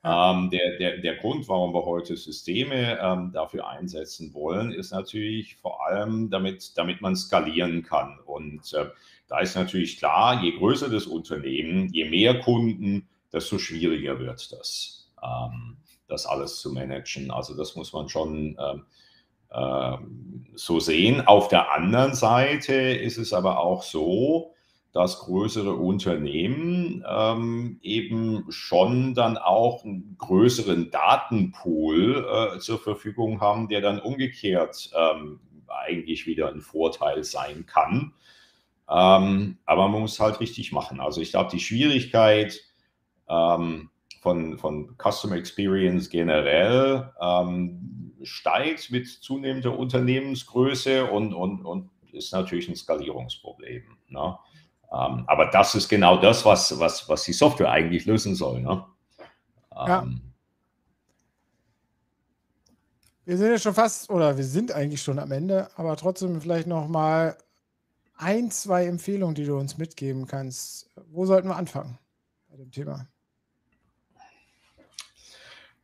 Ähm, 0.04 0.48
der, 0.50 0.78
der, 0.78 0.98
der 0.98 1.16
Grund, 1.16 1.48
warum 1.48 1.74
wir 1.74 1.84
heute 1.84 2.16
Systeme 2.16 2.98
ähm, 3.00 3.32
dafür 3.32 3.68
einsetzen 3.68 4.32
wollen, 4.32 4.72
ist 4.72 4.92
natürlich 4.92 5.56
vor 5.56 5.86
allem, 5.86 6.30
damit, 6.30 6.78
damit 6.78 7.02
man 7.02 7.16
skalieren 7.16 7.82
kann. 7.82 8.18
Und 8.24 8.72
äh, 8.72 8.86
da 9.28 9.40
ist 9.40 9.56
natürlich 9.56 9.98
klar, 9.98 10.42
je 10.42 10.56
größer 10.56 10.88
das 10.88 11.06
Unternehmen, 11.06 11.88
je 11.92 12.08
mehr 12.08 12.40
Kunden, 12.40 13.08
desto 13.32 13.58
schwieriger 13.58 14.18
wird 14.18 14.52
das, 14.52 15.10
ähm, 15.22 15.76
das 16.06 16.26
alles 16.26 16.60
zu 16.60 16.72
managen. 16.72 17.30
Also 17.30 17.56
das 17.56 17.76
muss 17.76 17.92
man 17.92 18.08
schon 18.08 18.56
ähm, 18.58 18.86
ähm, 19.52 20.46
so 20.54 20.80
sehen. 20.80 21.26
Auf 21.26 21.48
der 21.48 21.72
anderen 21.72 22.14
Seite 22.14 22.74
ist 22.74 23.18
es 23.18 23.32
aber 23.32 23.60
auch 23.60 23.82
so, 23.82 24.54
dass 24.92 25.20
größere 25.20 25.74
Unternehmen 25.74 27.04
ähm, 27.08 27.78
eben 27.82 28.46
schon 28.48 29.14
dann 29.14 29.36
auch 29.36 29.84
einen 29.84 30.16
größeren 30.18 30.90
Datenpool 30.90 32.26
äh, 32.26 32.58
zur 32.58 32.78
Verfügung 32.78 33.40
haben, 33.40 33.68
der 33.68 33.80
dann 33.80 34.00
umgekehrt 34.00 34.90
ähm, 34.96 35.40
eigentlich 35.68 36.26
wieder 36.26 36.48
ein 36.48 36.62
Vorteil 36.62 37.22
sein 37.22 37.66
kann. 37.66 38.12
Ähm, 38.90 39.58
aber 39.66 39.88
man 39.88 40.00
muss 40.00 40.18
halt 40.18 40.40
richtig 40.40 40.72
machen. 40.72 41.00
Also 41.00 41.20
ich 41.20 41.30
glaube, 41.30 41.50
die 41.50 41.60
Schwierigkeit 41.60 42.60
ähm, 43.28 43.90
von, 44.20 44.58
von 44.58 44.96
Customer 44.98 45.36
Experience 45.36 46.10
generell 46.10 47.12
ähm, 47.20 48.12
steigt 48.22 48.90
mit 48.90 49.06
zunehmender 49.08 49.78
Unternehmensgröße 49.78 51.04
und, 51.04 51.32
und, 51.32 51.64
und 51.64 51.90
ist 52.12 52.32
natürlich 52.32 52.68
ein 52.68 52.76
Skalierungsproblem. 52.76 53.82
Ne? 54.08 54.38
Ähm, 54.92 55.24
aber 55.26 55.46
das 55.52 55.74
ist 55.74 55.88
genau 55.88 56.16
das, 56.16 56.44
was, 56.44 56.78
was, 56.78 57.08
was 57.08 57.24
die 57.24 57.32
Software 57.32 57.70
eigentlich 57.70 58.06
lösen 58.06 58.34
soll. 58.34 58.60
Ne? 58.60 58.84
Ja. 59.72 60.02
Ähm, 60.02 60.22
wir 63.24 63.36
sind 63.36 63.50
ja 63.50 63.58
schon 63.58 63.74
fast, 63.74 64.10
oder 64.10 64.36
wir 64.36 64.44
sind 64.44 64.72
eigentlich 64.72 65.02
schon 65.02 65.18
am 65.18 65.30
Ende, 65.30 65.68
aber 65.76 65.96
trotzdem 65.96 66.40
vielleicht 66.40 66.66
noch 66.66 66.88
mal 66.88 67.36
ein, 68.16 68.50
zwei 68.50 68.86
Empfehlungen, 68.86 69.34
die 69.34 69.44
du 69.44 69.56
uns 69.56 69.76
mitgeben 69.76 70.26
kannst. 70.26 70.90
Wo 71.10 71.26
sollten 71.26 71.48
wir 71.48 71.56
anfangen 71.56 71.98
bei 72.48 72.56
dem 72.56 72.70
Thema? 72.70 73.06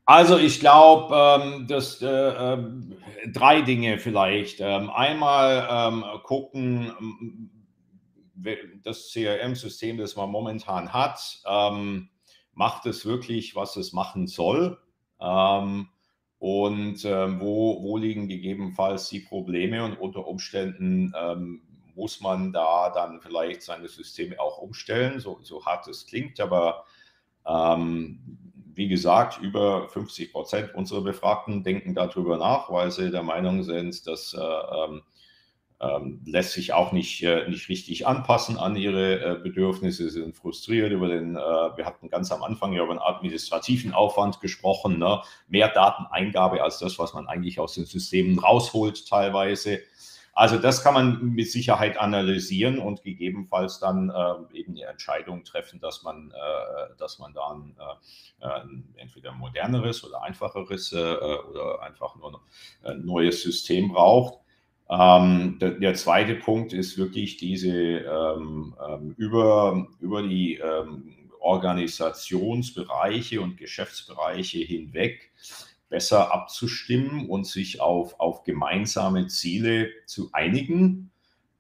Also 0.06 0.36
ich 0.36 0.60
glaube, 0.60 1.14
ähm, 1.14 1.66
dass 1.66 2.02
äh, 2.02 2.06
äh, 2.06 2.58
drei 3.32 3.62
Dinge 3.62 3.98
vielleicht. 3.98 4.60
Ähm, 4.60 4.90
einmal 4.90 5.66
ähm, 5.70 6.04
gucken, 6.22 6.92
ähm, 7.00 7.50
das 8.82 9.10
CRM-System, 9.12 9.96
das 9.96 10.16
man 10.16 10.28
momentan 10.28 10.92
hat, 10.92 11.40
ähm, 11.46 12.10
macht 12.52 12.84
es 12.84 13.06
wirklich, 13.06 13.56
was 13.56 13.76
es 13.76 13.94
machen 13.94 14.26
soll? 14.26 14.78
Ähm, 15.20 15.88
und 16.38 17.04
wo, 17.04 17.82
wo 17.82 17.96
liegen 17.96 18.28
gegebenenfalls 18.28 19.08
die 19.08 19.20
Probleme 19.20 19.82
und 19.82 19.98
unter 19.98 20.26
Umständen 20.26 21.14
muss 21.94 22.20
man 22.20 22.52
da 22.52 22.90
dann 22.90 23.22
vielleicht 23.22 23.62
seine 23.62 23.88
Systeme 23.88 24.38
auch 24.38 24.58
umstellen, 24.58 25.20
so, 25.20 25.38
so 25.42 25.64
hart 25.64 25.88
es 25.88 26.04
klingt, 26.04 26.40
aber 26.40 26.84
ähm, 27.46 28.43
wie 28.74 28.88
gesagt, 28.88 29.40
über 29.40 29.88
50 29.88 30.32
Prozent 30.32 30.74
unserer 30.74 31.02
Befragten 31.02 31.62
denken 31.62 31.94
darüber 31.94 32.36
nach, 32.36 32.70
weil 32.70 32.90
sie 32.90 33.10
der 33.10 33.22
Meinung 33.22 33.62
sind, 33.62 34.06
dass 34.06 34.34
äh, 34.34 34.40
ähm, 34.40 35.02
ähm, 35.80 36.20
lässt 36.24 36.52
sich 36.52 36.72
auch 36.72 36.92
nicht, 36.92 37.22
äh, 37.22 37.48
nicht 37.48 37.68
richtig 37.68 38.06
anpassen 38.06 38.58
an 38.58 38.76
ihre 38.76 39.20
äh, 39.20 39.38
Bedürfnisse, 39.42 40.08
sind 40.08 40.36
frustriert 40.36 40.92
über 40.92 41.08
den, 41.08 41.36
äh, 41.36 41.40
wir 41.40 41.84
hatten 41.84 42.08
ganz 42.08 42.30
am 42.32 42.42
Anfang 42.42 42.72
ja 42.72 42.84
über 42.84 42.94
den 42.94 43.02
administrativen 43.02 43.92
Aufwand 43.92 44.40
gesprochen, 44.40 44.98
ne? 44.98 45.20
mehr 45.48 45.68
Dateneingabe 45.68 46.62
als 46.62 46.78
das, 46.78 46.98
was 46.98 47.12
man 47.12 47.26
eigentlich 47.26 47.58
aus 47.58 47.74
den 47.74 47.86
Systemen 47.86 48.38
rausholt 48.38 49.08
teilweise. 49.08 49.80
Also 50.34 50.58
das 50.58 50.82
kann 50.82 50.94
man 50.94 51.30
mit 51.30 51.50
Sicherheit 51.50 51.96
analysieren 51.96 52.78
und 52.78 53.02
gegebenenfalls 53.02 53.78
dann 53.78 54.10
äh, 54.10 54.58
eben 54.58 54.74
die 54.74 54.82
Entscheidung 54.82 55.44
treffen, 55.44 55.80
dass 55.80 56.02
man, 56.02 56.32
äh, 56.32 56.96
dass 56.98 57.20
man 57.20 57.32
dann 57.34 57.76
äh, 58.40 59.00
entweder 59.00 59.30
ein 59.30 59.38
moderneres 59.38 60.04
oder 60.04 60.22
einfacheres 60.22 60.92
oder 60.92 61.82
einfach 61.82 62.16
nur 62.16 62.40
ein 62.82 63.04
neues 63.04 63.42
System 63.42 63.92
braucht. 63.92 64.44
Ähm, 64.90 65.58
der, 65.60 65.70
der, 65.72 65.94
zweite 65.94 66.34
Punkt 66.34 66.74
ist 66.74 66.98
wirklich 66.98 67.38
diese 67.38 67.72
ähm, 67.72 68.74
ähm, 68.86 69.14
über, 69.16 69.88
über 69.98 70.22
die 70.22 70.56
ähm, 70.56 71.30
Organisationsbereiche 71.40 73.40
und 73.40 73.56
Geschäftsbereiche 73.56 74.58
hinweg 74.58 75.32
besser 75.88 76.32
abzustimmen 76.32 77.28
und 77.28 77.46
sich 77.46 77.80
auf, 77.80 78.18
auf 78.18 78.42
gemeinsame 78.42 79.26
Ziele 79.28 79.90
zu 80.06 80.30
einigen. 80.32 81.10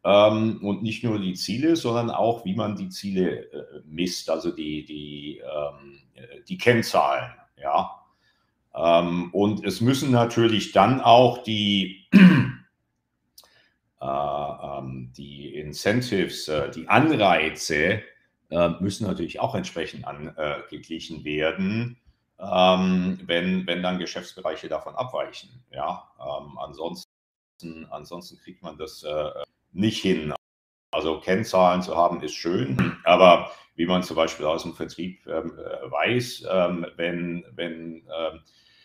Ähm, 0.04 0.60
und 0.62 0.82
nicht 0.82 1.04
nur 1.04 1.18
die 1.18 1.34
Ziele, 1.34 1.76
sondern 1.76 2.10
auch, 2.10 2.44
wie 2.44 2.54
man 2.54 2.76
die 2.76 2.88
Ziele 2.90 3.50
äh, 3.52 3.82
misst, 3.86 4.28
also 4.30 4.50
die, 4.50 4.84
die, 4.84 5.38
ähm, 5.38 6.00
die 6.48 6.58
Kennzahlen. 6.58 7.32
Ja. 7.56 8.02
und 8.72 9.64
es 9.64 9.80
müssen 9.80 10.10
natürlich 10.10 10.72
dann 10.72 11.00
auch 11.00 11.44
die 11.44 12.08
äh, 14.04 14.06
ähm, 14.06 15.12
die 15.16 15.54
Incentives, 15.54 16.46
äh, 16.48 16.70
die 16.70 16.88
Anreize 16.88 18.02
äh, 18.50 18.68
müssen 18.80 19.06
natürlich 19.06 19.40
auch 19.40 19.54
entsprechend 19.54 20.06
angeglichen 20.06 21.24
werden, 21.24 21.96
ähm, 22.38 23.18
wenn, 23.24 23.66
wenn 23.66 23.82
dann 23.82 23.98
Geschäftsbereiche 23.98 24.68
davon 24.68 24.94
abweichen. 24.94 25.64
Ja, 25.70 26.10
ähm, 26.20 26.58
ansonsten, 26.58 27.06
ansonsten 27.90 28.38
kriegt 28.38 28.62
man 28.62 28.78
das 28.78 29.04
nicht 29.72 30.02
hin. 30.02 30.34
Also 30.92 31.20
Kennzahlen 31.20 31.82
zu 31.82 31.96
haben 31.96 32.22
ist 32.22 32.34
schön, 32.34 32.98
aber 33.04 33.50
wie 33.74 33.86
man 33.86 34.02
zum 34.02 34.16
Beispiel 34.16 34.46
aus 34.46 34.62
dem 34.62 34.74
Vertrieb 34.74 35.26
weiß, 35.26 36.44
wenn, 36.96 37.44
wenn 37.52 38.06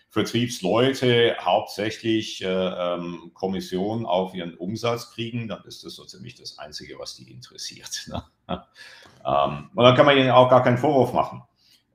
Vertriebsleute 0.10 1.38
hauptsächlich 1.40 2.44
äh, 2.44 2.48
ähm, 2.48 3.32
Kommission 3.36 4.08
auf 4.08 4.34
ihren 4.34 4.56
Umsatz 4.56 5.12
kriegen, 5.12 5.48
dann 5.48 5.64
ist 5.66 5.86
das 5.86 5.94
so 5.94 6.04
ziemlich 6.04 6.34
das 6.34 6.58
Einzige, 6.58 6.98
was 6.98 7.16
die 7.16 7.30
interessiert. 7.32 8.08
Ne? 8.08 8.24
ähm, 8.50 9.70
und 9.76 9.84
dann 9.84 9.96
kann 9.96 10.08
man 10.08 10.18
ihnen 10.18 10.32
auch 10.32 10.50
gar 10.50 10.64
keinen 10.64 10.80
Vorwurf 10.80 11.14
machen. 11.14 11.44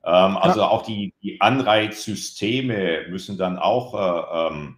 Ähm, 0.05 0.37
also 0.37 0.59
ja. 0.61 0.67
auch 0.67 0.83
die, 0.83 1.13
die, 1.23 1.41
Anreizsysteme 1.41 3.07
müssen 3.09 3.37
dann 3.37 3.57
auch 3.57 3.93
äh, 3.93 4.47
ähm, 4.53 4.77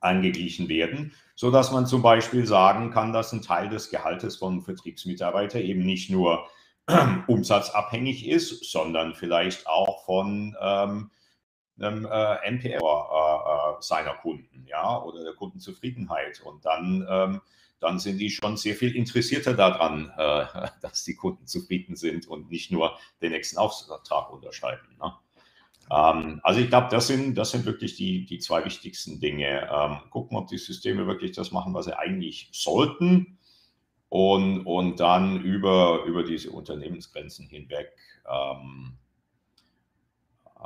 angeglichen 0.00 0.68
werden, 0.68 1.12
sodass 1.36 1.70
man 1.70 1.86
zum 1.86 2.02
Beispiel 2.02 2.44
sagen 2.44 2.90
kann, 2.90 3.12
dass 3.12 3.32
ein 3.32 3.42
Teil 3.42 3.68
des 3.68 3.90
Gehaltes 3.90 4.36
von 4.36 4.62
Vertriebsmitarbeitern 4.62 5.62
eben 5.62 5.84
nicht 5.86 6.10
nur 6.10 6.48
umsatzabhängig 7.28 8.26
ist, 8.26 8.70
sondern 8.70 9.14
vielleicht 9.14 9.66
auch 9.68 10.04
von 10.04 10.56
ähm, 10.60 11.10
einem 11.80 12.06
äh, 12.06 12.34
NPR 12.46 12.80
äh, 12.80 13.76
äh, 13.76 13.76
seiner 13.80 14.14
Kunden, 14.14 14.66
ja, 14.66 15.00
oder 15.02 15.22
der 15.22 15.34
Kundenzufriedenheit. 15.34 16.40
Und 16.40 16.64
dann, 16.64 17.06
ähm, 17.08 17.40
dann 17.80 17.98
sind 17.98 18.18
die 18.18 18.30
schon 18.30 18.56
sehr 18.56 18.74
viel 18.74 18.94
interessierter 18.96 19.54
daran, 19.54 20.12
äh, 20.16 20.46
dass 20.82 21.04
die 21.04 21.14
Kunden 21.14 21.46
zufrieden 21.46 21.96
sind 21.96 22.26
und 22.26 22.50
nicht 22.50 22.70
nur 22.70 22.98
den 23.22 23.32
nächsten 23.32 23.58
Auftrag 23.58 24.32
unterschreiben. 24.32 24.96
Ne? 25.00 25.12
Ähm, 25.90 26.40
also 26.42 26.60
ich 26.60 26.68
glaube, 26.68 26.88
das 26.90 27.06
sind, 27.06 27.34
das 27.36 27.50
sind 27.50 27.64
wirklich 27.64 27.96
die, 27.96 28.24
die 28.26 28.38
zwei 28.38 28.64
wichtigsten 28.64 29.20
Dinge. 29.20 29.68
Ähm, 29.72 30.10
gucken, 30.10 30.36
ob 30.36 30.48
die 30.48 30.58
Systeme 30.58 31.06
wirklich 31.06 31.32
das 31.32 31.52
machen, 31.52 31.74
was 31.74 31.86
sie 31.86 31.98
eigentlich 31.98 32.48
sollten. 32.52 33.38
Und, 34.10 34.64
und 34.64 35.00
dann 35.00 35.42
über, 35.42 36.04
über 36.04 36.22
diese 36.22 36.50
Unternehmensgrenzen 36.50 37.46
hinweg 37.46 37.90
ähm, 38.26 38.96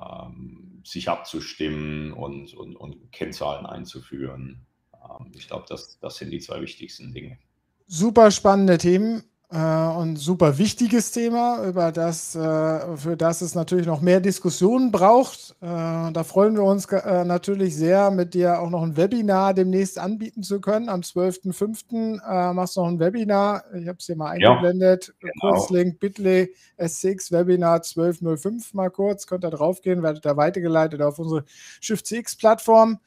ähm, 0.01 0.83
sich 0.85 1.09
abzustimmen 1.09 2.13
und, 2.13 2.55
und, 2.55 2.77
und 2.77 3.11
Kennzahlen 3.11 3.67
einzuführen. 3.67 4.65
Ähm, 5.05 5.33
ich 5.35 5.49
glaube, 5.49 5.67
das, 5.69 5.99
das 6.01 6.17
sind 6.17 6.31
die 6.31 6.41
zwei 6.41 6.61
wichtigsten 6.61 7.13
Dinge. 7.13 7.39
Super 7.87 8.31
spannende 8.31 8.79
Themen 8.79 9.25
äh, 9.53 9.97
und 9.99 10.17
super 10.17 10.57
wichtiges 10.57 11.13
Thema, 11.13 11.63
über 11.67 11.93
das, 11.93 12.35
äh, 12.35 12.97
für 12.97 13.17
das 13.19 13.43
es 13.43 13.55
natürlich 13.55 13.87
noch 13.87 14.01
mehr 14.01 14.21
Diskussionen 14.21 14.91
braucht. 14.91 15.55
Äh, 15.61 15.67
da 16.13 16.25
freuen 16.25 16.55
wir 16.55 16.65
uns 16.65 16.87
äh, 16.87 17.25
natürlich 17.25 17.77
sehr, 17.77 18.11
mit 18.11 18.33
dir 18.33 18.61
auch 18.61 18.71
noch 18.71 18.83
ein 18.83 18.97
Webinar 18.97 19.53
demnächst 19.53 19.99
anbieten 19.99 20.43
zu 20.43 20.61
können. 20.61 20.89
Am 20.89 21.01
12.05. 21.01 22.23
Äh, 22.23 22.55
machst 22.55 22.77
du 22.77 22.81
noch 22.81 22.89
ein 22.89 22.99
Webinar. 22.99 23.65
Ich 23.75 23.89
habe 23.89 23.99
es 23.99 24.07
hier 24.07 24.17
mal 24.17 24.31
eingeblendet. 24.31 25.13
Ja, 25.23 25.29
genau. 25.29 25.55
Kurzlink 25.55 26.01
bit.ly 26.01 26.55
S6 26.79 27.31
Webinar 27.33 27.75
1205 27.75 28.73
mal 28.73 28.91
kurz. 28.91 29.27
Könnt 29.27 29.45
ihr 29.45 29.51
draufgehen, 29.51 30.03
werdet 30.03 30.25
da 30.25 30.37
weitergeleitet 30.39 31.03
auf 31.03 31.19
unsere 31.19 31.45
Shift 31.81 32.07
CX 32.07 32.37
Plattform. 32.37 33.01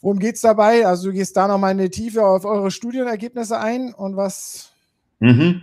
Worum 0.00 0.18
geht 0.18 0.36
es 0.36 0.40
dabei? 0.40 0.86
Also 0.86 1.08
du 1.08 1.14
gehst 1.14 1.36
da 1.36 1.48
nochmal 1.48 1.72
in 1.72 1.78
die 1.78 1.90
Tiefe 1.90 2.24
auf 2.24 2.44
eure 2.44 2.70
Studienergebnisse 2.70 3.58
ein 3.58 3.92
und 3.92 4.16
was 4.16 4.72
Mhm. 5.20 5.62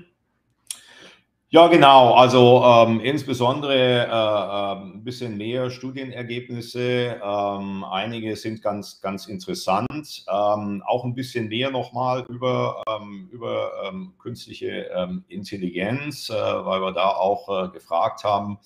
Ja, 1.50 1.68
genau. 1.68 2.16
Also 2.16 2.64
ähm, 2.66 3.00
insbesondere 3.00 4.08
äh, 4.08 4.82
ein 4.82 5.04
bisschen 5.06 5.38
mehr 5.38 5.70
Studienergebnisse. 5.70 7.22
Ähm, 7.24 7.86
einige 7.86 8.36
sind 8.36 8.62
ganz, 8.62 9.00
ganz 9.00 9.28
interessant. 9.28 10.26
Ähm, 10.28 10.84
auch 10.86 11.06
ein 11.06 11.16
bisschen 11.16 11.48
mehr 11.48 11.72
nochmal 11.72 12.26
über, 12.28 12.84
ähm, 12.90 13.30
über 13.32 13.72
ähm, 13.86 14.16
künstliche 14.20 14.90
ähm, 14.94 15.24
Intelligenz, 15.30 16.30
äh, 16.30 16.34
weil 16.34 16.82
wir 16.82 16.92
da 16.92 17.12
auch 17.12 17.68
äh, 17.68 17.70
gefragt 17.70 18.24
haben, 18.24 18.58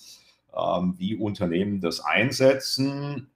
wie 0.98 1.14
Unternehmen 1.14 1.80
das 1.80 2.00
einsetzen. 2.00 3.30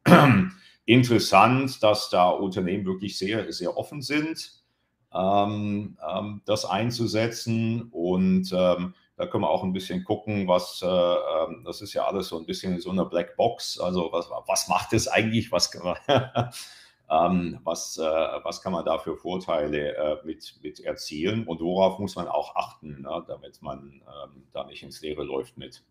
Interessant, 0.87 1.83
dass 1.83 2.11
da 2.11 2.29
Unternehmen 2.29 2.85
wirklich 2.85 3.17
sehr, 3.19 3.51
sehr 3.53 3.77
offen 3.77 4.03
sind 4.03 4.65
ähm, 5.15 5.97
ähm, 6.07 6.43
das 6.45 6.65
einzusetzen. 6.65 7.89
Und 7.91 8.53
ähm, 8.53 8.95
da 9.17 9.27
können 9.27 9.45
wir 9.45 9.51
auch 9.51 9.63
ein 9.63 9.73
bisschen 9.73 10.05
gucken, 10.05 10.49
was, 10.49 10.83
äh, 10.83 10.87
ähm, 10.87 11.63
das 11.65 11.81
ist 11.81 11.95
ja 11.95 12.05
alles 12.05 12.29
so 12.29 12.39
ein 12.39 12.47
bisschen 12.47 12.81
so 12.81 12.91
eine 12.91 13.05
Blackbox. 13.05 13.79
Also 13.79 14.11
was, 14.13 14.29
was 14.47 14.69
macht 14.69 14.93
es 14.93 15.07
eigentlich? 15.09 15.53
Was 15.53 15.71
ähm, 17.11 17.61
was, 17.63 17.97
äh, 17.99 18.03
was 18.03 18.61
kann 18.61 18.73
man 18.73 18.85
da 18.85 18.99
für 18.99 19.17
Vorteile 19.17 19.97
äh, 19.97 20.17
mit, 20.25 20.59
mit 20.63 20.81
erzielen? 20.81 21.47
Und 21.47 21.61
worauf 21.61 21.99
muss 21.99 22.17
man 22.17 22.27
auch 22.27 22.57
achten, 22.57 23.03
ne, 23.03 23.25
damit 23.27 23.63
man 23.63 24.03
ähm, 24.03 24.49
da 24.53 24.65
nicht 24.65 24.83
ins 24.83 25.01
Leere 25.01 25.23
läuft 25.23 25.57
mit? 25.57 25.85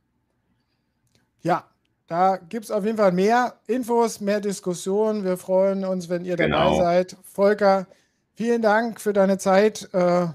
Ja, 1.44 1.70
da 2.08 2.38
gibt 2.38 2.66
es 2.66 2.72
auf 2.72 2.86
jeden 2.86 2.98
Fall 2.98 3.12
mehr 3.12 3.56
Infos, 3.68 4.20
mehr 4.22 4.42
Diskussionen. 4.42 5.24
Wir 5.24 5.38
freuen 5.38 5.86
uns, 5.86 6.10
wenn 6.10 6.26
ihr 6.26 6.36
genau. 6.36 6.72
dabei 6.72 6.84
seid. 6.84 7.18
Volker, 7.24 7.88
Vielen 8.36 8.64
Dank 8.64 9.00
für 9.00 9.14
deine 9.14 9.38
Zeit 9.38 9.90
äh, 9.94 10.26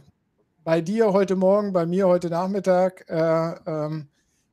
bei 0.62 0.80
dir 0.80 1.12
heute 1.12 1.34
Morgen, 1.34 1.72
bei 1.72 1.84
mir 1.84 2.06
heute 2.06 2.30
Nachmittag. 2.30 3.04
Äh, 3.08 3.54
ähm, 3.66 4.06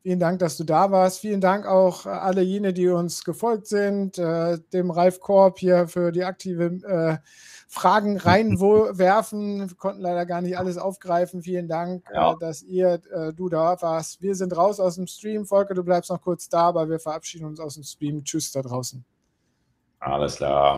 vielen 0.05 0.19
Dank, 0.19 0.37
dass 0.37 0.55
du 0.55 0.63
da 0.63 0.91
warst. 0.91 1.19
Vielen 1.19 1.41
Dank 1.41 1.65
auch 1.65 2.05
alle 2.05 2.43
jene, 2.43 2.73
die 2.73 2.87
uns 2.89 3.23
gefolgt 3.23 3.65
sind, 3.65 4.19
äh, 4.19 4.59
dem 4.71 4.91
Ralf 4.91 5.19
Korb 5.19 5.57
hier 5.57 5.87
für 5.87 6.11
die 6.11 6.23
aktive 6.23 6.65
äh, 6.85 7.17
Fragen 7.67 8.17
reinwerfen. 8.17 9.67
Wir 9.67 9.75
konnten 9.75 10.01
leider 10.01 10.27
gar 10.27 10.41
nicht 10.41 10.59
alles 10.59 10.77
aufgreifen. 10.77 11.41
Vielen 11.41 11.67
Dank, 11.67 12.07
äh, 12.11 12.17
ja. 12.17 12.35
dass 12.39 12.61
ihr, 12.61 13.01
äh, 13.11 13.33
du 13.33 13.49
da 13.49 13.81
warst. 13.81 14.21
Wir 14.21 14.35
sind 14.35 14.55
raus 14.55 14.79
aus 14.79 14.93
dem 14.93 15.07
Stream. 15.07 15.47
Volker, 15.47 15.73
du 15.73 15.83
bleibst 15.83 16.11
noch 16.11 16.21
kurz 16.21 16.49
da, 16.49 16.67
aber 16.67 16.87
wir 16.87 16.99
verabschieden 16.99 17.45
uns 17.45 17.59
aus 17.59 17.73
dem 17.73 17.83
Stream. 17.83 18.23
Tschüss 18.23 18.51
da 18.51 18.61
draußen. 18.61 19.03
Alles 20.01 20.35
klar. 20.35 20.77